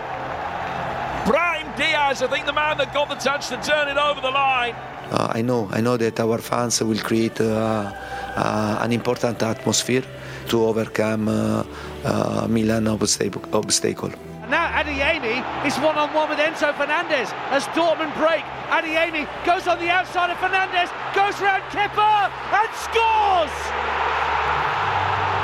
Brian 1.26 1.66
Diaz, 1.76 2.22
I 2.22 2.28
think 2.28 2.46
the 2.46 2.52
man 2.52 2.78
that 2.78 2.94
got 2.94 3.08
the 3.08 3.16
touch 3.16 3.48
to 3.48 3.56
turn 3.56 3.88
it 3.88 3.98
over 3.98 4.20
the 4.20 4.30
line. 4.30 4.76
Uh, 5.10 5.32
I 5.34 5.42
know, 5.42 5.68
I 5.72 5.80
know 5.80 5.96
that 5.96 6.20
our 6.20 6.38
fans 6.38 6.80
will 6.80 6.98
create 6.98 7.40
uh, 7.40 7.92
uh, 8.36 8.78
an 8.82 8.92
important 8.92 9.42
atmosphere 9.42 10.04
to 10.50 10.64
overcome 10.64 11.28
uh, 11.28 11.64
uh, 12.04 12.46
Milan 12.48 12.86
obstacle. 12.86 14.12
Obstacle. 14.46 14.50
Now 14.50 14.82
Adiemi 14.82 15.66
is 15.66 15.76
one-on-one 15.78 16.28
with 16.28 16.38
Enzo 16.38 16.74
Fernandez 16.74 17.32
as 17.50 17.64
Dortmund 17.68 18.14
break. 18.16 18.44
Adiemi 18.68 19.26
goes 19.44 19.66
on 19.66 19.78
the 19.78 19.90
outside 19.90 20.30
of 20.30 20.38
Fernandez, 20.38 20.90
goes 21.14 21.40
round 21.40 21.62
Kipper 21.70 22.30
and 22.52 22.68
scores! 22.74 23.52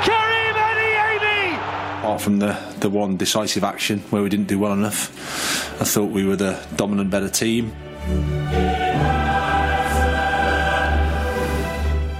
Karim 0.03 0.55
Adiemi! 0.55 1.57
Apart 1.99 2.21
from 2.21 2.39
the, 2.39 2.57
the 2.79 2.89
one 2.89 3.17
decisive 3.17 3.63
action 3.63 3.99
where 4.09 4.21
we 4.21 4.29
didn't 4.29 4.47
do 4.47 4.59
well 4.59 4.73
enough, 4.73 5.09
I 5.81 5.85
thought 5.85 6.11
we 6.11 6.25
were 6.25 6.35
the 6.35 6.59
dominant, 6.75 7.09
better 7.09 7.29
team. 7.29 7.71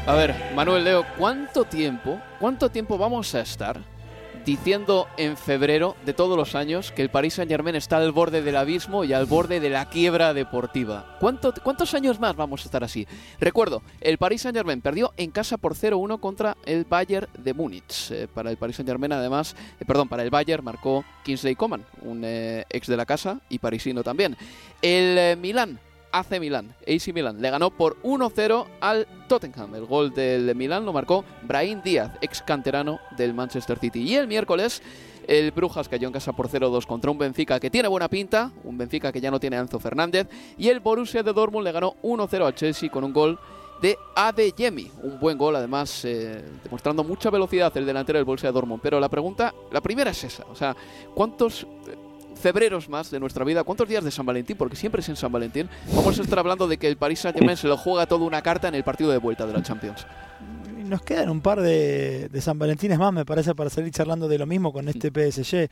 A 0.05 0.15
ver, 0.15 0.35
Manuel 0.53 0.83
Leo, 0.83 1.05
¿cuánto 1.17 1.65
tiempo, 1.65 2.19
cuánto 2.39 2.69
tiempo 2.69 2.97
vamos 2.97 3.33
a 3.35 3.39
estar 3.39 3.92
diciendo 4.45 5.07
en 5.17 5.37
febrero 5.37 5.95
de 6.05 6.13
todos 6.13 6.37
los 6.37 6.55
años 6.55 6.91
que 6.91 7.01
el 7.01 7.09
Paris 7.09 7.35
Saint 7.35 7.49
Germain 7.49 7.75
está 7.75 7.97
al 7.97 8.11
borde 8.11 8.41
del 8.41 8.55
abismo 8.55 9.03
y 9.03 9.13
al 9.13 9.25
borde 9.25 9.59
de 9.59 9.69
la 9.69 9.89
quiebra 9.89 10.33
deportiva. 10.33 11.17
¿Cuánto, 11.19 11.53
¿Cuántos 11.63 11.93
años 11.93 12.19
más 12.19 12.35
vamos 12.35 12.61
a 12.61 12.65
estar 12.65 12.83
así? 12.83 13.07
Recuerdo, 13.39 13.81
el 14.01 14.17
Paris 14.17 14.41
Saint 14.41 14.55
Germain 14.55 14.81
perdió 14.81 15.13
en 15.17 15.31
casa 15.31 15.57
por 15.57 15.75
0-1 15.75 16.19
contra 16.19 16.57
el 16.65 16.85
Bayern 16.85 17.27
de 17.37 17.53
Múnich. 17.53 18.11
Eh, 18.11 18.27
para 18.33 18.49
el 18.49 18.57
Paris 18.57 18.75
Saint 18.77 18.89
Germain, 18.89 19.11
además, 19.11 19.55
eh, 19.79 19.85
perdón, 19.85 20.07
para 20.07 20.23
el 20.23 20.29
Bayern 20.29 20.63
marcó 20.63 21.05
Kingsley 21.23 21.55
Coman, 21.55 21.85
un 22.01 22.23
eh, 22.23 22.65
ex 22.69 22.87
de 22.87 22.97
la 22.97 23.05
casa 23.05 23.39
y 23.49 23.59
parisino 23.59 24.03
también. 24.03 24.35
El 24.81 25.17
eh, 25.17 25.37
Milán 25.39 25.79
AC 26.13 26.39
Milan, 26.39 26.73
AC 26.87 27.11
Milan, 27.11 27.41
le 27.41 27.49
ganó 27.49 27.71
por 27.71 28.01
1-0 28.03 28.67
al 28.79 29.07
Tottenham. 29.27 29.73
El 29.75 29.85
gol 29.85 30.13
del 30.13 30.55
Milan 30.55 30.85
lo 30.85 30.93
marcó 30.93 31.25
Brahim 31.41 31.81
Díaz, 31.81 32.11
ex 32.21 32.41
canterano 32.43 32.99
del 33.17 33.33
Manchester 33.33 33.79
City. 33.79 34.03
Y 34.03 34.15
el 34.15 34.27
miércoles 34.27 34.81
El 35.27 35.51
Brujas 35.51 35.89
cayó 35.89 36.07
en 36.07 36.13
casa 36.13 36.31
por 36.33 36.49
0-2 36.49 36.85
contra 36.85 37.09
un 37.09 37.17
Benfica 37.17 37.59
que 37.59 37.71
tiene 37.71 37.87
buena 37.87 38.07
pinta, 38.09 38.51
un 38.63 38.77
Benfica 38.77 39.11
que 39.11 39.19
ya 39.19 39.31
no 39.31 39.39
tiene 39.39 39.57
a 39.57 39.61
Enzo 39.61 39.79
Fernández, 39.79 40.27
y 40.57 40.69
el 40.69 40.81
Borussia 40.81 41.23
de 41.23 41.33
Dortmund 41.33 41.65
le 41.65 41.71
ganó 41.71 41.95
1-0 42.03 42.45
al 42.45 42.53
Chelsea 42.53 42.91
con 42.91 43.03
un 43.03 43.13
gol 43.13 43.39
de 43.81 43.97
Adeyemi. 44.15 44.91
Un 45.01 45.19
buen 45.19 45.37
gol, 45.37 45.55
además, 45.55 46.05
eh, 46.05 46.43
demostrando 46.63 47.03
mucha 47.03 47.29
velocidad 47.29 47.75
el 47.75 47.85
delantero 47.85 48.19
del 48.19 48.25
Borussia 48.25 48.49
de 48.49 48.53
Dortmund. 48.53 48.81
Pero 48.83 48.99
la 48.99 49.09
pregunta, 49.09 49.53
la 49.71 49.81
primera 49.81 50.11
es 50.11 50.23
esa, 50.23 50.45
o 50.45 50.55
sea, 50.55 50.75
¿cuántos 51.15 51.65
febreros 52.35 52.89
más 52.89 53.11
de 53.11 53.19
nuestra 53.19 53.45
vida, 53.45 53.63
cuántos 53.63 53.87
días 53.87 54.03
de 54.03 54.11
San 54.11 54.25
Valentín, 54.25 54.57
porque 54.57 54.75
siempre 54.75 55.01
es 55.01 55.09
en 55.09 55.15
San 55.15 55.31
Valentín, 55.31 55.69
vamos 55.93 56.17
a 56.19 56.21
estar 56.21 56.39
hablando 56.39 56.67
de 56.67 56.77
que 56.77 56.87
el 56.87 56.97
Paris 56.97 57.19
Saint-Germain 57.19 57.57
se 57.57 57.67
lo 57.67 57.77
juega 57.77 58.05
toda 58.05 58.25
una 58.25 58.41
carta 58.41 58.67
en 58.67 58.75
el 58.75 58.83
partido 58.83 59.11
de 59.11 59.17
vuelta 59.17 59.45
de 59.45 59.53
la 59.53 59.63
Champions. 59.63 60.05
nos 60.85 61.01
quedan 61.01 61.29
un 61.29 61.41
par 61.41 61.61
de, 61.61 62.29
de, 62.29 62.41
San 62.41 62.59
Valentines 62.59 62.99
más, 62.99 63.13
me 63.13 63.25
parece, 63.25 63.55
para 63.55 63.69
salir 63.69 63.91
charlando 63.91 64.27
de 64.27 64.37
lo 64.37 64.45
mismo 64.45 64.73
con 64.73 64.89
este 64.89 65.09
PSG. 65.09 65.69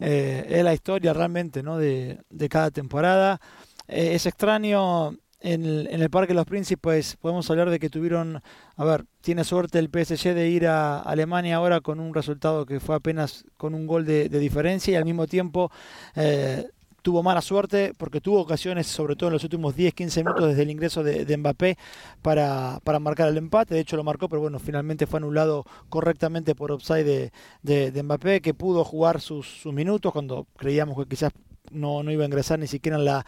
Eh, 0.00 0.46
es 0.48 0.64
la 0.64 0.72
historia 0.72 1.12
realmente 1.12 1.62
¿no? 1.62 1.76
de, 1.76 2.18
de 2.30 2.48
cada 2.48 2.70
temporada. 2.70 3.40
Eh, 3.86 4.14
es 4.14 4.26
extraño 4.26 5.14
en 5.44 5.66
el, 5.66 6.08
Parque 6.08 6.32
de 6.32 6.36
los 6.36 6.46
Príncipes, 6.46 7.18
podemos 7.20 7.50
hablar 7.50 7.68
de 7.68 7.78
que 7.78 7.90
tuvieron, 7.90 8.40
a 8.76 8.84
ver, 8.84 9.04
tiene 9.20 9.44
suerte 9.44 9.78
el 9.78 9.90
PSG 9.90 10.32
de 10.32 10.48
ir 10.48 10.66
a 10.66 11.00
Alemania 11.00 11.56
ahora 11.56 11.82
con 11.82 12.00
un 12.00 12.14
resultado 12.14 12.64
que 12.64 12.80
fue 12.80 12.96
apenas 12.96 13.44
con 13.58 13.74
un 13.74 13.86
gol 13.86 14.06
de, 14.06 14.30
diferencia 14.30 14.92
y 14.92 14.96
al 14.96 15.04
mismo 15.04 15.26
tiempo... 15.26 15.70
Eh, 16.16 16.66
tuvo 17.02 17.22
mala 17.22 17.42
suerte 17.42 17.92
porque 17.98 18.22
tuvo 18.22 18.40
ocasiones, 18.40 18.86
sobre 18.86 19.14
todo 19.14 19.28
en 19.28 19.34
los 19.34 19.44
últimos 19.44 19.76
10-15 19.76 20.24
minutos 20.24 20.48
desde 20.48 20.62
el 20.62 20.70
ingreso 20.70 21.02
de, 21.02 21.36
Mbappé 21.36 21.76
para, 22.22 22.80
para, 22.82 22.98
marcar 22.98 23.28
el 23.28 23.36
empate. 23.36 23.74
De 23.74 23.80
hecho 23.80 23.98
lo 23.98 24.04
marcó, 24.04 24.30
pero 24.30 24.40
bueno, 24.40 24.58
finalmente 24.58 25.06
fue 25.06 25.18
anulado 25.18 25.66
correctamente 25.90 26.54
por 26.54 26.72
offside 26.72 27.04
de, 27.04 27.32
de, 27.62 27.90
de 27.90 28.02
Mbappé, 28.02 28.40
que 28.40 28.54
pudo 28.54 28.84
jugar 28.84 29.20
sus, 29.20 29.46
sus, 29.46 29.74
minutos 29.74 30.14
cuando 30.14 30.46
creíamos 30.56 30.96
que 30.96 31.06
quizás 31.06 31.32
no, 31.70 32.02
no 32.02 32.10
iba 32.10 32.22
a 32.22 32.26
ingresar 32.26 32.58
ni 32.58 32.66
siquiera 32.66 32.96
en 32.96 33.04
la, 33.04 33.26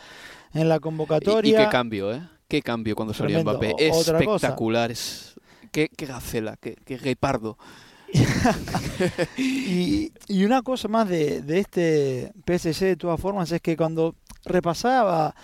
en 0.57 0.69
la 0.69 0.81
convocatoria. 0.81 1.51
Y, 1.51 1.55
y 1.55 1.65
qué 1.65 1.71
cambio, 1.71 2.13
¿eh? 2.13 2.23
Qué 2.49 2.63
cambio 2.63 2.95
cuando 2.95 3.13
salió 3.13 3.37
Tremendo. 3.37 3.59
Mbappé. 3.59 3.89
Espectacular. 3.89 4.91
Es, 4.91 5.35
qué, 5.73 5.89
qué 5.89 6.07
gacela, 6.07 6.57
qué, 6.57 6.77
qué 6.85 6.97
guepardo. 6.97 7.59
y, 9.37 10.13
y, 10.29 10.45
una 10.45 10.63
cosa 10.63 10.87
más 10.87 11.09
de, 11.09 11.43
de, 11.43 11.59
este 11.59 12.33
PSG 12.47 12.85
de 12.85 12.97
todas 12.97 13.21
formas 13.21 13.51
es 13.51 13.61
que 13.61 13.77
cuando 13.77 14.15
repasaba 14.45 15.35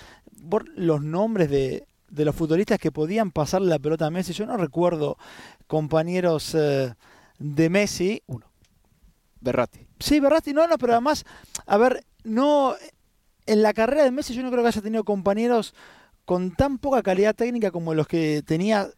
los 0.77 1.03
nombres 1.03 1.51
de, 1.51 1.87
de, 2.09 2.25
los 2.25 2.37
futbolistas 2.37 2.79
que 2.79 2.93
podían 2.93 3.33
pasarle 3.33 3.69
la 3.69 3.81
pelota 3.81 4.07
a 4.07 4.11
Messi, 4.11 4.33
yo 4.33 4.47
no 4.47 4.57
recuerdo 4.57 5.19
compañeros 5.67 6.55
eh, 6.55 6.95
de 7.39 7.69
Messi. 7.69 8.23
Uno. 8.27 8.47
Berratti. 9.41 9.87
Sí, 9.99 10.21
Berratti, 10.21 10.53
no, 10.53 10.67
no, 10.67 10.79
pero 10.79 10.93
además, 10.93 11.25
a 11.67 11.77
ver, 11.77 12.05
no. 12.25 12.75
En 13.47 13.63
la 13.63 13.73
carrera 13.73 14.05
de 14.05 14.11
Messi 14.11 14.35
yo 14.35 14.43
no 14.43 14.51
creo 14.51 14.63
que 14.63 14.69
haya 14.69 14.83
tenido 14.83 15.05
compañeros 15.05 15.75
con 16.25 16.55
tan 16.55 16.79
poca 16.79 17.03
calidad 17.03 17.35
técnica 17.35 17.71
como 17.71 17.95
los 17.95 18.07
que 18.07 18.43
tenía 18.47 18.89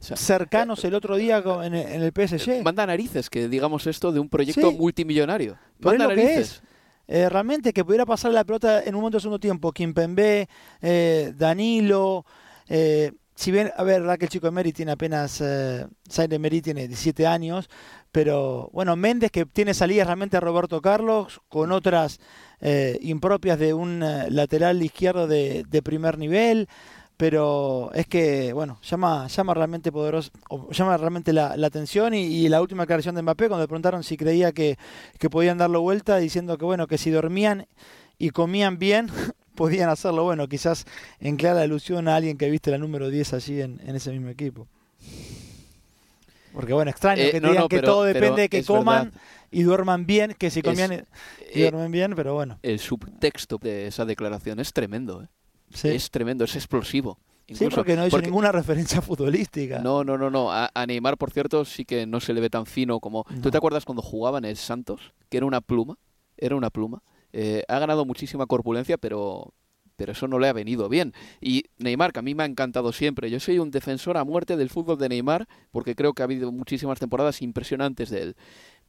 cercanos 0.00 0.82
el 0.84 0.94
otro 0.94 1.16
día 1.16 1.42
en, 1.62 1.74
el 1.74 2.12
PSG. 2.12 2.62
Manda 2.62 2.86
narices 2.86 3.28
que 3.28 3.48
digamos 3.48 3.86
esto 3.86 4.12
de 4.12 4.20
un 4.20 4.28
proyecto 4.28 4.70
sí. 4.70 4.76
multimillonario. 4.76 5.58
Manda 5.78 6.06
Manda 6.06 6.14
es 6.14 6.18
narices. 6.18 6.62
Eh, 7.06 7.28
realmente 7.28 7.72
que 7.72 7.84
pudiera 7.84 8.06
pasar 8.06 8.32
la 8.32 8.44
pelota 8.44 8.84
en 8.84 8.94
un 8.94 9.00
momento 9.00 9.18
de 9.18 9.22
segundo 9.22 9.40
tiempo, 9.40 9.72
Kimpembe, 9.72 10.48
eh, 10.80 11.34
Danilo, 11.36 12.24
eh, 12.68 13.12
si 13.40 13.50
bien, 13.50 13.72
a 13.74 13.84
ver, 13.84 14.02
que 14.18 14.26
el 14.26 14.30
chico 14.30 14.48
de 14.48 14.50
Meri 14.50 14.70
tiene 14.70 14.92
apenas, 14.92 15.40
eh, 15.40 15.86
Zaire 16.10 16.38
Meri 16.38 16.60
tiene 16.60 16.86
17 16.86 17.26
años, 17.26 17.70
pero 18.12 18.68
bueno, 18.74 18.96
Méndez 18.96 19.30
que 19.30 19.46
tiene 19.46 19.72
salidas 19.72 20.06
realmente 20.06 20.36
a 20.36 20.40
Roberto 20.40 20.82
Carlos, 20.82 21.40
con 21.48 21.72
otras 21.72 22.20
eh, 22.60 22.98
impropias 23.00 23.58
de 23.58 23.72
un 23.72 24.02
eh, 24.02 24.26
lateral 24.28 24.82
izquierdo 24.82 25.26
de, 25.26 25.64
primer 25.82 26.18
nivel, 26.18 26.68
pero 27.16 27.90
es 27.94 28.06
que, 28.06 28.52
bueno, 28.52 28.78
llama, 28.82 29.26
llama 29.28 29.54
realmente 29.54 29.90
poderoso, 29.90 30.30
llama 30.70 30.98
realmente 30.98 31.32
la, 31.32 31.54
atención 31.64 32.12
y, 32.12 32.46
la 32.50 32.60
última 32.60 32.82
aclaración 32.82 33.14
de 33.14 33.22
Mbappé 33.22 33.48
cuando 33.48 33.64
le 33.64 33.68
preguntaron 33.68 34.04
si 34.04 34.18
creía 34.18 34.52
que, 34.52 34.76
que 35.18 35.30
podían 35.30 35.56
darlo 35.56 35.80
vuelta, 35.80 36.18
diciendo 36.18 36.58
que, 36.58 36.66
bueno, 36.66 36.86
que 36.86 36.98
si 36.98 37.10
dormían 37.10 37.66
y 38.18 38.30
comían 38.30 38.78
bien, 38.78 39.08
podían 39.54 39.88
hacerlo. 39.90 40.24
Bueno, 40.24 40.48
quizás 40.48 40.84
en 41.20 41.36
clara 41.36 41.62
alusión 41.62 42.08
a 42.08 42.16
alguien 42.16 42.36
que 42.38 42.50
viste 42.50 42.70
la 42.70 42.78
número 42.78 43.10
10 43.10 43.32
allí 43.34 43.60
en, 43.60 43.80
en 43.86 43.96
ese 43.96 44.10
mismo 44.12 44.28
equipo. 44.28 44.66
Porque 46.52 46.72
bueno, 46.72 46.90
extraño 46.90 47.22
Eh, 47.22 47.30
que 47.30 47.40
no, 47.40 47.48
digan 47.48 47.62
no, 47.64 47.68
que 47.68 47.76
pero- 47.76 47.88
todo 47.92 48.04
depende 48.04 48.42
de 48.42 48.48
que 48.48 48.64
coman 48.64 49.04
verdad. 49.06 49.20
y 49.52 49.62
duerman 49.62 50.04
bien, 50.06 50.34
que 50.36 50.50
si 50.50 50.62
comían 50.62 50.92
Es- 50.92 51.04
y 51.54 51.60
eh, 51.62 51.70
duermen 51.70 51.92
bien, 51.92 52.14
pero 52.16 52.34
bueno. 52.34 52.58
El 52.62 52.78
subtexto 52.80 53.58
de 53.58 53.86
esa 53.86 54.04
declaración 54.04 54.58
es 54.58 54.72
tremendo. 54.72 55.22
¿eh? 55.22 55.28
Sí. 55.72 55.88
Es 55.88 56.10
tremendo, 56.10 56.44
es 56.44 56.56
explosivo. 56.56 57.18
Sí, 57.46 57.54
Incluso 57.54 57.76
porque 57.76 57.96
no 57.96 58.06
hizo 58.06 58.10
porque- 58.16 58.26
ninguna 58.26 58.50
referencia 58.52 59.00
futbolística. 59.02 59.78
No, 59.80 60.02
no, 60.04 60.18
no, 60.18 60.28
no. 60.30 60.52
A, 60.52 60.70
a 60.74 60.86
Neymar, 60.86 61.16
por 61.16 61.30
cierto, 61.30 61.64
sí 61.64 61.84
que 61.84 62.06
no 62.06 62.18
se 62.20 62.32
le 62.32 62.40
ve 62.40 62.50
tan 62.50 62.66
fino 62.66 62.98
como. 63.00 63.24
¿Tú 63.24 63.34
No. 63.44 63.50
te 63.50 63.56
acuerdas 63.56 63.84
cuando 63.84 64.02
jugaba 64.02 64.38
en 64.38 64.44
el 64.44 64.56
Santos? 64.56 65.12
Que 65.28 65.36
era 65.36 65.46
una 65.46 65.60
pluma. 65.60 65.98
Era 66.36 66.56
una 66.56 66.70
pluma. 66.70 67.02
Eh, 67.32 67.64
ha 67.68 67.78
ganado 67.78 68.04
muchísima 68.04 68.46
corpulencia, 68.46 68.98
pero, 68.98 69.54
pero 69.96 70.12
eso 70.12 70.28
no 70.28 70.38
le 70.38 70.48
ha 70.48 70.52
venido 70.52 70.88
bien. 70.88 71.12
Y 71.40 71.64
Neymar, 71.78 72.12
que 72.12 72.20
a 72.20 72.22
mí 72.22 72.34
me 72.34 72.42
ha 72.42 72.46
encantado 72.46 72.92
siempre. 72.92 73.30
Yo 73.30 73.40
soy 73.40 73.58
un 73.58 73.70
defensor 73.70 74.16
a 74.16 74.24
muerte 74.24 74.56
del 74.56 74.70
fútbol 74.70 74.98
de 74.98 75.08
Neymar, 75.08 75.48
porque 75.70 75.94
creo 75.94 76.12
que 76.14 76.22
ha 76.22 76.24
habido 76.24 76.52
muchísimas 76.52 76.98
temporadas 76.98 77.42
impresionantes 77.42 78.10
de 78.10 78.22
él. 78.22 78.36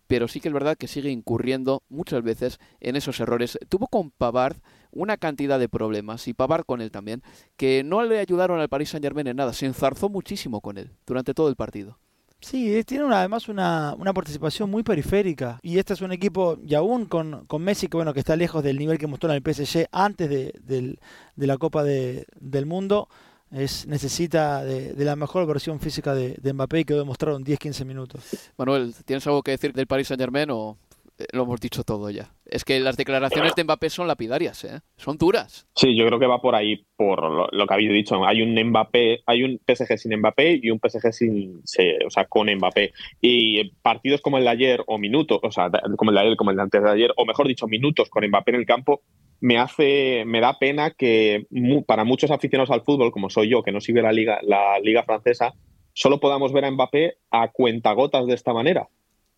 Pero 0.07 0.27
sí 0.27 0.41
que 0.41 0.49
es 0.49 0.53
verdad 0.53 0.77
que 0.77 0.87
sigue 0.87 1.09
incurriendo 1.09 1.83
muchas 1.87 2.21
veces 2.21 2.59
en 2.81 2.97
esos 2.97 3.19
errores. 3.19 3.57
Tuvo 3.69 3.87
con 3.87 4.11
Pavard 4.11 4.57
una 4.91 5.15
cantidad 5.15 5.57
de 5.57 5.69
problemas, 5.69 6.27
y 6.27 6.33
Pavard 6.33 6.65
con 6.65 6.81
él 6.81 6.91
también, 6.91 7.23
que 7.55 7.83
no 7.83 8.03
le 8.03 8.19
ayudaron 8.19 8.59
al 8.59 8.67
Paris 8.67 8.89
Saint 8.89 9.05
Germain 9.05 9.27
en 9.27 9.37
nada. 9.37 9.53
Se 9.53 9.65
enzarzó 9.65 10.09
muchísimo 10.09 10.59
con 10.59 10.77
él 10.77 10.91
durante 11.05 11.33
todo 11.33 11.47
el 11.47 11.55
partido. 11.55 11.99
Sí, 12.41 12.83
tiene 12.85 13.05
una- 13.05 13.19
además 13.19 13.47
una, 13.47 13.95
una 13.97 14.13
participación 14.13 14.69
muy 14.69 14.83
periférica. 14.83 15.59
Y 15.61 15.77
este 15.77 15.93
es 15.93 16.01
un 16.01 16.11
equipo, 16.11 16.57
y 16.65 16.73
aún 16.75 17.05
con, 17.05 17.45
con 17.45 17.61
Messi, 17.61 17.87
que 17.87 17.97
bueno, 17.97 18.13
que 18.13 18.19
está 18.19 18.35
lejos 18.35 18.63
del 18.63 18.77
nivel 18.79 18.97
que 18.97 19.07
mostró 19.07 19.29
en 19.29 19.35
el 19.35 19.53
PSG 19.53 19.87
antes 19.91 20.29
de, 20.29 20.53
del- 20.63 20.99
de 21.35 21.47
la 21.47 21.57
Copa 21.57 21.83
de- 21.83 22.25
del 22.39 22.65
Mundo, 22.65 23.07
es, 23.51 23.85
necesita 23.85 24.63
de, 24.63 24.93
de 24.93 25.05
la 25.05 25.15
mejor 25.15 25.45
versión 25.45 25.79
física 25.79 26.15
de, 26.15 26.35
de 26.41 26.53
Mbappé 26.53 26.79
y 26.79 26.85
quedó 26.85 26.99
demostrado 26.99 27.37
en 27.37 27.43
10-15 27.45 27.85
minutos. 27.85 28.23
Manuel, 28.57 28.95
¿tienes 29.05 29.27
algo 29.27 29.43
que 29.43 29.51
decir 29.51 29.73
del 29.73 29.87
Paris 29.87 30.07
Saint 30.07 30.21
Germain 30.21 30.49
o 30.51 30.77
eh, 31.19 31.25
lo 31.33 31.43
hemos 31.43 31.59
dicho 31.59 31.83
todo 31.83 32.09
ya? 32.09 32.31
Es 32.51 32.65
que 32.65 32.81
las 32.81 32.97
declaraciones 32.97 33.55
de 33.55 33.63
Mbappé 33.63 33.89
son 33.89 34.09
lapidarias, 34.09 34.65
¿eh? 34.65 34.81
Son 34.97 35.17
duras. 35.17 35.69
Sí, 35.73 35.95
yo 35.95 36.05
creo 36.05 36.19
que 36.19 36.27
va 36.27 36.41
por 36.41 36.53
ahí, 36.53 36.85
por 36.97 37.49
lo, 37.53 37.65
que 37.65 37.73
habéis 37.73 37.93
dicho. 37.93 38.25
Hay 38.25 38.41
un 38.41 38.53
Mbappé, 38.53 39.23
hay 39.25 39.43
un 39.43 39.57
PSG 39.65 39.97
sin 39.97 40.17
Mbappé 40.17 40.59
y 40.61 40.69
un 40.69 40.79
PSG 40.79 41.13
sin, 41.13 41.61
o 42.05 42.09
sea, 42.09 42.25
con 42.25 42.53
Mbappé. 42.53 42.91
Y 43.21 43.69
partidos 43.81 44.19
como 44.19 44.37
el 44.37 44.43
de 44.43 44.49
ayer, 44.49 44.83
o 44.85 44.97
minutos, 44.97 45.39
o 45.41 45.49
sea, 45.49 45.71
como 45.95 46.11
el 46.11 46.15
de 46.15 46.21
ayer, 46.21 46.35
como 46.35 46.51
el 46.51 46.57
de 46.57 46.63
antes 46.63 46.83
de 46.83 46.91
ayer, 46.91 47.13
o 47.15 47.25
mejor 47.25 47.47
dicho, 47.47 47.67
minutos 47.67 48.09
con 48.09 48.27
Mbappé 48.27 48.51
en 48.51 48.57
el 48.57 48.65
campo, 48.65 49.01
me 49.39 49.57
hace, 49.57 50.25
me 50.25 50.41
da 50.41 50.59
pena 50.59 50.91
que 50.91 51.47
para 51.87 52.03
muchos 52.03 52.31
aficionados 52.31 52.69
al 52.69 52.83
fútbol, 52.83 53.13
como 53.13 53.29
soy 53.29 53.49
yo, 53.49 53.63
que 53.63 53.71
no 53.71 53.79
sigue 53.79 54.01
la 54.01 54.11
liga, 54.11 54.39
la 54.43 54.77
liga 54.79 55.03
francesa, 55.03 55.53
solo 55.93 56.19
podamos 56.19 56.51
ver 56.51 56.65
a 56.65 56.71
Mbappé 56.71 57.15
a 57.31 57.47
cuentagotas 57.47 58.27
de 58.27 58.33
esta 58.33 58.53
manera. 58.53 58.89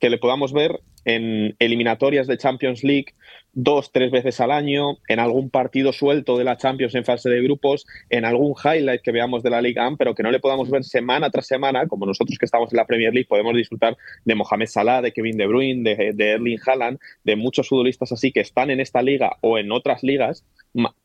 Que 0.04 0.10
le 0.10 0.18
podamos 0.18 0.52
ver 0.52 0.82
en 1.06 1.56
eliminatorias 1.60 2.28
de 2.28 2.38
Champions 2.38 2.84
League 2.84 3.14
dos, 3.54 3.94
tres 3.94 4.12
veces 4.12 4.42
al 4.42 4.52
año, 4.52 4.98
en 5.08 5.20
algún 5.20 5.50
partido 5.50 5.94
suelto 5.94 6.38
de 6.38 6.44
la 6.44 6.58
Champions 6.58 6.94
en 6.96 7.06
fase 7.06 7.30
de 7.30 7.42
grupos, 7.42 7.86
en 8.10 8.26
algún 8.26 8.54
highlight 8.54 9.02
que 9.02 9.14
veamos 9.14 9.44
de 9.44 9.50
la 9.50 9.62
Liga 9.62 9.86
AM, 9.86 9.96
pero 9.96 10.14
que 10.14 10.22
no 10.22 10.30
le 10.30 10.42
podamos 10.42 10.70
ver 10.70 10.84
semana 10.84 11.30
tras 11.30 11.48
semana, 11.48 11.88
como 11.88 12.06
nosotros 12.06 12.38
que 12.38 12.44
estamos 12.44 12.74
en 12.74 12.78
la 12.80 12.86
Premier 12.86 13.14
League 13.14 13.30
podemos 13.30 13.56
disfrutar 13.56 13.96
de 14.26 14.36
Mohamed 14.36 14.68
Salah, 14.68 15.02
de 15.02 15.14
Kevin 15.14 15.38
De 15.38 15.48
Bruyne, 15.48 15.90
de, 15.90 16.12
de 16.14 16.32
Erling 16.32 16.60
Haaland, 16.66 17.00
de 17.24 17.38
muchos 17.38 17.70
futbolistas 17.70 18.12
así 18.12 18.34
que 18.34 18.42
están 18.42 18.72
en 18.72 18.82
esta 18.82 19.02
liga 19.02 19.38
o 19.40 19.58
en 19.58 19.72
otras 19.72 20.04
ligas, 20.04 20.44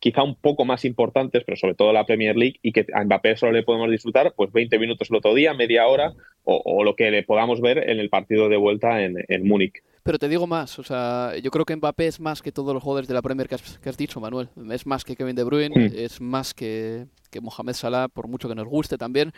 quizá 0.00 0.22
un 0.22 0.35
poco 0.35 0.64
más 0.64 0.85
importantes, 0.85 1.42
pero 1.44 1.57
sobre 1.57 1.74
todo 1.74 1.92
la 1.92 2.04
Premier 2.07 2.37
League, 2.37 2.57
y 2.62 2.72
que 2.72 2.87
a 2.94 3.04
Mbappé 3.04 3.37
solo 3.37 3.52
le 3.52 3.62
podemos 3.62 3.90
disfrutar 3.90 4.33
pues 4.37 4.50
20 4.52 4.78
minutos 4.78 5.11
el 5.11 5.16
otro 5.16 5.35
día, 5.35 5.54
media 5.54 5.87
hora, 5.87 6.12
o, 6.44 6.62
o 6.64 6.85
lo 6.85 6.96
que 6.96 7.11
le 7.11 7.22
podamos 7.22 7.61
ver 7.61 7.90
en 7.90 7.98
el 7.98 8.09
partido 8.09 8.48
de 8.48 8.57
vuelta 8.57 9.02
en, 9.02 9.16
en 9.28 9.46
Múnich. 9.46 9.83
Pero 10.02 10.18
te 10.18 10.28
digo 10.28 10.46
más, 10.46 10.78
o 10.78 10.83
sea, 10.83 11.33
yo 11.42 11.50
creo 11.50 11.66
que 11.66 11.76
Mbappé 11.76 12.07
es 12.07 12.18
más 12.18 12.40
que 12.40 12.50
todos 12.52 12.72
los 12.72 12.83
jugadores 12.83 13.09
de 13.09 13.12
la 13.14 13.20
Premier 13.20 13.46
que 13.46 13.57
has, 13.57 13.78
que 13.78 13.90
has 13.90 13.96
dicho, 13.98 14.20
Manuel. 14.20 14.48
Es 14.70 14.87
más 14.87 15.04
que 15.04 15.14
Kevin 15.16 15.37
De 15.37 15.44
Bruyne, 15.44 15.74
Mm. 15.78 15.92
es 15.94 16.20
más 16.22 16.54
que, 16.54 17.04
que 17.31 17.42
Mohamed 17.42 17.74
Salah, 17.74 18.09
por 18.09 18.26
mucho 18.26 18.48
que 18.48 18.54
nos 18.54 18.66
guste 18.66 18.96
también. 18.96 19.33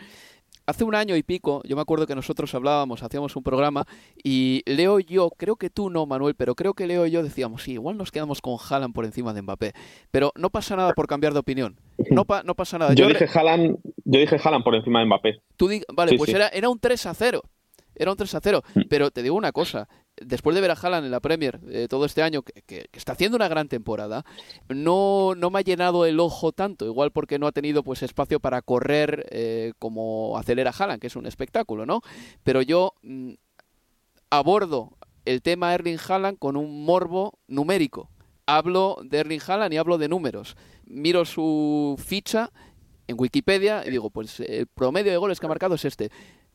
Hace 0.67 0.83
un 0.83 0.95
año 0.95 1.15
y 1.15 1.23
pico, 1.23 1.61
yo 1.65 1.75
me 1.75 1.81
acuerdo 1.81 2.05
que 2.07 2.15
nosotros 2.15 2.53
hablábamos, 2.53 3.01
hacíamos 3.03 3.35
un 3.35 3.43
programa, 3.43 3.85
y 4.23 4.61
Leo 4.65 4.99
y 4.99 5.05
yo, 5.05 5.29
creo 5.35 5.55
que 5.55 5.69
tú 5.69 5.89
no, 5.89 6.05
Manuel, 6.05 6.35
pero 6.35 6.55
creo 6.55 6.73
que 6.73 6.87
Leo 6.87 7.05
y 7.07 7.11
yo 7.11 7.23
decíamos, 7.23 7.63
sí, 7.63 7.73
igual 7.73 7.97
nos 7.97 8.11
quedamos 8.11 8.41
con 8.41 8.57
Haaland 8.69 8.93
por 8.93 9.03
encima 9.05 9.33
de 9.33 9.41
Mbappé. 9.41 9.73
Pero 10.11 10.31
no 10.35 10.49
pasa 10.49 10.75
nada 10.75 10.93
por 10.93 11.07
cambiar 11.07 11.33
de 11.33 11.39
opinión. 11.39 11.77
No, 12.11 12.25
pa- 12.25 12.43
no 12.43 12.55
pasa 12.55 12.77
nada. 12.77 12.93
Yo 12.93 13.07
dije 13.07 13.27
Haaland, 13.33 13.77
yo 14.05 14.19
dije 14.19 14.37
Haaland 14.41 14.63
por 14.63 14.75
encima 14.75 14.99
de 14.99 15.05
Mbappé. 15.07 15.41
Tú 15.57 15.69
vale, 15.93 16.11
Sí, 16.11 16.17
pues 16.17 16.29
sí. 16.29 16.35
Era, 16.35 16.47
era 16.49 16.69
un 16.69 16.79
3 16.79 17.05
a 17.07 17.13
0. 17.13 17.41
Era 17.95 18.11
un 18.11 18.17
3 18.17 18.35
a 18.35 18.39
0. 18.41 18.63
Pero 18.89 19.11
te 19.11 19.21
digo 19.23 19.35
una 19.35 19.51
cosa. 19.51 19.89
Después 20.25 20.55
de 20.55 20.61
ver 20.61 20.71
a 20.71 20.75
Haaland 20.75 21.05
en 21.05 21.11
la 21.11 21.19
Premier 21.19 21.59
eh, 21.69 21.87
todo 21.89 22.05
este 22.05 22.21
año, 22.21 22.43
que, 22.43 22.89
está 22.93 23.13
haciendo 23.13 23.35
una 23.35 23.47
gran 23.47 23.67
temporada, 23.67 24.25
no, 24.69 25.33
no 25.35 25.49
me 25.49 25.59
ha 25.59 25.63
llenado 25.63 26.05
el 26.05 26.19
ojo 26.19 26.51
tanto, 26.51 26.85
igual 26.85 27.11
porque 27.11 27.39
no 27.39 27.47
ha 27.47 27.51
tenido 27.51 27.83
pues 27.83 28.03
espacio 28.03 28.39
para 28.39 28.61
correr 28.61 29.25
eh, 29.31 29.73
como 29.79 30.37
acelera 30.37 30.73
Haaland, 30.77 31.01
que 31.01 31.07
es 31.07 31.15
un 31.15 31.25
espectáculo, 31.25 31.85
¿no? 31.85 32.01
Pero 32.43 32.61
yo 32.61 32.93
mm, 33.03 33.33
abordo 34.29 34.97
el 35.25 35.41
tema 35.41 35.73
Erling 35.73 35.99
Haaland 36.07 36.37
con 36.37 36.57
un 36.57 36.85
morbo 36.85 37.39
numérico. 37.47 38.09
Hablo 38.45 38.97
de 39.03 39.19
Erling 39.19 39.41
Haaland 39.45 39.73
y 39.73 39.77
hablo 39.77 39.97
de 39.97 40.09
números. 40.09 40.57
Miro 40.85 41.25
su 41.25 41.95
ficha 42.03 42.51
en 43.07 43.15
Wikipedia 43.19 43.83
y 43.85 43.91
digo, 43.91 44.09
pues 44.09 44.39
el 44.39 44.67
promedio 44.67 45.11
de 45.11 45.17
goles 45.17 45.39
que 45.39 45.45
ha 45.45 45.49
marcado 45.49 45.75
es 45.75 45.85
este 45.85 46.11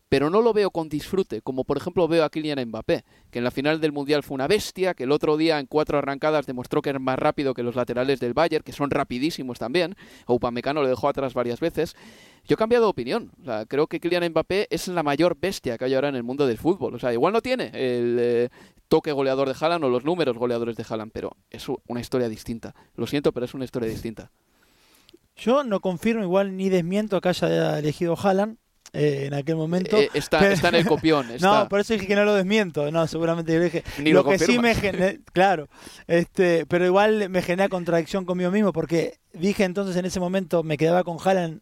pero 0.09 0.31
no 0.31 0.41
lo 0.41 0.53
veo 0.53 0.71
con 0.71 0.89
disfrute, 0.89 1.43
como 1.43 1.65
por 1.65 1.77
ejemplo 1.77 2.07
veo 2.07 2.25
a 2.25 2.31
Kylian 2.31 2.69
Mbappé, 2.69 3.05
que 3.31 3.39
en 3.39 3.45
la 3.45 3.51
final 3.51 3.81
del 3.81 3.93
Mundial 3.93 4.23
fue 4.23 4.37
una 4.37 4.47
bestia, 4.47 4.95
que 4.95 5.05
el 5.05 5.13
otro 5.13 5.37
día 5.37 5.59
en 5.59 5.67
cuatro 5.67 5.99
arrancadas 5.99 6.47
demostró 6.47 6.81
que 6.81 6.91
es 6.91 7.01
más 7.01 7.19
rápido 7.19 7.55
que 7.55 7.63
los 7.63 7.75
laterales 7.75 8.21
del 8.21 8.35
Bayern, 8.35 8.63
que 8.63 8.73
son 8.73 8.91
rapidísimos 8.91 9.59
también, 9.59 9.97
Upamecano 10.29 10.83
le 10.83 10.91
dejó 10.91 11.09
atrás 11.09 11.35
varias 11.35 11.59
veces. 11.59 11.97
Yo 12.45 12.55
he 12.55 12.57
cambiado 12.57 12.85
de 12.85 12.91
opinión, 12.91 13.33
o 13.43 13.45
sea, 13.45 13.67
creo 13.67 13.89
que 13.89 13.99
Kylian 13.99 14.31
Mbappé 14.31 14.69
es 14.71 14.87
la 14.87 15.03
mayor 15.03 15.37
bestia 15.41 15.77
que 15.77 15.87
hay 15.87 15.95
ahora 15.95 16.09
en 16.09 16.15
el 16.15 16.23
mundo 16.23 16.47
del 16.47 16.59
fútbol, 16.59 16.95
o 16.95 16.99
sea, 16.99 17.13
igual 17.13 17.33
no 17.33 17.43
tiene 17.43 17.71
el 17.75 18.17
eh, 18.21 18.49
toque 18.87 19.11
goleador 19.11 19.49
de 19.49 19.57
Haaland 19.59 19.85
o 19.85 19.89
los 19.89 20.05
números 20.05 20.39
goleadores 20.39 20.77
de 20.77 20.85
Haaland, 20.89 21.11
pero 21.13 21.37
es 21.51 21.67
una 21.89 22.01
historia 22.01 22.29
distinta, 22.29 22.77
lo 22.95 23.09
siento, 23.09 23.33
pero 23.33 23.47
es 23.47 23.55
una 23.55 23.65
historia 23.65 23.89
distinta. 23.89 24.31
Yo 25.35 25.65
no 25.65 25.81
confirmo 25.81 26.23
igual 26.23 26.57
ni 26.57 26.71
desmiento 26.71 27.21
que 27.21 27.29
haya 27.29 27.79
elegido 27.79 28.17
Haaland, 28.17 28.59
eh, 28.93 29.25
en 29.27 29.35
aquel 29.35 29.57
momento. 29.57 29.97
Eh, 29.97 30.11
está, 30.15 30.51
está, 30.51 30.69
en 30.69 30.77
el 30.77 30.87
copión. 30.87 31.27
No, 31.41 31.69
por 31.69 31.81
eso 31.81 31.95
dije 31.95 32.07
que 32.07 32.17
no 32.17 32.25
lo 32.25 32.35
desmiento. 32.35 32.91
No, 32.91 33.07
seguramente 33.07 33.53
yo 33.53 33.61
dije. 33.61 33.85
lo, 33.99 34.25
que 34.25 34.39
sí 34.39 34.59
me 34.59 34.75
genera. 34.75 35.19
Claro. 35.33 35.69
Este, 36.07 36.67
pero 36.67 36.87
igual 36.87 37.29
me 37.29 37.43
genera 37.43 37.69
contradicción 37.69 38.25
conmigo 38.25 38.51
mismo 38.51 38.73
porque 38.73 39.19
dije 39.33 39.65
entonces 39.65 39.97
en 39.97 40.07
ese 40.07 40.19
momento 40.19 40.63
me 40.63 40.79
quedaba 40.79 41.05
con 41.05 41.19
Haaland 41.23 41.61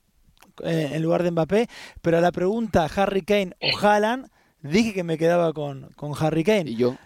eh, 0.62 0.90
en 0.92 1.02
lugar 1.02 1.22
de 1.22 1.30
Mbappé. 1.30 1.68
Pero 2.02 2.18
a 2.18 2.20
la 2.20 2.30
pregunta 2.30 2.88
Harry 2.94 3.22
Kane 3.22 3.54
o 3.60 3.78
Haaland, 3.78 4.28
dije 4.62 4.92
que 4.94 5.04
me 5.04 5.18
quedaba 5.18 5.52
con, 5.52 5.90
con 5.96 6.12
Harry 6.18 6.44
Kane. 6.44 6.70
Y 6.70 6.76
yo. 6.76 6.96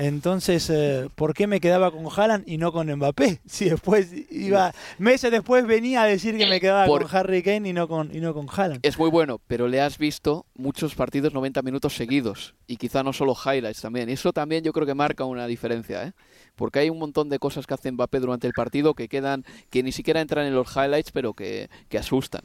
Entonces, 0.00 0.70
eh, 0.70 1.08
¿por 1.16 1.34
qué 1.34 1.48
me 1.48 1.58
quedaba 1.58 1.90
con 1.90 2.06
Haaland 2.06 2.48
y 2.48 2.56
no 2.56 2.70
con 2.70 2.86
Mbappé? 2.88 3.40
Si 3.48 3.68
después 3.68 4.12
iba, 4.30 4.72
meses 4.98 5.32
después 5.32 5.66
venía 5.66 6.02
a 6.02 6.06
decir 6.06 6.38
que 6.38 6.46
me 6.46 6.60
quedaba 6.60 6.86
con 6.86 7.04
Harry 7.10 7.42
Kane 7.42 7.68
y 7.68 7.72
no 7.72 7.88
con, 7.88 8.14
y 8.14 8.20
no 8.20 8.32
con 8.32 8.46
Haaland. 8.48 8.78
Es 8.84 8.96
muy 8.96 9.10
bueno, 9.10 9.40
pero 9.48 9.66
le 9.66 9.80
has 9.80 9.98
visto 9.98 10.46
muchos 10.54 10.94
partidos 10.94 11.34
90 11.34 11.62
minutos 11.62 11.96
seguidos 11.96 12.54
y 12.68 12.76
quizá 12.76 13.02
no 13.02 13.12
solo 13.12 13.34
highlights 13.34 13.80
también. 13.80 14.08
Eso 14.08 14.32
también 14.32 14.62
yo 14.62 14.72
creo 14.72 14.86
que 14.86 14.94
marca 14.94 15.24
una 15.24 15.48
diferencia, 15.48 16.04
¿eh? 16.04 16.12
Porque 16.54 16.78
hay 16.78 16.90
un 16.90 17.00
montón 17.00 17.28
de 17.28 17.40
cosas 17.40 17.66
que 17.66 17.74
hace 17.74 17.90
Mbappé 17.90 18.20
durante 18.20 18.46
el 18.46 18.52
partido 18.52 18.94
que 18.94 19.08
quedan, 19.08 19.44
que 19.68 19.82
ni 19.82 19.90
siquiera 19.90 20.20
entran 20.20 20.46
en 20.46 20.54
los 20.54 20.76
highlights, 20.76 21.10
pero 21.10 21.34
que, 21.34 21.70
que 21.88 21.98
asustan 21.98 22.42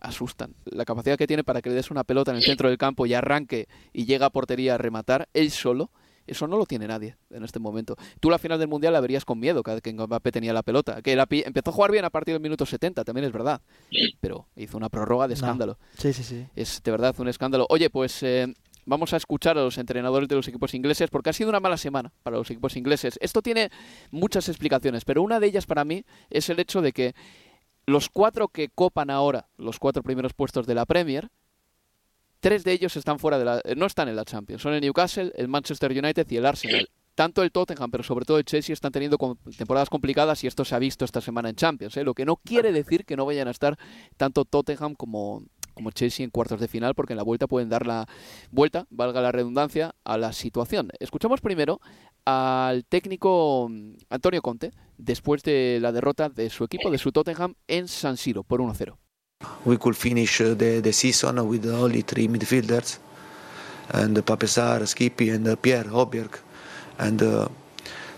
asustan. 0.00 0.54
La 0.64 0.84
capacidad 0.84 1.16
que 1.16 1.26
tiene 1.26 1.42
para 1.42 1.62
que 1.62 1.70
le 1.70 1.76
des 1.76 1.90
una 1.90 2.04
pelota 2.04 2.30
en 2.32 2.36
el 2.36 2.42
centro 2.42 2.68
del 2.68 2.78
campo 2.78 3.06
y 3.06 3.14
arranque 3.14 3.66
y 3.92 4.06
llega 4.06 4.26
a 4.26 4.30
portería 4.30 4.74
a 4.74 4.78
rematar, 4.78 5.28
él 5.32 5.50
solo, 5.50 5.90
eso 6.26 6.46
no 6.46 6.56
lo 6.56 6.66
tiene 6.66 6.86
nadie 6.86 7.16
en 7.30 7.44
este 7.44 7.58
momento. 7.58 7.96
Tú 8.20 8.30
la 8.30 8.38
final 8.38 8.58
del 8.58 8.68
Mundial 8.68 8.92
la 8.92 9.00
verías 9.00 9.24
con 9.24 9.38
miedo 9.38 9.62
cada 9.62 9.80
que 9.80 9.92
Mbappé 9.92 10.32
tenía 10.32 10.52
la 10.52 10.62
pelota. 10.62 11.02
Que 11.02 11.12
empezó 11.12 11.70
a 11.70 11.72
jugar 11.72 11.90
bien 11.90 12.04
a 12.04 12.10
partir 12.10 12.34
del 12.34 12.42
minuto 12.42 12.66
70, 12.66 13.04
también 13.04 13.24
es 13.24 13.32
verdad. 13.32 13.60
Pero 14.20 14.48
hizo 14.56 14.76
una 14.76 14.88
prórroga 14.88 15.28
de 15.28 15.34
escándalo. 15.34 15.78
Sí, 15.98 16.12
sí, 16.12 16.22
sí. 16.22 16.46
Es 16.54 16.82
de 16.82 16.90
verdad 16.90 17.14
un 17.18 17.28
escándalo. 17.28 17.66
Oye, 17.68 17.90
pues 17.90 18.22
eh, 18.22 18.52
vamos 18.86 19.12
a 19.12 19.18
escuchar 19.18 19.58
a 19.58 19.62
los 19.62 19.78
entrenadores 19.78 20.28
de 20.28 20.36
los 20.36 20.48
equipos 20.48 20.72
ingleses 20.74 21.10
porque 21.10 21.30
ha 21.30 21.32
sido 21.32 21.50
una 21.50 21.60
mala 21.60 21.76
semana 21.76 22.12
para 22.22 22.38
los 22.38 22.50
equipos 22.50 22.76
ingleses. 22.76 23.18
Esto 23.20 23.42
tiene 23.42 23.70
muchas 24.10 24.48
explicaciones, 24.48 25.04
pero 25.04 25.22
una 25.22 25.40
de 25.40 25.48
ellas 25.48 25.66
para 25.66 25.84
mí 25.84 26.04
es 26.30 26.48
el 26.48 26.58
hecho 26.60 26.80
de 26.80 26.92
que 26.92 27.14
los 27.86 28.08
cuatro 28.08 28.48
que 28.48 28.68
copan 28.68 29.10
ahora 29.10 29.48
los 29.56 29.78
cuatro 29.78 30.02
primeros 30.02 30.32
puestos 30.32 30.66
de 30.66 30.74
la 30.74 30.86
Premier 30.86 31.30
Tres 32.40 32.64
de 32.64 32.72
ellos 32.72 32.96
están 32.96 33.18
fuera 33.18 33.38
de 33.38 33.44
la, 33.44 33.60
eh, 33.64 33.74
no 33.76 33.86
están 33.86 34.08
en 34.08 34.16
la 34.16 34.24
Champions. 34.24 34.62
Son 34.62 34.74
el 34.74 34.80
Newcastle, 34.80 35.32
el 35.36 35.48
Manchester 35.48 35.90
United 35.90 36.26
y 36.30 36.36
el 36.36 36.46
Arsenal. 36.46 36.88
Tanto 37.14 37.42
el 37.42 37.50
Tottenham, 37.50 37.90
pero 37.90 38.04
sobre 38.04 38.26
todo 38.26 38.38
el 38.38 38.44
Chelsea 38.44 38.74
están 38.74 38.92
teniendo 38.92 39.16
temporadas 39.56 39.88
complicadas 39.88 40.44
y 40.44 40.46
esto 40.46 40.66
se 40.66 40.74
ha 40.74 40.78
visto 40.78 41.04
esta 41.06 41.22
semana 41.22 41.48
en 41.48 41.56
Champions. 41.56 41.96
¿eh? 41.96 42.04
Lo 42.04 42.12
que 42.12 42.26
no 42.26 42.36
quiere 42.36 42.72
decir 42.72 43.06
que 43.06 43.16
no 43.16 43.24
vayan 43.24 43.48
a 43.48 43.52
estar 43.52 43.78
tanto 44.18 44.44
Tottenham 44.44 44.94
como, 44.94 45.42
como 45.72 45.90
Chelsea 45.92 46.24
en 46.24 46.30
cuartos 46.30 46.60
de 46.60 46.68
final, 46.68 46.94
porque 46.94 47.14
en 47.14 47.18
la 47.18 47.22
vuelta 47.22 47.46
pueden 47.46 47.70
dar 47.70 47.86
la 47.86 48.06
vuelta, 48.50 48.86
valga 48.90 49.22
la 49.22 49.32
redundancia, 49.32 49.94
a 50.04 50.18
la 50.18 50.34
situación. 50.34 50.90
Escuchamos 51.00 51.40
primero 51.40 51.80
al 52.26 52.84
técnico 52.84 53.68
mm, 53.70 53.94
Antonio 54.10 54.42
Conte, 54.42 54.72
después 54.98 55.42
de 55.42 55.78
la 55.80 55.92
derrota 55.92 56.28
de 56.28 56.50
su 56.50 56.64
equipo, 56.64 56.90
de 56.90 56.98
su 56.98 57.12
Tottenham, 57.12 57.54
en 57.66 57.88
San 57.88 58.18
Siro, 58.18 58.42
por 58.42 58.60
1-0. 58.60 58.96
We 59.66 59.76
could 59.76 59.96
finish 59.96 60.40
uh, 60.40 60.54
the, 60.54 60.80
the 60.80 60.92
season 60.92 61.46
with 61.48 61.66
only 61.66 62.02
three 62.02 62.28
midfielders 62.28 62.98
and 63.90 64.24
Papesar, 64.24 64.86
Skippy 64.86 65.30
and 65.30 65.46
uh, 65.48 65.56
Pierre 65.56 65.84
Hoberg. 65.84 66.38
And 66.98 67.22
uh, 67.22 67.48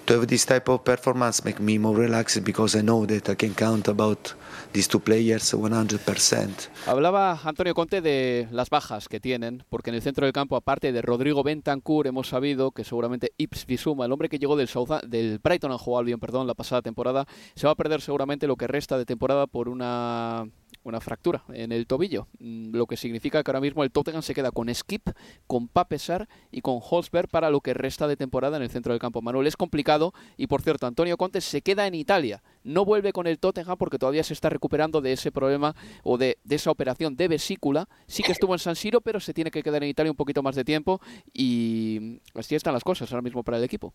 to 0.07 0.15
have 0.15 0.27
this 0.27 0.47
type 0.47 0.69
of 0.69 0.85
performance 0.85 1.45
make 1.45 1.59
me 1.61 1.79
more 1.79 1.97
relaxed 1.97 2.45
because 2.45 2.77
I 2.77 2.83
know 2.83 3.05
that 3.07 3.29
I 3.29 3.35
can 3.35 3.55
count 3.55 3.89
about 3.89 4.35
these 4.73 4.89
two 4.89 5.01
players 5.01 5.53
100%. 5.53 6.69
Hablaba 6.87 7.39
Antonio 7.45 7.75
Conte 7.75 8.01
de 8.01 8.47
las 8.51 8.71
bajas 8.71 9.09
que 9.09 9.19
tienen, 9.21 9.65
porque 9.69 9.91
en 9.91 9.97
el 9.97 10.03
centro 10.03 10.27
del 10.27 10.33
campo, 10.33 10.57
aparte 10.57 10.93
de 10.93 11.03
Rodrigo 11.03 11.43
Bentancur, 11.43 12.07
hemos 12.07 12.29
sabido 12.29 12.71
que 12.73 12.85
seguramente 12.85 13.33
Ips 13.39 13.67
Bisuma, 13.67 14.05
el 14.05 14.13
hombre 14.13 14.29
que 14.29 14.39
llegó 14.39 14.57
del, 14.57 14.69
South, 14.69 15.03
del 15.07 15.39
Brighton 15.39 15.73
Hove 15.73 15.99
Albion, 15.99 16.21
perdón, 16.21 16.47
la 16.47 16.55
pasada 16.55 16.83
temporada, 16.83 17.27
se 17.55 17.67
va 17.67 17.73
a 17.73 17.77
perder 17.77 18.01
seguramente 18.01 18.47
lo 18.47 18.57
que 18.57 18.67
resta 18.67 18.99
de 18.99 19.07
temporada 19.07 19.47
por 19.47 19.69
una 19.69 20.47
una 20.89 21.01
fractura 21.01 21.45
en 21.53 21.73
el 21.73 21.87
tobillo, 21.87 22.29
mm, 22.39 22.75
lo 22.75 22.87
que 22.87 22.97
significa 22.97 23.43
que 23.43 23.51
ahora 23.51 23.61
mismo 23.61 23.85
el 23.85 23.91
Tottenham 23.91 24.23
se 24.23 24.35
queda 24.35 24.51
con 24.51 24.75
Skip, 24.75 25.11
con 25.47 25.69
Papesar 25.69 26.29
y 26.51 26.61
con 26.61 26.81
Holzberg 26.83 27.29
para 27.29 27.51
lo 27.51 27.61
que 27.61 27.75
resta 27.75 28.09
de 28.09 28.17
temporada 28.17 28.57
en 28.57 28.63
el 28.63 28.71
centro 28.71 28.93
del 28.93 29.01
campo. 29.01 29.23
Manuel 29.23 29.47
es 29.47 29.57
complicado 29.57 30.13
y 30.37 30.47
por 30.47 30.63
cierto, 30.63 30.87
Antonio 30.87 31.17
Conte 31.17 31.41
se 31.41 31.63
queda 31.63 31.87
en 31.87 31.95
Italia, 31.95 32.43
no 32.65 32.85
vuelve 32.85 33.13
con 33.13 33.27
el 33.27 33.39
Tottenham 33.39 33.77
porque 33.79 33.99
todavía 33.99 34.23
se 34.23 34.33
está 34.33 34.49
recuperando 34.49 35.01
de 35.01 35.13
ese 35.13 35.33
problema 35.33 35.75
o 36.03 36.19
de, 36.19 36.39
esa 36.49 36.71
operación 36.71 37.17
de 37.17 37.29
vesícula. 37.29 37.89
Sí 38.07 38.23
que 38.23 38.33
estuvo 38.33 38.55
en 38.55 38.59
San 38.59 38.77
Siro, 38.77 39.01
pero 39.01 39.21
se 39.21 39.35
tiene 39.35 39.51
que 39.51 39.63
quedar 39.63 39.83
en 39.83 39.91
Italia 39.91 40.13
un 40.13 40.17
poquito 40.17 40.43
más 40.43 40.57
de 40.57 40.65
tiempo 40.65 41.01
y 41.33 42.21
así 42.35 42.55
están 42.55 42.75
las 42.75 42.85
cosas 42.85 43.11
ahora 43.13 43.23
mismo 43.23 43.43
para 43.43 43.59
el 43.59 43.65
equipo. 43.65 43.95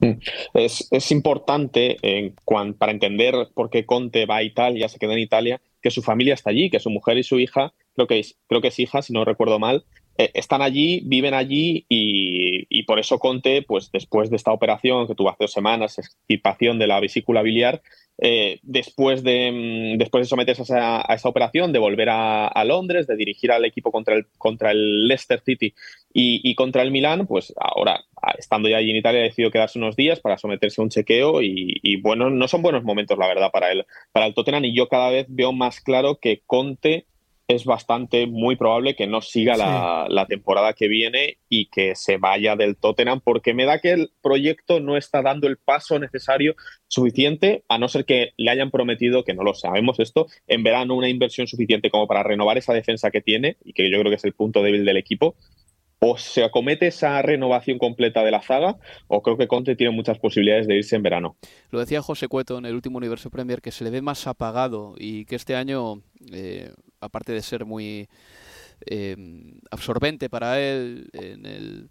Mm. 0.00 0.12
Es, 0.54 1.10
importante 1.10 1.96
para 2.78 2.92
entender 2.92 3.34
por 3.54 3.70
qué 3.70 3.84
Conte 3.84 4.26
va 4.26 4.36
a 4.36 4.42
Italia, 4.42 4.88
se 4.88 4.98
queda 4.98 5.12
en 5.12 5.18
Italia, 5.18 5.60
que 5.82 5.90
su 5.90 6.02
familia 6.02 6.34
está 6.34 6.50
allí, 6.50 6.70
que 6.70 6.80
su 6.80 6.90
mujer 6.90 7.18
y 7.18 7.22
su 7.22 7.38
hija, 7.38 7.72
creo 7.94 8.06
que 8.06 8.18
es, 8.18 8.38
creo 8.48 8.60
que 8.60 8.68
es 8.68 8.78
hija, 8.78 9.02
si 9.02 9.12
no 9.12 9.24
recuerdo 9.24 9.58
mal, 9.58 9.84
están 10.18 10.62
allí, 10.62 11.00
viven 11.04 11.32
allí 11.32 11.86
y, 11.88 12.82
por 12.82 12.98
eso 12.98 13.18
Conte, 13.18 13.62
pues 13.62 13.90
después 13.92 14.30
de 14.30 14.36
esta 14.36 14.52
operación 14.52 15.06
que 15.06 15.14
tuvo 15.14 15.30
hace 15.30 15.44
dos 15.44 15.52
semanas, 15.52 15.98
extirpación 15.98 16.78
de 16.78 16.86
la 16.88 16.98
vesícula 16.98 17.42
biliar, 17.42 17.82
eh, 18.20 18.58
después, 18.62 19.22
de, 19.22 19.52
mm, 19.94 19.98
después 19.98 20.24
de 20.24 20.28
someterse 20.28 20.62
a 20.74 21.14
esa, 21.14 21.28
operación, 21.28 21.72
de 21.72 21.78
volver 21.78 22.08
a, 22.10 22.64
Londres, 22.64 23.06
de 23.06 23.16
dirigir 23.16 23.52
al 23.52 23.64
equipo 23.64 23.92
contra 23.92 24.16
el, 24.16 24.26
contra 24.38 24.72
el 24.72 25.06
Leicester 25.06 25.40
City 25.40 25.72
y, 26.12 26.54
contra 26.56 26.82
el 26.82 26.90
Milan, 26.90 27.26
pues 27.28 27.54
ahora, 27.56 28.04
estando 28.36 28.68
ya 28.68 28.78
allí 28.78 28.90
en 28.90 28.96
Italia, 28.96 29.20
ha 29.20 29.24
decidido 29.24 29.52
quedarse 29.52 29.78
unos 29.78 29.94
días 29.94 30.18
para 30.18 30.36
someterse 30.36 30.80
a 30.80 30.84
un 30.84 30.90
chequeo 30.90 31.42
y, 31.42 31.78
y, 31.80 32.00
bueno, 32.00 32.28
no 32.28 32.48
son 32.48 32.62
buenos 32.62 32.82
momentos, 32.82 33.16
la 33.18 33.28
verdad, 33.28 33.50
para 33.52 33.70
él, 33.70 33.86
para 34.10 34.26
el 34.26 34.34
Tottenham 34.34 34.64
y 34.64 34.74
yo 34.74 34.88
cada 34.88 35.10
vez 35.10 35.26
veo 35.28 35.52
más 35.52 35.80
claro 35.80 36.18
que 36.20 36.42
Conte 36.44 37.06
es 37.48 37.64
bastante 37.64 38.26
muy 38.26 38.56
probable 38.56 38.94
que 38.94 39.06
no 39.06 39.22
siga 39.22 39.56
la, 39.56 40.26
temporada 40.28 40.74
que 40.74 40.86
viene 40.86 41.38
y 41.48 41.70
que 41.70 41.94
se 41.94 42.18
vaya 42.18 42.56
del 42.56 42.76
Tottenham 42.76 43.22
porque 43.24 43.54
me 43.54 43.64
da 43.64 43.80
que 43.80 43.92
el 43.92 44.10
proyecto 44.20 44.80
no 44.80 44.98
está 44.98 45.22
dando 45.22 45.48
el 45.48 45.56
paso 45.56 45.98
necesario 45.98 46.54
suficiente 46.88 47.64
a 47.68 47.78
no 47.78 47.88
ser 47.88 48.04
que 48.04 48.32
le 48.36 48.50
hayan 48.50 48.70
prometido, 48.70 49.24
que 49.24 49.32
no 49.32 49.44
lo 49.44 49.54
sabemos 49.54 49.98
esto, 49.98 50.26
en 50.46 50.62
verano 50.62 50.94
una 50.94 51.08
inversión 51.08 51.46
suficiente 51.46 51.90
como 51.90 52.06
para 52.06 52.22
renovar 52.22 52.58
esa 52.58 52.74
defensa 52.74 53.10
que 53.10 53.22
tiene 53.22 53.56
y 53.64 53.72
que 53.72 53.90
yo 53.90 53.98
creo 53.98 54.10
que 54.10 54.16
es 54.16 54.24
el 54.24 54.34
punto 54.34 54.62
débil 54.62 54.84
del 54.84 54.98
equipo. 54.98 55.34
O 56.00 56.18
se 56.18 56.44
acomete 56.44 56.88
esa 56.88 57.20
renovación 57.22 57.78
completa 57.78 58.22
de 58.22 58.30
la 58.30 58.40
zaga, 58.40 58.76
o 59.08 59.20
creo 59.20 59.36
que 59.36 59.48
Conte 59.48 59.74
tiene 59.74 59.92
muchas 59.92 60.18
posibilidades 60.18 60.68
de 60.68 60.76
irse 60.76 60.94
en 60.94 61.02
verano. 61.02 61.36
Lo 61.70 61.80
decía 61.80 62.02
José 62.02 62.28
Cueto 62.28 62.58
en 62.58 62.66
el 62.66 62.74
último 62.74 62.98
Universo 62.98 63.30
Premier, 63.30 63.60
que 63.60 63.72
se 63.72 63.82
le 63.82 63.90
ve 63.90 64.00
más 64.00 64.28
apagado 64.28 64.94
y 64.96 65.24
que 65.24 65.34
este 65.34 65.56
año 65.56 66.02
eh, 66.30 66.70
aparte 67.00 67.32
de 67.32 67.42
ser 67.42 67.64
muy 67.64 68.08
em, 68.80 69.60
absorbente 69.70 70.28
para 70.28 70.60
él 70.60 71.08
en 71.12 71.46
el 71.46 71.90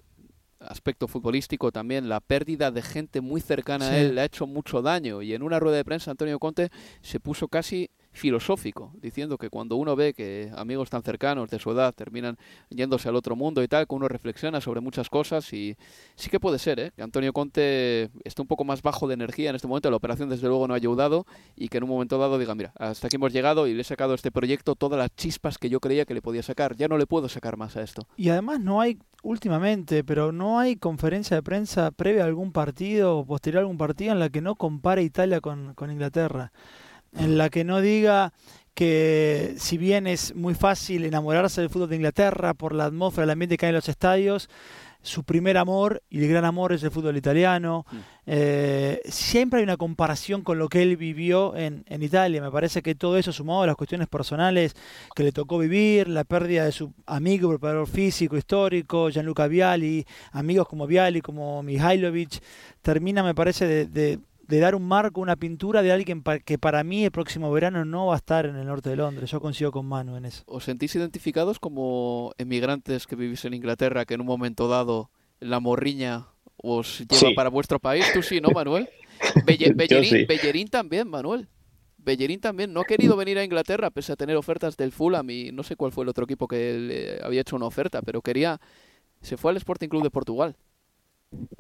aspecto 0.60 1.08
futbolístico 1.08 1.72
también, 1.72 2.10
la 2.10 2.20
pérdida 2.20 2.72
de 2.72 2.82
gente 2.82 3.22
muy 3.22 3.42
cercana 3.42 3.90
a 3.90 3.98
él 4.00 4.16
le 4.16 4.22
ha 4.22 4.26
hecho 4.26 4.48
mucho 4.48 4.82
daño. 4.82 5.22
Y 5.22 5.34
en 5.34 5.44
una 5.44 5.60
rueda 5.60 5.78
de 5.78 5.86
prensa 5.86 6.12
Antonio 6.12 6.40
Conte 6.40 6.70
se 7.02 7.20
puso 7.20 7.48
casi 7.48 7.90
filosófico, 8.18 8.92
diciendo 9.02 9.38
que 9.38 9.50
cuando 9.50 9.76
uno 9.76 9.96
ve 9.96 10.14
que 10.14 10.52
amigos 10.56 10.90
tan 10.90 11.04
cercanos 11.04 11.50
de 11.50 11.60
su 11.60 11.72
edad 11.72 11.94
terminan 11.94 12.38
yéndose 12.70 13.08
al 13.08 13.16
otro 13.16 13.36
mundo 13.36 13.64
y 13.64 13.68
tal, 13.68 13.88
que 13.88 13.96
uno 13.96 14.08
reflexiona 14.08 14.60
sobre 14.60 14.82
muchas 14.82 15.10
cosas 15.10 15.54
y 15.54 15.78
sí 16.16 16.30
que 16.30 16.40
puede 16.40 16.60
ser, 16.60 16.80
¿eh? 16.80 16.92
que 16.96 17.02
Antonio 17.02 17.32
Conte 17.32 18.10
esté 18.24 18.42
un 18.42 18.48
poco 18.48 18.64
más 18.64 18.82
bajo 18.82 19.08
de 19.08 19.14
energía 19.14 19.50
en 19.50 19.56
este 19.56 19.68
momento, 19.68 19.90
la 19.90 19.98
operación 19.98 20.30
desde 20.30 20.48
luego 20.48 20.68
no 20.68 20.74
ha 20.74 20.78
ayudado 20.78 21.26
y 21.56 21.70
que 21.70 21.78
en 21.78 21.84
un 21.84 21.90
momento 21.90 22.18
dado 22.18 22.38
diga, 22.38 22.56
mira, 22.56 22.74
hasta 22.78 23.08
aquí 23.08 23.16
hemos 23.16 23.32
llegado 23.32 23.68
y 23.68 23.74
le 23.74 23.82
he 23.82 23.86
sacado 23.86 24.14
este 24.14 24.32
proyecto 24.32 24.76
todas 24.76 25.00
las 25.00 25.16
chispas 25.16 25.58
que 25.58 25.70
yo 25.70 25.80
creía 25.80 26.06
que 26.06 26.14
le 26.14 26.22
podía 26.22 26.44
sacar, 26.44 26.76
ya 26.76 26.88
no 26.88 26.98
le 26.98 27.06
puedo 27.06 27.30
sacar 27.30 27.58
más 27.58 27.78
a 27.78 27.84
esto. 27.84 28.08
Y 28.18 28.30
además 28.30 28.60
no 28.60 28.82
hay, 28.82 28.98
últimamente, 29.24 30.04
pero 30.04 30.32
no 30.32 30.60
hay 30.60 30.76
conferencia 30.76 31.38
de 31.38 31.44
prensa 31.44 31.92
previa 31.92 32.24
a 32.24 32.28
algún 32.28 32.52
partido 32.52 33.18
o 33.18 33.26
posterior 33.26 33.60
a 33.60 33.62
algún 33.62 33.78
partido 33.78 34.14
en 34.14 34.20
la 34.20 34.30
que 34.30 34.42
no 34.42 34.56
compare 34.56 35.04
Italia 35.04 35.42
con, 35.42 35.74
con 35.76 35.92
Inglaterra 35.92 36.52
en 37.14 37.38
la 37.38 37.50
que 37.50 37.64
no 37.64 37.82
diga 37.82 38.34
que 38.74 39.56
si 39.58 39.78
bien 39.78 40.06
es 40.06 40.36
muy 40.36 40.54
fácil 40.54 41.04
enamorarse 41.04 41.62
del 41.62 41.70
fútbol 41.70 41.90
de 41.90 41.96
Inglaterra 41.96 42.54
por 42.54 42.76
la 42.76 42.86
atmósfera, 42.86 43.24
el 43.24 43.32
ambiente 43.32 43.58
que 43.58 43.66
hay 43.66 43.72
en 43.72 43.76
los 43.76 43.90
estadios, 43.90 44.50
su 45.02 45.24
primer 45.24 45.58
amor 45.58 46.04
y 46.10 46.20
el 46.22 46.28
gran 46.30 46.46
amor 46.46 46.74
es 46.74 46.84
el 46.84 46.92
fútbol 46.92 47.18
italiano. 47.18 47.86
Mm. 47.90 47.98
Eh, 48.28 49.02
siempre 49.06 49.60
hay 49.60 49.64
una 49.64 49.78
comparación 49.78 50.44
con 50.44 50.60
lo 50.60 50.70
que 50.70 50.82
él 50.84 50.98
vivió 50.98 51.56
en, 51.56 51.86
en, 51.88 52.04
Italia. 52.04 52.42
Me 52.42 52.52
parece 52.52 52.82
que 52.82 52.94
todo 52.94 53.18
eso 53.18 53.32
sumado 53.32 53.64
a 53.64 53.68
las 53.68 53.76
cuestiones 53.76 54.08
personales 54.08 54.76
que 55.16 55.24
le 55.24 55.32
tocó 55.32 55.58
vivir, 55.58 56.08
la 56.08 56.24
pérdida 56.24 56.66
de 56.66 56.72
su 56.72 56.94
amigo, 57.06 57.50
preparador 57.50 57.88
físico, 57.88 58.38
histórico, 58.38 59.10
Gianluca 59.10 59.48
Viali, 59.48 60.06
amigos 60.34 60.68
como 60.68 60.86
Viali, 60.88 61.22
como 61.22 61.64
Mihailovic, 61.64 62.42
termina, 62.82 63.24
me 63.24 63.34
parece, 63.34 63.66
de 63.66 63.86
de 63.86 64.20
dar 64.48 64.76
un 64.76 64.88
marco, 64.88 65.20
una 65.20 65.36
pintura 65.36 65.82
de 65.82 65.92
alguien 65.92 66.24
que 66.46 66.58
para 66.58 66.84
mí 66.84 67.04
el 67.04 67.12
próximo 67.12 67.52
verano 67.52 67.84
no 67.84 68.08
va 68.08 68.14
a 68.14 68.18
estar 68.18 68.46
en 68.46 68.56
el 68.56 68.66
norte 68.66 68.90
de 68.90 68.96
Londres. 68.96 69.30
Yo 69.30 69.42
coincido 69.42 69.72
con 69.72 69.86
Manu 69.86 70.16
en 70.16 70.26
eso. 70.26 70.44
¿Os 70.46 70.64
sentís 70.64 70.96
identificados 70.96 71.60
como 71.60 72.32
emigrantes 72.38 73.06
que 73.06 73.16
vivís 73.16 73.44
en 73.46 73.54
Inglaterra, 73.54 74.06
que 74.06 74.14
en 74.14 74.22
un 74.22 74.28
momento 74.28 74.70
dado 74.70 75.12
la 75.40 75.60
morriña 75.60 76.28
os 76.56 77.00
lleva 77.00 77.36
para 77.36 77.50
vuestro 77.50 77.80
país? 77.80 78.06
Tú 78.14 78.22
sí, 78.24 78.40
¿no, 78.40 78.50
Manuel? 78.50 78.90
Bellerín, 79.46 80.68
también, 80.70 81.10
Manuel. 81.10 81.50
Bellerín 81.98 82.40
también 82.40 82.72
no 82.72 82.82
ha 82.82 82.86
querido 82.86 83.18
venir 83.18 83.38
a 83.38 83.44
Inglaterra 83.44 83.90
pese 83.90 84.14
a 84.14 84.16
tener 84.16 84.38
ofertas 84.38 84.78
del 84.78 84.94
Fulham 84.94 85.30
y 85.30 85.52
no 85.52 85.64
sé 85.64 85.76
cuál 85.76 85.92
fue 85.92 86.06
el 86.06 86.10
otro 86.10 86.24
equipo 86.24 86.48
que 86.48 86.78
le 86.78 87.20
había 87.22 87.42
hecho 87.42 87.58
una 87.58 87.66
oferta, 87.66 88.02
pero 88.02 88.22
quería... 88.22 88.62
Se 89.20 89.36
fue 89.36 89.50
al 89.52 89.58
Sporting 89.58 89.90
Club 89.90 90.04
de 90.04 90.12
Portugal. 90.12 90.56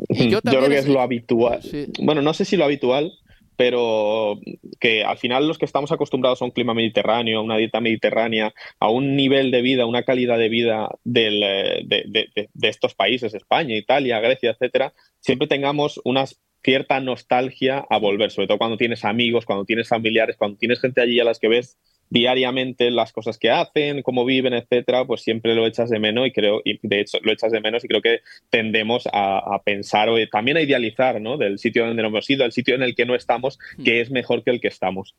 Yo, 0.09 0.41
creo 0.41 0.69
que 0.69 0.77
es 0.77 0.87
lo 0.87 1.01
habitual. 1.01 1.61
Bueno, 1.99 2.21
no 2.21 2.33
sé 2.33 2.45
si 2.45 2.57
lo 2.57 2.65
habitual, 2.65 3.13
pero 3.57 4.39
que 4.79 5.03
al 5.03 5.17
final 5.17 5.47
los 5.47 5.57
que 5.57 5.65
estamos 5.65 5.91
acostumbrados 5.91 6.41
a 6.41 6.45
un 6.45 6.51
clima 6.51 6.73
mediterráneo, 6.73 7.39
a 7.39 7.43
una 7.43 7.57
dieta 7.57 7.81
mediterránea, 7.81 8.53
a 8.79 8.89
un 8.89 9.15
nivel 9.15 9.51
de 9.51 9.61
vida, 9.61 9.85
una 9.85 10.03
calidad 10.03 10.37
de 10.37 10.49
vida 10.49 10.89
del, 11.03 11.41
eh, 11.43 11.81
de, 11.85 12.29
de, 12.53 12.67
estos 12.67 12.93
países, 12.93 13.33
España, 13.33 13.75
Italia, 13.75 14.19
Grecia, 14.19 14.51
etcétera, 14.51 14.93
siempre 15.19 15.47
tengamos 15.47 15.99
una 16.03 16.25
cierta 16.63 16.99
nostalgia 16.99 17.85
a 17.89 17.97
volver, 17.97 18.29
sobre 18.29 18.47
todo 18.47 18.59
cuando 18.59 18.77
tienes 18.77 19.03
amigos, 19.05 19.45
cuando 19.45 19.65
tienes 19.65 19.87
familiares, 19.87 20.37
cuando 20.37 20.57
tienes 20.57 20.79
gente 20.79 21.01
allí 21.01 21.19
a 21.19 21.23
las 21.23 21.39
que 21.39 21.47
ves 21.47 21.77
diariamente 22.09 22.91
las 22.91 23.11
cosas 23.11 23.37
que 23.37 23.49
hacen, 23.49 24.01
cómo 24.01 24.25
viven, 24.25 24.53
etcétera, 24.53 25.05
pues 25.05 25.21
siempre 25.21 25.55
lo 25.55 25.65
echas 25.65 25.89
de 25.89 25.99
menos 25.99 26.27
y 26.27 26.31
creo, 26.31 26.61
y 26.63 26.79
de 26.87 27.01
hecho 27.01 27.17
lo 27.21 27.31
echas 27.31 27.51
de 27.51 27.61
menos 27.61 27.83
y 27.83 27.87
creo 27.87 28.01
que 28.01 28.21
tendemos 28.49 29.07
a, 29.11 29.61
pensar 29.65 30.09
o 30.09 30.15
también 30.31 30.57
a 30.57 30.61
idealizar, 30.61 31.19
¿no? 31.19 31.37
Del 31.37 31.59
sitio 31.59 31.85
donde 31.85 32.01
no 32.01 32.09
hemos 32.09 32.29
ido, 32.29 32.45
el 32.45 32.51
sitio 32.51 32.75
en 32.75 32.83
el 32.83 32.95
que 32.95 33.05
no 33.05 33.15
estamos, 33.15 33.59
que 33.83 34.01
es 34.01 34.11
mejor 34.11 34.43
que 34.43 34.51
el 34.51 34.61
que 34.61 34.67
estamos. 34.67 35.15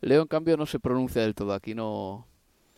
Leo, 0.00 0.22
en 0.22 0.28
cambio, 0.28 0.56
no 0.56 0.66
se 0.66 0.78
pronuncia 0.78 1.22
del 1.22 1.34
todo 1.34 1.54
aquí, 1.54 1.74
no, 1.74 2.26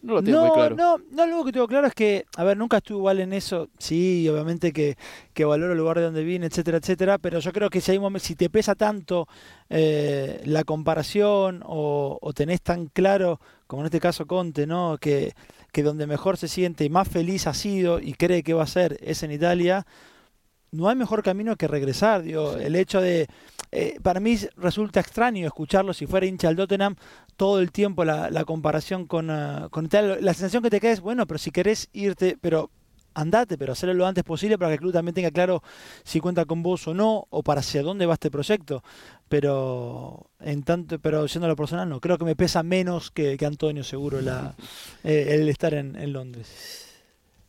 no 0.06 0.14
lo 0.14 0.22
tengo 0.22 0.40
muy 0.40 0.50
claro. 0.52 0.76
No, 0.76 0.98
no, 1.10 1.26
lo 1.26 1.44
que 1.44 1.52
tengo 1.52 1.66
claro 1.66 1.88
es 1.88 1.94
que, 1.94 2.26
a 2.36 2.44
ver, 2.44 2.56
nunca 2.56 2.76
estuve 2.76 2.98
igual 2.98 3.20
en 3.20 3.32
eso. 3.32 3.68
Sí, 3.78 4.28
obviamente 4.28 4.72
que, 4.72 4.96
que 5.34 5.44
valoro 5.44 5.72
el 5.72 5.78
lugar 5.78 5.98
de 5.98 6.04
donde 6.04 6.22
vine, 6.22 6.46
etcétera, 6.46 6.78
etcétera. 6.78 7.18
Pero 7.18 7.40
yo 7.40 7.52
creo 7.52 7.68
que 7.68 7.80
si, 7.80 7.90
hay 7.90 7.98
un 7.98 8.20
si 8.20 8.36
te 8.36 8.48
pesa 8.48 8.76
tanto 8.76 9.26
eh, 9.68 10.40
la 10.44 10.64
comparación 10.64 11.62
o, 11.66 12.18
o, 12.20 12.32
tenés 12.32 12.62
tan 12.62 12.86
claro, 12.86 13.40
como 13.66 13.82
en 13.82 13.86
este 13.86 14.00
caso 14.00 14.26
Conte, 14.26 14.66
¿no? 14.66 14.96
Que, 15.00 15.34
que 15.72 15.82
donde 15.82 16.06
mejor 16.06 16.36
se 16.36 16.48
siente 16.48 16.84
y 16.84 16.88
más 16.88 17.08
feliz 17.08 17.46
ha 17.48 17.54
sido 17.54 17.98
y 17.98 18.14
cree 18.14 18.42
que 18.42 18.54
va 18.54 18.62
a 18.62 18.68
ser 18.68 18.96
es 19.02 19.24
en 19.24 19.32
Italia, 19.32 19.84
no 20.70 20.88
hay 20.88 20.96
mejor 20.96 21.22
camino 21.22 21.56
que 21.56 21.68
regresar. 21.68 22.22
Digo, 22.22 22.56
El 22.56 22.76
hecho 22.76 23.00
de. 23.00 23.26
Eh, 23.72 23.98
para 24.02 24.20
mí 24.20 24.36
resulta 24.56 25.00
extraño 25.00 25.46
escucharlo 25.46 25.92
si 25.92 26.06
fuera 26.06 26.26
hincha 26.26 26.48
del 26.48 26.56
Tottenham 26.56 26.96
todo 27.36 27.60
el 27.60 27.72
tiempo 27.72 28.04
la, 28.04 28.44
comparación 28.44 29.06
con, 29.06 29.26
con 29.70 29.88
La 29.92 30.34
sensación 30.34 30.62
que 30.62 30.70
te 30.70 30.80
queda 30.80 30.92
es, 30.92 31.00
bueno, 31.00 31.26
pero 31.26 31.38
si 31.38 31.50
querés 31.50 31.88
irte, 31.92 32.38
pero 32.40 32.70
andate, 33.16 33.58
pero 33.58 33.72
hacerlo 33.72 33.94
lo 33.94 34.06
antes 34.06 34.24
posible 34.24 34.58
para 34.58 34.70
que 34.70 34.74
el 34.74 34.80
club 34.80 34.92
también 34.92 35.14
tenga 35.14 35.30
claro 35.30 35.62
si 36.04 36.20
cuenta 36.20 36.44
con 36.44 36.62
vos 36.62 36.86
o 36.86 36.94
no, 36.94 37.26
o 37.30 37.42
para 37.42 37.60
hacia 37.60 37.82
dónde 37.82 38.06
va 38.06 38.14
este 38.14 38.30
proyecto. 38.30 38.82
Pero 39.28 40.30
en 40.40 40.62
tanto, 40.62 40.98
pero 40.98 41.26
siendo 41.26 41.48
lo 41.48 41.56
personal, 41.56 41.88
no. 41.88 42.00
Creo 42.00 42.18
que 42.18 42.24
me 42.24 42.36
pesa 42.36 42.62
menos 42.62 43.10
que, 43.10 43.36
que 43.36 43.46
Antonio, 43.46 43.82
seguro, 43.82 44.20
la, 44.20 44.54
eh, 45.02 45.28
el 45.30 45.48
estar 45.48 45.74
en, 45.74 45.96
en 45.96 46.12
Londres. 46.12 47.02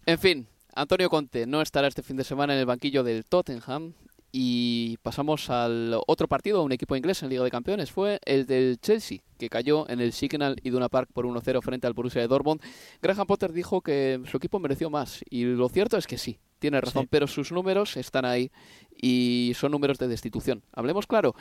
En 0.05 0.18
fin, 0.18 0.47
Antonio 0.74 1.09
Conte 1.09 1.45
no 1.45 1.61
estará 1.61 1.88
este 1.88 2.01
fin 2.01 2.18
de 2.18 2.24
semana 2.24 2.53
en 2.53 2.59
el 2.59 2.65
banquillo 2.65 3.03
del 3.03 3.26
Tottenham. 3.26 3.93
Y 4.32 4.97
pasamos 5.03 5.49
al 5.49 5.99
otro 6.05 6.28
partido, 6.28 6.63
un 6.63 6.71
equipo 6.71 6.95
inglés 6.95 7.23
en 7.23 7.30
Liga 7.30 7.43
de 7.43 7.51
Campeones. 7.51 7.91
Fue 7.91 8.19
el 8.25 8.45
del 8.45 8.78
Chelsea, 8.80 9.19
que 9.38 9.49
cayó 9.49 9.89
en 9.89 10.01
el 10.01 10.11
Signal 10.11 10.57
Iduna 10.63 10.89
Park 10.89 11.09
por 11.13 11.25
1-0 11.25 11.61
frente 11.61 11.88
al 11.88 11.93
Borussia 11.93 12.21
de 12.21 12.28
Dortmund. 12.28 12.61
Graham 13.01 13.25
Potter 13.25 13.53
dijo 13.53 13.82
que 13.82 14.21
su 14.30 14.38
equipo 14.38 14.59
mereció 14.59 14.89
más. 14.89 15.21
Y 15.30 15.45
lo 15.45 15.69
cierto 15.69 15.97
es 15.97 16.07
que 16.07 16.17
sí, 16.17 16.39
tiene 16.59 16.82
razón, 16.82 17.07
pero 17.09 17.28
sus 17.28 17.51
números 17.51 17.97
están 17.97 18.25
ahí 18.25 18.51
y 18.95 19.53
son 19.55 19.71
números 19.71 19.97
de 19.97 20.07
destitución. 20.07 20.63
Hablemos 20.73 21.07
claro. 21.07 21.34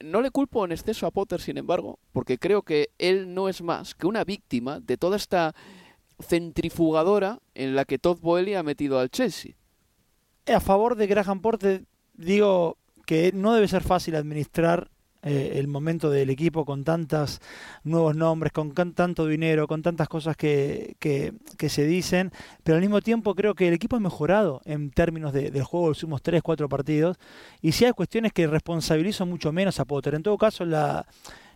No 0.00 0.20
le 0.20 0.30
culpo 0.30 0.64
en 0.64 0.72
exceso 0.72 1.06
a 1.06 1.12
Potter, 1.12 1.40
sin 1.40 1.58
embargo, 1.58 2.00
porque 2.12 2.38
creo 2.38 2.62
que 2.62 2.90
él 2.98 3.34
no 3.34 3.48
es 3.48 3.62
más 3.62 3.94
que 3.94 4.06
una 4.06 4.24
víctima 4.24 4.80
de 4.80 4.96
toda 4.96 5.16
esta 5.16 5.54
centrifugadora 6.20 7.38
en 7.54 7.76
la 7.76 7.84
que 7.84 7.98
Todd 7.98 8.18
Boehly 8.20 8.54
ha 8.54 8.62
metido 8.62 8.98
al 8.98 9.10
Chelsea. 9.10 9.54
A 10.52 10.60
favor 10.60 10.96
de 10.96 11.06
Graham 11.06 11.40
Porte, 11.40 11.84
digo 12.24 12.78
que 13.06 13.32
no 13.32 13.54
debe 13.54 13.68
ser 13.68 13.82
fácil 13.82 14.16
administrar 14.16 14.88
eh, 15.24 15.60
el 15.60 15.68
momento 15.68 16.10
del 16.10 16.30
equipo 16.30 16.64
con 16.64 16.82
tantos 16.82 17.40
nuevos 17.84 18.16
nombres, 18.16 18.52
con 18.52 18.72
tanto 18.72 19.26
dinero, 19.28 19.68
con 19.68 19.80
tantas 19.80 20.08
cosas 20.08 20.36
que, 20.36 20.96
que, 20.98 21.68
se 21.68 21.86
dicen, 21.86 22.32
pero 22.64 22.74
al 22.74 22.80
mismo 22.80 23.00
tiempo 23.00 23.36
creo 23.36 23.54
que 23.54 23.68
el 23.68 23.74
equipo 23.74 23.94
ha 23.94 24.00
mejorado 24.00 24.60
en 24.64 24.90
términos 24.90 25.32
de, 25.32 25.50
juego 25.62 25.90
los 25.90 26.02
últimos 26.02 26.22
3, 26.22 26.42
4 26.42 26.68
partidos, 26.68 27.18
y 27.60 27.70
si 27.70 27.84
hay 27.84 27.92
cuestiones 27.92 28.32
que 28.32 28.48
responsabilizo 28.48 29.24
mucho 29.24 29.52
menos 29.52 29.78
a 29.78 29.84
Potter. 29.84 30.16
En 30.16 30.24
todo 30.24 30.36
caso, 30.36 30.64
la, 30.64 31.06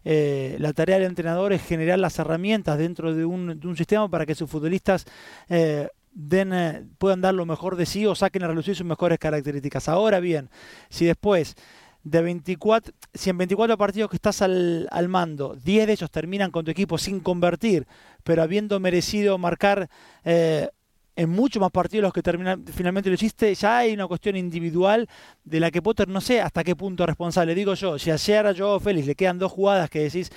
eh, 0.05 0.57
la 0.61 0.73
tarea 0.73 0.99
del 0.99 1.09
entrenador 1.09 1.53
es 1.53 1.61
generar 1.63 1.99
las 1.99 2.21
herramientas 2.21 2.79
dentro 2.79 3.17
de 3.17 3.25
un, 3.25 3.59
de 3.59 3.67
un 3.67 3.77
sistema 3.77 4.09
para 4.09 4.27
que 4.27 4.37
sus 4.37 4.49
futbolistas 4.49 5.07
eh, 5.49 5.89
den, 6.17 6.53
eh, 6.55 6.83
puedan 6.99 7.21
dar 7.21 7.35
lo 7.35 7.45
mejor 7.45 7.77
de 7.77 7.85
sí 7.85 8.07
o 8.07 8.15
saquen 8.15 8.43
a 8.43 8.49
relucir 8.49 8.75
sus 8.75 8.87
mejores 8.87 9.19
características. 9.19 9.89
Ahora 9.89 10.19
bien, 10.19 10.49
si 10.89 11.05
después 11.05 11.55
de 12.03 12.23
24, 12.23 12.95
si 13.13 13.31
en 13.31 13.39
24 13.39 13.77
partidos 13.77 14.09
que 14.09 14.17
estás 14.17 14.41
al, 14.41 14.89
al, 14.91 15.09
mando, 15.09 15.55
10 15.57 15.87
de 15.87 15.93
ellos 15.93 16.11
terminan 16.11 16.51
con 16.51 16.65
tu 16.65 16.71
equipo 16.71 16.97
sin 16.97 17.21
convertir, 17.21 17.87
pero 18.25 18.43
habiendo 18.43 18.81
merecido 18.81 19.37
marcar 19.37 19.91
eh, 20.25 20.71
en 21.17 21.31
muchos 21.31 21.61
más 21.61 21.71
partidos 21.71 22.05
los 22.05 22.13
que 22.15 22.23
terminan, 22.23 22.65
finalmente 22.65 23.11
lo 23.11 23.15
hiciste, 23.15 23.55
ya 23.55 23.79
hay 23.79 23.93
una 23.93 24.07
cuestión 24.07 24.37
individual 24.37 25.09
de 25.45 25.61
la 25.61 25.71
que 25.71 25.83
Potter 25.83 26.09
no 26.09 26.21
sé 26.21 26.41
hasta 26.41 26.65
qué 26.65 26.75
punto 26.75 27.03
es 27.03 27.09
responsable. 27.09 27.55
Digo 27.55 27.75
yo, 27.75 27.99
si 27.99 28.11
ayer 28.11 28.47
a 28.47 28.55
Joao 28.55 28.81
Félix 28.81 29.07
le 29.07 29.15
quedan 29.15 29.39
dos 29.39 29.53
jugadas 29.53 29.91
que 29.91 30.01
decís, 30.01 30.31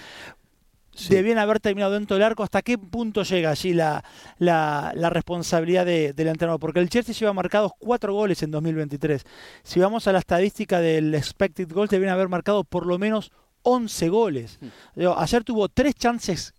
debían 1.08 1.38
haber 1.38 1.60
terminado 1.60 1.94
dentro 1.94 2.16
del 2.16 2.24
arco, 2.24 2.44
¿hasta 2.44 2.62
qué 2.62 2.78
punto 2.78 3.24
llega 3.24 3.52
allí 3.52 3.74
la, 3.74 4.04
la, 4.38 5.10
responsabilidad 5.10 5.86
de, 5.86 6.14
del 6.14 6.28
entrenador? 6.28 6.60
Porque 6.60 6.80
el 6.80 6.90
Chelsea 6.90 7.16
lleva 7.16 7.34
marcados 7.34 7.72
cuatro 7.80 8.14
goles 8.14 8.44
en 8.44 8.52
2023. 8.52 9.24
Si 9.64 9.80
vamos 9.80 10.08
a 10.08 10.12
la 10.12 10.20
estadística 10.20 10.80
del 10.80 11.16
expected 11.16 11.72
goals, 11.72 11.90
debían 11.90 12.14
haber 12.14 12.30
marcado 12.30 12.64
por 12.64 12.86
lo 12.86 12.98
menos 12.98 13.32
11 13.64 14.10
goles. 14.10 14.60
Mm. 14.62 15.08
Ayer 15.18 15.44
tuvo 15.44 15.70
tres 15.70 15.96
chances 15.96 16.54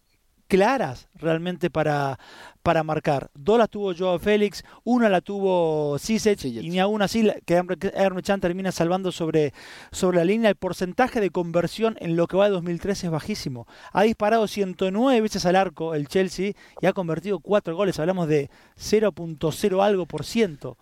claras 0.51 1.09
realmente 1.15 1.71
para, 1.71 2.19
para 2.65 2.83
marcar. 2.83 3.31
Dos 3.35 3.57
las 3.57 3.71
tuvo 3.71 3.95
Joao 3.97 4.19
Félix, 4.19 4.65
una 4.83 5.09
la 5.09 5.21
tuvo 5.21 5.97
Cisic 5.99 6.45
y 6.45 6.69
ni 6.69 6.81
aún 6.81 7.03
así 7.03 7.31
que 7.47 7.55
Ernest 7.55 8.27
Chan 8.27 8.41
termina 8.41 8.73
salvando 8.73 9.13
sobre, 9.13 9.55
sobre 9.93 10.19
la 10.19 10.25
línea. 10.25 10.51
El 10.51 10.57
porcentaje 10.57 11.21
de 11.21 11.31
conversión 11.31 11.97
en 12.01 12.17
lo 12.17 12.27
que 12.27 12.37
va 12.37 12.47
de 12.47 12.51
2013 12.51 13.07
es 13.07 13.13
bajísimo. 13.13 13.69
Ha 13.93 14.03
disparado 14.03 14.49
109 14.49 15.21
veces 15.21 15.47
al 15.47 15.55
arco 15.55 15.95
el 15.95 16.09
Chelsea 16.09 16.53
y 16.83 16.87
ha 16.87 16.93
convertido 16.93 17.39
cuatro 17.39 17.77
goles. 17.77 18.01
Hablamos 18.01 18.27
de 18.27 18.51
0.0 18.77 19.85
algo 19.85 20.07
por 20.07 20.25
ciento 20.25 20.77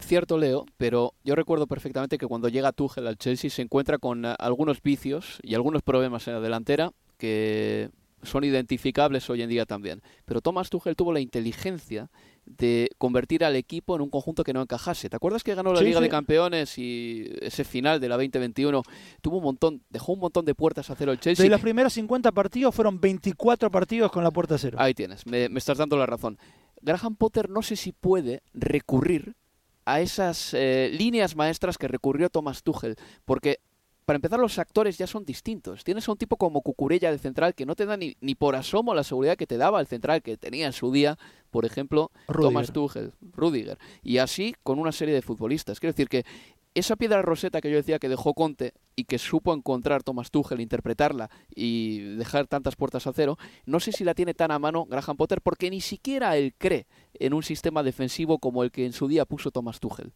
cierto, 0.00 0.36
Leo, 0.36 0.66
pero 0.78 1.14
yo 1.22 1.36
recuerdo 1.36 1.68
perfectamente 1.68 2.18
que 2.18 2.26
cuando 2.26 2.48
llega 2.48 2.72
Tuchel 2.72 3.06
al 3.06 3.18
Chelsea 3.18 3.50
se 3.50 3.62
encuentra 3.62 3.98
con 3.98 4.24
algunos 4.24 4.82
vicios 4.82 5.38
y 5.44 5.54
algunos 5.54 5.82
problemas 5.82 6.26
en 6.26 6.34
la 6.34 6.40
delantera 6.40 6.90
que 7.18 7.88
son 8.22 8.44
identificables 8.44 9.28
hoy 9.30 9.42
en 9.42 9.48
día 9.48 9.66
también. 9.66 10.02
Pero 10.24 10.40
Thomas 10.40 10.70
Tuchel 10.70 10.96
tuvo 10.96 11.12
la 11.12 11.20
inteligencia 11.20 12.10
de 12.44 12.90
convertir 12.98 13.44
al 13.44 13.56
equipo 13.56 13.94
en 13.94 14.02
un 14.02 14.10
conjunto 14.10 14.44
que 14.44 14.52
no 14.52 14.62
encajase. 14.62 15.08
¿Te 15.08 15.16
acuerdas 15.16 15.44
que 15.44 15.54
ganó 15.54 15.72
la 15.72 15.80
Liga 15.80 16.00
de 16.00 16.08
Campeones 16.08 16.76
y 16.78 17.30
ese 17.40 17.64
final 17.64 18.00
de 18.00 18.08
la 18.08 18.16
2021 18.16 18.82
tuvo 19.20 19.36
un 19.38 19.44
montón, 19.44 19.82
dejó 19.90 20.12
un 20.12 20.20
montón 20.20 20.44
de 20.44 20.54
puertas 20.54 20.90
a 20.90 20.96
cero 20.96 21.12
el 21.12 21.20
Chelsea? 21.20 21.44
De 21.44 21.50
los 21.50 21.60
primeros 21.60 21.92
50 21.92 22.32
partidos 22.32 22.74
fueron 22.74 23.00
24 23.00 23.70
partidos 23.70 24.10
con 24.10 24.24
la 24.24 24.30
puerta 24.30 24.56
a 24.56 24.58
cero. 24.58 24.78
Ahí 24.80 24.94
tienes, 24.94 25.26
me, 25.26 25.48
me 25.48 25.58
estás 25.58 25.78
dando 25.78 25.96
la 25.96 26.06
razón. 26.06 26.38
Graham 26.80 27.14
Potter 27.14 27.48
no 27.48 27.62
sé 27.62 27.76
si 27.76 27.92
puede 27.92 28.42
recurrir 28.54 29.36
a 29.84 30.00
esas 30.00 30.54
eh, 30.54 30.90
líneas 30.92 31.36
maestras 31.36 31.78
que 31.78 31.88
recurrió 31.88 32.30
Thomas 32.30 32.62
Tuchel, 32.62 32.96
porque 33.24 33.60
para 34.12 34.18
empezar, 34.18 34.40
los 34.40 34.58
actores 34.58 34.98
ya 34.98 35.06
son 35.06 35.24
distintos. 35.24 35.84
Tienes 35.84 36.06
a 36.06 36.12
un 36.12 36.18
tipo 36.18 36.36
como 36.36 36.60
Cucurella 36.60 37.08
del 37.08 37.18
central 37.18 37.54
que 37.54 37.64
no 37.64 37.74
te 37.74 37.86
da 37.86 37.96
ni, 37.96 38.14
ni, 38.20 38.34
por 38.34 38.54
asomo 38.54 38.92
la 38.92 39.04
seguridad 39.04 39.38
que 39.38 39.46
te 39.46 39.56
daba 39.56 39.80
el 39.80 39.86
central 39.86 40.20
que 40.20 40.36
tenía 40.36 40.66
en 40.66 40.74
su 40.74 40.92
día, 40.92 41.18
por 41.50 41.64
ejemplo, 41.64 42.10
Thomas 42.26 42.74
Tuchel, 42.74 43.14
Rudiger. 43.32 43.78
Y 44.02 44.18
así 44.18 44.54
con 44.62 44.78
una 44.78 44.92
serie 44.92 45.14
de 45.14 45.22
futbolistas. 45.22 45.80
Quiero 45.80 45.94
decir 45.94 46.10
que 46.10 46.26
esa 46.74 46.96
piedra 46.96 47.22
roseta 47.22 47.62
que 47.62 47.70
yo 47.70 47.76
decía 47.76 47.98
que 47.98 48.10
dejó 48.10 48.34
Conte 48.34 48.74
y 48.96 49.04
que 49.04 49.16
supo 49.16 49.54
encontrar 49.54 50.02
Thomas 50.02 50.30
Tuchel, 50.30 50.60
interpretarla 50.60 51.30
y 51.54 52.00
dejar 52.16 52.46
tantas 52.48 52.76
puertas 52.76 53.06
a 53.06 53.14
cero, 53.14 53.38
no 53.64 53.80
sé 53.80 53.92
si 53.92 54.04
la 54.04 54.12
tiene 54.12 54.34
tan 54.34 54.50
a 54.50 54.58
mano 54.58 54.84
Graham 54.84 55.16
Potter 55.16 55.40
porque 55.40 55.70
ni 55.70 55.80
siquiera 55.80 56.36
él 56.36 56.52
cree 56.58 56.86
en 57.14 57.32
un 57.32 57.42
sistema 57.42 57.82
defensivo 57.82 58.40
como 58.40 58.62
el 58.62 58.72
que 58.72 58.84
en 58.84 58.92
su 58.92 59.08
día 59.08 59.24
puso 59.24 59.50
Thomas 59.50 59.80
Tuchel. 59.80 60.12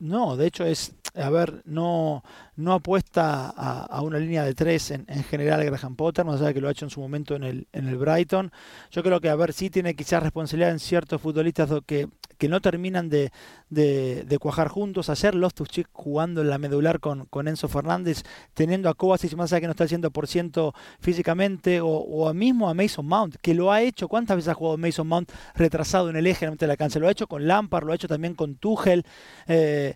No, 0.00 0.36
de 0.36 0.46
hecho 0.46 0.64
es, 0.64 0.94
a 1.14 1.28
ver, 1.28 1.62
no, 1.64 2.22
no 2.54 2.74
apuesta 2.74 3.48
a, 3.50 4.00
una 4.02 4.18
línea 4.18 4.44
de 4.44 4.54
tres 4.54 4.92
en, 4.92 5.04
en, 5.08 5.24
general 5.24 5.64
Graham 5.64 5.96
Potter, 5.96 6.24
más 6.24 6.36
allá 6.36 6.48
de 6.48 6.54
que 6.54 6.60
lo 6.60 6.68
ha 6.68 6.70
hecho 6.70 6.86
en 6.86 6.90
su 6.90 7.00
momento 7.00 7.34
en 7.34 7.42
el, 7.42 7.66
en 7.72 7.88
el 7.88 7.96
Brighton. 7.96 8.52
Yo 8.92 9.02
creo 9.02 9.20
que, 9.20 9.28
a 9.28 9.34
ver, 9.34 9.52
sí 9.52 9.70
tiene 9.70 9.94
quizás 9.94 10.22
responsabilidad 10.22 10.70
en 10.70 10.78
ciertos 10.78 11.20
futbolistas 11.20 11.68
que, 11.84 12.08
que 12.38 12.48
no 12.48 12.60
terminan 12.60 13.08
de, 13.08 13.32
de, 13.70 14.38
cuajar 14.40 14.68
juntos. 14.68 15.10
Ayer 15.10 15.34
Loftus-Cheek 15.34 15.88
jugando 15.92 16.40
en 16.40 16.50
la 16.50 16.58
medular 16.58 17.00
con, 17.00 17.26
con 17.26 17.48
Enzo 17.48 17.68
Fernández, 17.68 18.22
teniendo 18.54 18.88
a 18.88 18.94
Kovacic 18.94 19.34
más 19.34 19.52
allá 19.52 19.60
que 19.60 19.66
no 19.66 19.72
está 19.72 19.84
al 19.84 19.90
100% 19.90 20.74
físicamente, 21.00 21.80
o, 21.80 21.88
o 21.88 22.32
mismo 22.34 22.68
a 22.68 22.74
Mason 22.74 23.06
Mount, 23.06 23.36
que 23.36 23.54
lo 23.54 23.72
ha 23.72 23.82
hecho. 23.82 24.08
¿Cuántas 24.08 24.36
veces 24.36 24.48
ha 24.48 24.54
jugado 24.54 24.78
Mason 24.78 25.06
Mount 25.06 25.30
retrasado 25.54 26.10
en 26.10 26.16
el 26.16 26.26
eje 26.26 26.50
de 26.50 26.66
la 26.66 26.76
cancha? 26.76 26.98
Lo 26.98 27.08
ha 27.08 27.12
hecho 27.12 27.26
con 27.26 27.46
Lampard, 27.46 27.84
lo 27.84 27.92
ha 27.92 27.96
hecho 27.96 28.08
también 28.08 28.34
con 28.34 28.56
Tuchel. 28.56 29.04
Eh, 29.46 29.94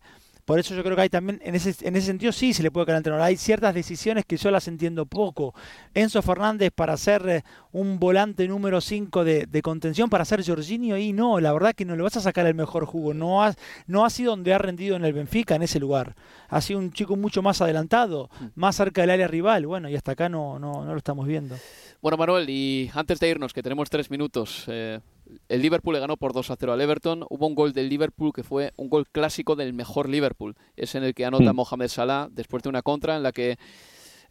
por 0.52 0.58
eso 0.58 0.74
yo 0.74 0.82
creo 0.82 0.94
que 0.94 1.00
hay 1.00 1.08
también, 1.08 1.40
en 1.42 1.54
ese, 1.54 1.74
en 1.80 1.96
ese 1.96 2.08
sentido 2.08 2.30
sí 2.30 2.52
se 2.52 2.62
le 2.62 2.70
puede 2.70 2.84
caer 2.84 2.96
al 2.96 2.98
entrenador. 2.98 3.26
Hay 3.26 3.38
ciertas 3.38 3.74
decisiones 3.74 4.26
que 4.26 4.36
yo 4.36 4.50
las 4.50 4.68
entiendo 4.68 5.06
poco. 5.06 5.54
Enzo 5.94 6.20
Fernández 6.20 6.70
para 6.74 6.94
ser 6.98 7.26
eh, 7.26 7.42
un 7.72 7.98
volante 7.98 8.46
número 8.46 8.82
5 8.82 9.24
de, 9.24 9.46
de, 9.46 9.62
contención, 9.62 10.10
para 10.10 10.26
ser 10.26 10.44
Jorginho, 10.44 10.98
y 10.98 11.14
no, 11.14 11.40
la 11.40 11.54
verdad 11.54 11.72
que 11.74 11.86
no 11.86 11.96
le 11.96 12.02
vas 12.02 12.18
a 12.18 12.20
sacar 12.20 12.46
el 12.46 12.54
mejor 12.54 12.84
jugo. 12.84 13.14
No 13.14 13.42
ha, 13.42 13.54
no 13.86 14.04
ha 14.04 14.10
sido 14.10 14.32
donde 14.32 14.52
ha 14.52 14.58
rendido 14.58 14.94
en 14.94 15.06
el 15.06 15.14
Benfica, 15.14 15.54
en 15.54 15.62
ese 15.62 15.80
lugar. 15.80 16.16
Ha 16.50 16.60
sido 16.60 16.80
un 16.80 16.92
chico 16.92 17.16
mucho 17.16 17.40
más 17.40 17.62
adelantado, 17.62 18.28
más 18.54 18.76
cerca 18.76 19.00
del 19.00 19.08
área 19.08 19.28
rival. 19.28 19.66
Bueno, 19.66 19.88
y 19.88 19.96
hasta 19.96 20.12
acá 20.12 20.28
no, 20.28 20.58
no, 20.58 20.84
no 20.84 20.92
lo 20.92 20.98
estamos 20.98 21.26
viendo. 21.26 21.56
Bueno, 22.02 22.18
Manuel, 22.18 22.50
y 22.50 22.90
antes 22.92 23.18
de 23.20 23.30
irnos, 23.30 23.54
que 23.54 23.62
tenemos 23.62 23.88
tres 23.88 24.10
minutos, 24.10 24.64
eh, 24.66 25.00
el 25.48 25.62
Liverpool 25.62 25.94
le 25.94 26.00
ganó 26.00 26.16
por 26.16 26.32
2 26.32 26.50
a 26.50 26.56
0 26.56 26.72
al 26.72 26.80
Everton. 26.80 27.24
Hubo 27.28 27.46
un 27.46 27.54
gol 27.54 27.72
del 27.72 27.88
Liverpool 27.88 28.32
que 28.32 28.42
fue 28.42 28.72
un 28.76 28.88
gol 28.88 29.08
clásico 29.08 29.56
del 29.56 29.72
mejor 29.72 30.08
Liverpool. 30.08 30.56
Es 30.76 30.94
en 30.94 31.04
el 31.04 31.14
que 31.14 31.24
anota 31.24 31.52
mm. 31.52 31.56
Mohamed 31.56 31.88
Salah 31.88 32.28
después 32.30 32.62
de 32.62 32.68
una 32.68 32.82
contra 32.82 33.16
en 33.16 33.22
la 33.22 33.32
que 33.32 33.58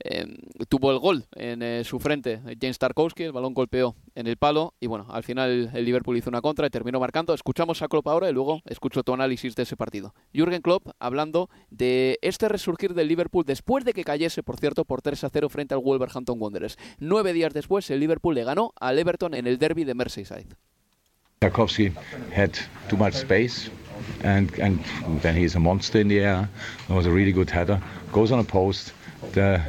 eh, 0.03 0.25
tuvo 0.67 0.91
el 0.91 0.97
gol 0.97 1.25
en 1.35 1.61
eh, 1.61 1.83
su 1.83 1.99
frente 1.99 2.41
James 2.59 2.79
Tarkowski, 2.79 3.23
el 3.23 3.31
balón 3.31 3.53
golpeó 3.53 3.95
en 4.15 4.25
el 4.25 4.35
palo 4.35 4.73
y 4.79 4.87
bueno, 4.87 5.05
al 5.09 5.23
final 5.23 5.69
el 5.73 5.85
Liverpool 5.85 6.17
hizo 6.17 6.29
una 6.29 6.41
contra 6.41 6.65
y 6.65 6.69
terminó 6.69 6.99
marcando. 6.99 7.33
Escuchamos 7.33 7.81
a 7.81 7.87
Klopp 7.87 8.07
ahora 8.07 8.29
y 8.29 8.33
luego 8.33 8.61
escucho 8.65 9.03
tu 9.03 9.13
análisis 9.13 9.55
de 9.55 9.63
ese 9.63 9.77
partido. 9.77 10.15
Jürgen 10.33 10.61
Klopp 10.61 10.89
hablando 10.99 11.49
de 11.69 12.17
este 12.21 12.49
resurgir 12.49 12.93
del 12.93 13.07
Liverpool 13.07 13.45
después 13.45 13.85
de 13.85 13.93
que 13.93 14.03
cayese, 14.03 14.41
por 14.43 14.57
cierto, 14.57 14.85
por 14.85 15.01
3 15.01 15.23
a 15.23 15.29
0 15.29 15.49
frente 15.49 15.75
al 15.75 15.81
Wolverhampton 15.81 16.41
Wanderers. 16.41 16.77
Nueve 16.99 17.33
días 17.33 17.53
después 17.53 17.89
el 17.91 17.99
Liverpool 17.99 18.33
le 18.33 18.43
ganó 18.43 18.73
al 18.79 18.97
Everton 18.97 19.35
en 19.35 19.45
el 19.45 19.59
derby 19.59 19.83
de 19.83 19.93
Merseyside. 19.93 20.55
Tarkovsky 21.41 21.91
had 22.31 22.55
too 22.87 22.97
much 22.97 23.15
space, 23.15 23.71
and 24.23 24.47
and 24.59 24.79
then 25.23 25.35
he's 25.35 25.55
a 25.55 25.59
monster 25.59 25.97
in 25.99 26.07
the 26.07 26.19
air. 26.19 26.47
It 26.87 26.93
was 26.93 27.07
a 27.07 27.11
really 27.11 27.31
good 27.31 27.49
header. 27.49 27.81
Goes 28.11 28.31
on 28.31 28.37
a 28.37 28.43
post. 28.43 28.93
The 29.31 29.59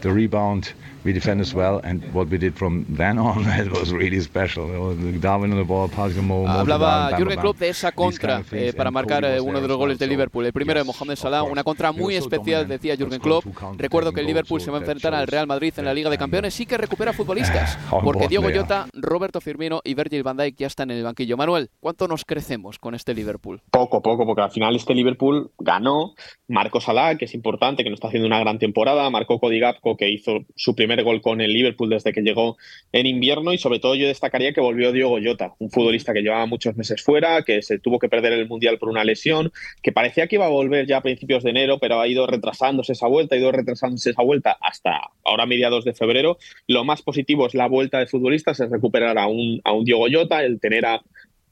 the 0.00 0.10
rebound 0.10 0.72
we 1.04 1.12
defended 1.12 1.46
as 1.46 1.54
well, 1.54 1.80
and 1.84 2.02
what 2.12 2.28
we 2.28 2.38
did 2.38 2.54
from 2.54 2.84
then 2.88 3.18
on, 3.18 3.44
it 3.60 3.70
was 3.70 3.92
really 3.92 4.20
special. 4.20 4.94
Darwin 5.20 5.52
on 5.52 5.58
the 5.58 5.64
ball, 5.64 5.88
passing 5.88 6.24
more, 6.24 6.46
more 6.46 6.64
Hablaba 6.64 7.16
Jurgen 7.16 7.40
Klopp 7.40 7.58
de 7.58 7.68
esa 7.68 7.92
contra 7.92 8.42
eh, 8.52 8.72
para 8.76 8.90
marcar 8.90 9.24
eh, 9.24 9.40
uno 9.40 9.60
de 9.60 9.68
los 9.68 9.76
goles 9.76 9.98
de 9.98 10.06
Liverpool. 10.06 10.46
El 10.46 10.52
primero 10.52 10.80
de 10.80 10.84
Mohamed 10.84 11.16
Salah, 11.16 11.42
una 11.42 11.64
contra 11.64 11.92
muy 11.92 12.16
especial, 12.16 12.68
decía 12.68 12.96
Jurgen 12.96 13.20
Klopp. 13.20 13.44
Recuerdo 13.76 14.12
que 14.12 14.20
el 14.20 14.26
Liverpool 14.26 14.60
se 14.60 14.70
va 14.70 14.78
a 14.78 14.80
enfrentar 14.80 15.14
al 15.14 15.26
Real 15.26 15.46
Madrid 15.46 15.72
en 15.76 15.84
la 15.84 15.94
Liga 15.94 16.10
de 16.10 16.18
Campeones, 16.18 16.54
sí 16.54 16.66
que 16.66 16.76
recupera 16.76 17.12
futbolistas, 17.12 17.78
porque 18.02 18.28
Diego 18.28 18.50
Llota, 18.50 18.86
Roberto 18.92 19.40
Firmino 19.40 19.80
y 19.84 19.94
Virgil 19.94 20.22
van 20.22 20.36
Dijk 20.36 20.56
ya 20.56 20.66
están 20.66 20.90
en 20.90 20.98
el 20.98 21.04
banquillo. 21.04 21.36
Manuel, 21.36 21.70
¿cuánto 21.80 22.08
nos 22.08 22.24
crecemos 22.24 22.78
con 22.78 22.94
este 22.94 23.14
Liverpool? 23.14 23.60
Poco, 23.70 24.02
poco, 24.02 24.26
porque 24.26 24.42
al 24.42 24.50
final 24.50 24.76
este 24.76 24.94
Liverpool 24.94 25.50
ganó, 25.58 26.14
marcó 26.48 26.80
Salah, 26.80 27.16
que 27.16 27.24
es 27.24 27.34
importante, 27.34 27.82
que 27.82 27.90
no 27.90 27.94
está 27.94 28.08
haciendo 28.08 28.26
una 28.26 28.40
gran 28.40 28.58
temporada, 28.58 29.08
marcó 29.10 29.38
Cody 29.38 29.58
Gapco, 29.58 29.96
que 29.96 30.10
hizo 30.10 30.32
su 30.54 30.74
primer 30.74 30.91
gol 31.00 31.22
con 31.22 31.40
el 31.40 31.50
Liverpool 31.50 31.88
desde 31.88 32.12
que 32.12 32.20
llegó 32.20 32.58
en 32.92 33.06
invierno 33.06 33.54
y 33.54 33.58
sobre 33.58 33.78
todo 33.78 33.94
yo 33.94 34.06
destacaría 34.06 34.52
que 34.52 34.60
volvió 34.60 34.92
Diogo 34.92 35.18
Jota, 35.24 35.54
un 35.58 35.70
futbolista 35.70 36.12
que 36.12 36.20
llevaba 36.20 36.44
muchos 36.44 36.76
meses 36.76 37.02
fuera, 37.02 37.42
que 37.42 37.62
se 37.62 37.78
tuvo 37.78 37.98
que 37.98 38.10
perder 38.10 38.34
el 38.34 38.46
Mundial 38.46 38.78
por 38.78 38.90
una 38.90 39.04
lesión, 39.04 39.50
que 39.82 39.92
parecía 39.92 40.26
que 40.26 40.36
iba 40.36 40.44
a 40.44 40.50
volver 40.50 40.86
ya 40.86 40.98
a 40.98 41.02
principios 41.02 41.42
de 41.42 41.50
enero, 41.50 41.78
pero 41.78 41.98
ha 42.00 42.06
ido 42.06 42.26
retrasándose 42.26 42.92
esa 42.92 43.06
vuelta, 43.06 43.34
ha 43.34 43.38
ido 43.38 43.50
retrasándose 43.50 44.10
esa 44.10 44.22
vuelta 44.22 44.58
hasta 44.60 45.00
ahora 45.24 45.46
mediados 45.46 45.84
de 45.84 45.94
febrero. 45.94 46.36
Lo 46.66 46.84
más 46.84 47.00
positivo 47.00 47.46
es 47.46 47.54
la 47.54 47.68
vuelta 47.68 47.98
de 47.98 48.06
futbolistas, 48.06 48.60
es 48.60 48.70
recuperar 48.70 49.16
a 49.16 49.28
un, 49.28 49.62
a 49.64 49.72
un 49.72 49.84
Diogo 49.84 50.06
Jota, 50.12 50.44
el 50.44 50.60
tener 50.60 50.84
a 50.84 51.02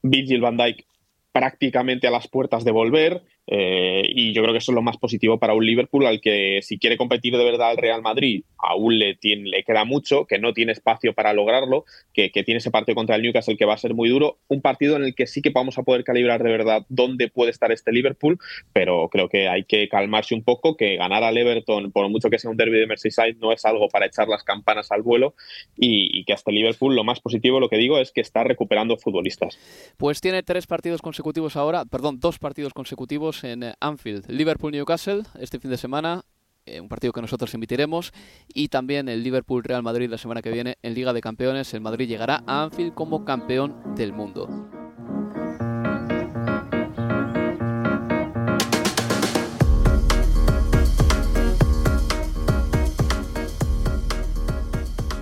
Virgil 0.02 0.40
van 0.40 0.56
Dijk 0.56 0.84
prácticamente 1.32 2.06
a 2.06 2.10
las 2.10 2.28
puertas 2.28 2.64
de 2.64 2.72
volver, 2.72 3.22
eh, 3.52 4.04
y 4.06 4.32
yo 4.32 4.42
creo 4.42 4.54
que 4.54 4.58
eso 4.58 4.70
es 4.70 4.76
lo 4.76 4.82
más 4.82 4.96
positivo 4.96 5.40
para 5.40 5.54
un 5.54 5.66
Liverpool 5.66 6.06
al 6.06 6.20
que 6.20 6.60
si 6.62 6.78
quiere 6.78 6.96
competir 6.96 7.36
de 7.36 7.42
verdad 7.42 7.70
al 7.70 7.78
Real 7.78 8.00
Madrid, 8.00 8.44
aún 8.56 8.96
le, 8.96 9.16
tiene, 9.16 9.48
le 9.50 9.64
queda 9.64 9.84
mucho, 9.84 10.24
que 10.24 10.38
no 10.38 10.52
tiene 10.52 10.70
espacio 10.70 11.14
para 11.14 11.32
lograrlo, 11.32 11.84
que, 12.14 12.30
que, 12.30 12.44
tiene 12.44 12.58
ese 12.58 12.70
partido 12.70 12.94
contra 12.94 13.16
el 13.16 13.22
Newcastle 13.22 13.56
que 13.56 13.64
va 13.64 13.74
a 13.74 13.78
ser 13.78 13.92
muy 13.92 14.08
duro, 14.08 14.38
un 14.46 14.60
partido 14.60 14.94
en 14.94 15.02
el 15.02 15.16
que 15.16 15.26
sí 15.26 15.42
que 15.42 15.50
vamos 15.50 15.78
a 15.78 15.82
poder 15.82 16.04
calibrar 16.04 16.44
de 16.44 16.50
verdad 16.50 16.86
dónde 16.88 17.28
puede 17.28 17.50
estar 17.50 17.72
este 17.72 17.90
Liverpool, 17.90 18.38
pero 18.72 19.08
creo 19.08 19.28
que 19.28 19.48
hay 19.48 19.64
que 19.64 19.88
calmarse 19.88 20.36
un 20.36 20.44
poco, 20.44 20.76
que 20.76 20.96
ganar 20.96 21.24
al 21.24 21.36
Everton, 21.36 21.90
por 21.90 22.08
mucho 22.08 22.30
que 22.30 22.38
sea 22.38 22.52
un 22.52 22.56
derby 22.56 22.78
de 22.78 22.86
Merseyside, 22.86 23.34
no 23.40 23.52
es 23.52 23.64
algo 23.64 23.88
para 23.88 24.06
echar 24.06 24.28
las 24.28 24.44
campanas 24.44 24.92
al 24.92 25.02
vuelo 25.02 25.34
y, 25.76 26.20
y 26.20 26.24
que 26.24 26.34
hasta 26.34 26.52
Liverpool 26.52 26.94
lo 26.94 27.02
más 27.02 27.18
positivo, 27.18 27.58
lo 27.58 27.68
que 27.68 27.78
digo, 27.78 27.98
es 27.98 28.12
que 28.12 28.20
está 28.20 28.44
recuperando 28.44 28.96
futbolistas. 28.96 29.58
Pues 29.96 30.20
tiene 30.20 30.44
tres 30.44 30.68
partidos 30.68 31.02
consecutivos 31.02 31.56
ahora, 31.56 31.84
perdón, 31.84 32.20
dos 32.20 32.38
partidos 32.38 32.74
consecutivos 32.74 33.39
en 33.44 33.74
Anfield. 33.80 34.28
Liverpool-Newcastle 34.28 35.22
este 35.38 35.58
fin 35.58 35.70
de 35.70 35.76
semana, 35.76 36.24
eh, 36.66 36.80
un 36.80 36.88
partido 36.88 37.12
que 37.12 37.20
nosotros 37.20 37.52
emitiremos, 37.54 38.12
y 38.48 38.68
también 38.68 39.08
el 39.08 39.22
Liverpool-Real 39.22 39.82
Madrid 39.82 40.08
la 40.08 40.18
semana 40.18 40.42
que 40.42 40.50
viene 40.50 40.78
en 40.82 40.94
Liga 40.94 41.12
de 41.12 41.20
Campeones. 41.20 41.72
El 41.74 41.80
Madrid 41.80 42.08
llegará 42.08 42.42
a 42.46 42.62
Anfield 42.62 42.94
como 42.94 43.24
campeón 43.24 43.94
del 43.94 44.12
mundo. 44.12 44.79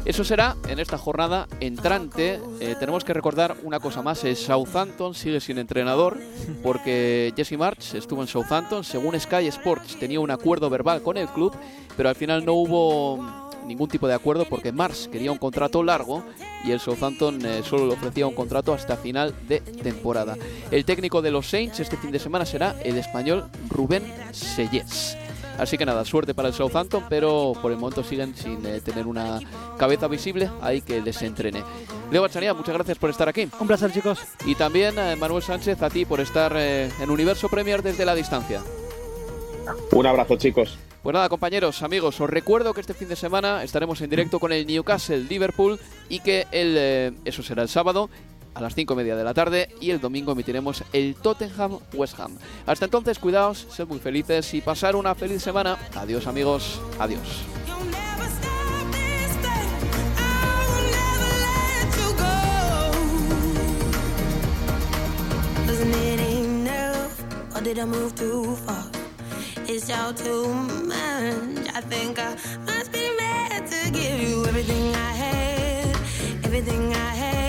Eso 0.08 0.24
será 0.24 0.56
en 0.66 0.78
esta 0.78 0.96
jornada 0.96 1.46
entrante. 1.60 2.40
Eh, 2.60 2.74
tenemos 2.80 3.04
que 3.04 3.12
recordar 3.12 3.56
una 3.62 3.78
cosa 3.78 4.00
más. 4.00 4.24
El 4.24 4.36
Southampton 4.36 5.14
sigue 5.14 5.38
sin 5.38 5.58
entrenador 5.58 6.18
porque 6.62 7.34
Jesse 7.36 7.58
March 7.58 7.94
estuvo 7.94 8.22
en 8.22 8.26
Southampton. 8.26 8.84
Según 8.84 9.20
Sky 9.20 9.46
Sports 9.48 9.98
tenía 10.00 10.18
un 10.18 10.30
acuerdo 10.30 10.70
verbal 10.70 11.02
con 11.02 11.18
el 11.18 11.28
club, 11.28 11.54
pero 11.94 12.08
al 12.08 12.14
final 12.14 12.42
no 12.46 12.54
hubo 12.54 13.50
ningún 13.66 13.90
tipo 13.90 14.08
de 14.08 14.14
acuerdo 14.14 14.46
porque 14.46 14.72
March 14.72 15.10
quería 15.10 15.30
un 15.30 15.36
contrato 15.36 15.82
largo 15.82 16.24
y 16.64 16.70
el 16.70 16.80
Southampton 16.80 17.44
eh, 17.44 17.60
solo 17.62 17.86
le 17.86 17.92
ofrecía 17.92 18.26
un 18.26 18.34
contrato 18.34 18.72
hasta 18.72 18.96
final 18.96 19.34
de 19.46 19.60
temporada. 19.60 20.38
El 20.70 20.86
técnico 20.86 21.20
de 21.20 21.32
los 21.32 21.50
Saints 21.50 21.80
este 21.80 21.98
fin 21.98 22.12
de 22.12 22.18
semana 22.18 22.46
será 22.46 22.74
el 22.82 22.96
español 22.96 23.50
Rubén 23.68 24.10
Sellés. 24.32 25.18
Así 25.58 25.76
que 25.76 25.84
nada, 25.84 26.04
suerte 26.04 26.34
para 26.34 26.48
el 26.48 26.54
Southampton, 26.54 27.04
pero 27.08 27.52
por 27.60 27.72
el 27.72 27.78
momento 27.78 28.04
siguen 28.04 28.34
sin 28.34 28.64
eh, 28.64 28.80
tener 28.80 29.06
una 29.06 29.40
cabeza 29.76 30.06
visible, 30.06 30.50
hay 30.60 30.80
que 30.82 31.00
les 31.00 31.20
entrene. 31.22 31.64
Leo 32.10 32.22
Bachanía, 32.22 32.54
muchas 32.54 32.74
gracias 32.74 32.98
por 32.98 33.10
estar 33.10 33.28
aquí. 33.28 33.48
Un 33.58 33.66
placer, 33.66 33.92
chicos. 33.92 34.20
Y 34.46 34.54
también 34.54 34.98
eh, 34.98 35.16
Manuel 35.16 35.42
Sánchez, 35.42 35.82
a 35.82 35.90
ti 35.90 36.04
por 36.04 36.20
estar 36.20 36.52
eh, 36.56 36.88
en 37.00 37.10
Universo 37.10 37.48
Premier 37.48 37.82
desde 37.82 38.04
la 38.04 38.14
distancia. 38.14 38.62
Un 39.92 40.06
abrazo, 40.06 40.36
chicos. 40.36 40.78
Pues 41.02 41.14
nada, 41.14 41.28
compañeros, 41.28 41.82
amigos, 41.82 42.20
os 42.20 42.28
recuerdo 42.28 42.74
que 42.74 42.80
este 42.80 42.92
fin 42.92 43.08
de 43.08 43.16
semana 43.16 43.62
estaremos 43.62 44.00
en 44.00 44.10
directo 44.10 44.40
con 44.40 44.52
el 44.52 44.66
Newcastle 44.66 45.24
Liverpool 45.24 45.78
y 46.08 46.20
que 46.20 46.46
el, 46.50 46.74
eh, 46.76 47.12
eso 47.24 47.42
será 47.42 47.62
el 47.62 47.68
sábado 47.68 48.10
a 48.58 48.60
las 48.60 48.74
5 48.74 48.92
y 48.92 48.96
media 48.96 49.16
de 49.16 49.24
la 49.24 49.34
tarde 49.34 49.68
y 49.80 49.90
el 49.90 50.00
domingo 50.00 50.32
emitiremos 50.32 50.82
el 50.92 51.14
Tottenham 51.14 51.78
West 51.94 52.18
Ham. 52.18 52.36
Hasta 52.66 52.84
entonces, 52.84 53.18
cuidaos, 53.18 53.66
sed 53.70 53.86
muy 53.86 53.98
felices 53.98 54.52
y 54.54 54.60
pasar 54.60 54.96
una 54.96 55.14
feliz 55.14 55.42
semana. 55.42 55.78
Adiós, 55.94 56.26
amigos. 56.26 56.80
Adiós. 56.98 57.44
I 71.78 71.80
think 71.82 72.18
I 72.18 72.34
must 72.66 72.90
be 72.90 73.06
to 73.68 73.90
give 73.92 74.20
you 74.20 74.44
everything 74.46 74.92
I 74.96 75.08
everything 76.42 76.92
I 76.92 77.47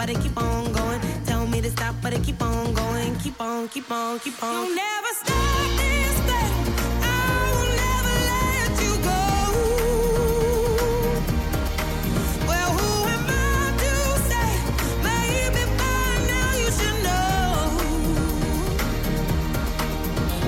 but 0.00 0.08
I 0.08 0.14
keep 0.14 0.36
on 0.38 0.72
going. 0.72 1.00
Tell 1.26 1.46
me 1.46 1.60
to 1.60 1.70
stop, 1.70 1.94
but 2.00 2.14
I 2.14 2.18
keep 2.20 2.40
on 2.40 2.72
going. 2.72 3.14
Keep 3.16 3.38
on, 3.38 3.68
keep 3.68 3.90
on, 3.90 4.18
keep 4.20 4.42
on. 4.42 4.66
You'll 4.66 4.74
never 4.74 5.12
stop 5.22 5.68
this 5.76 6.16
thing. 6.28 6.54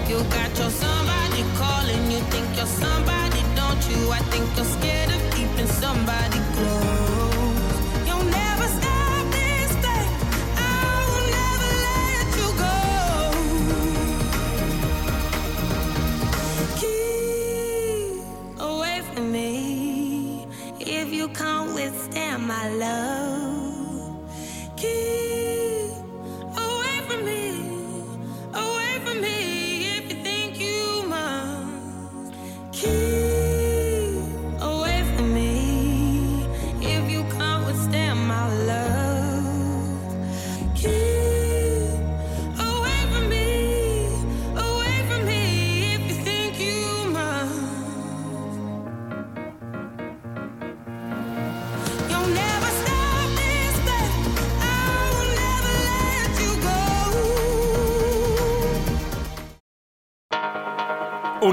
You 0.08 0.18
got 0.36 0.58
your 0.58 0.70
somebody 0.70 1.42
calling. 1.60 2.10
You 2.10 2.20
think 2.32 2.56
you're 2.56 2.74
somebody, 2.84 3.42
don't 3.58 3.82
you? 3.90 4.00
I 4.18 4.20
think 4.30 4.46
you're 4.56 4.72
scared 4.76 5.01
my 22.46 22.68
love. 22.70 23.21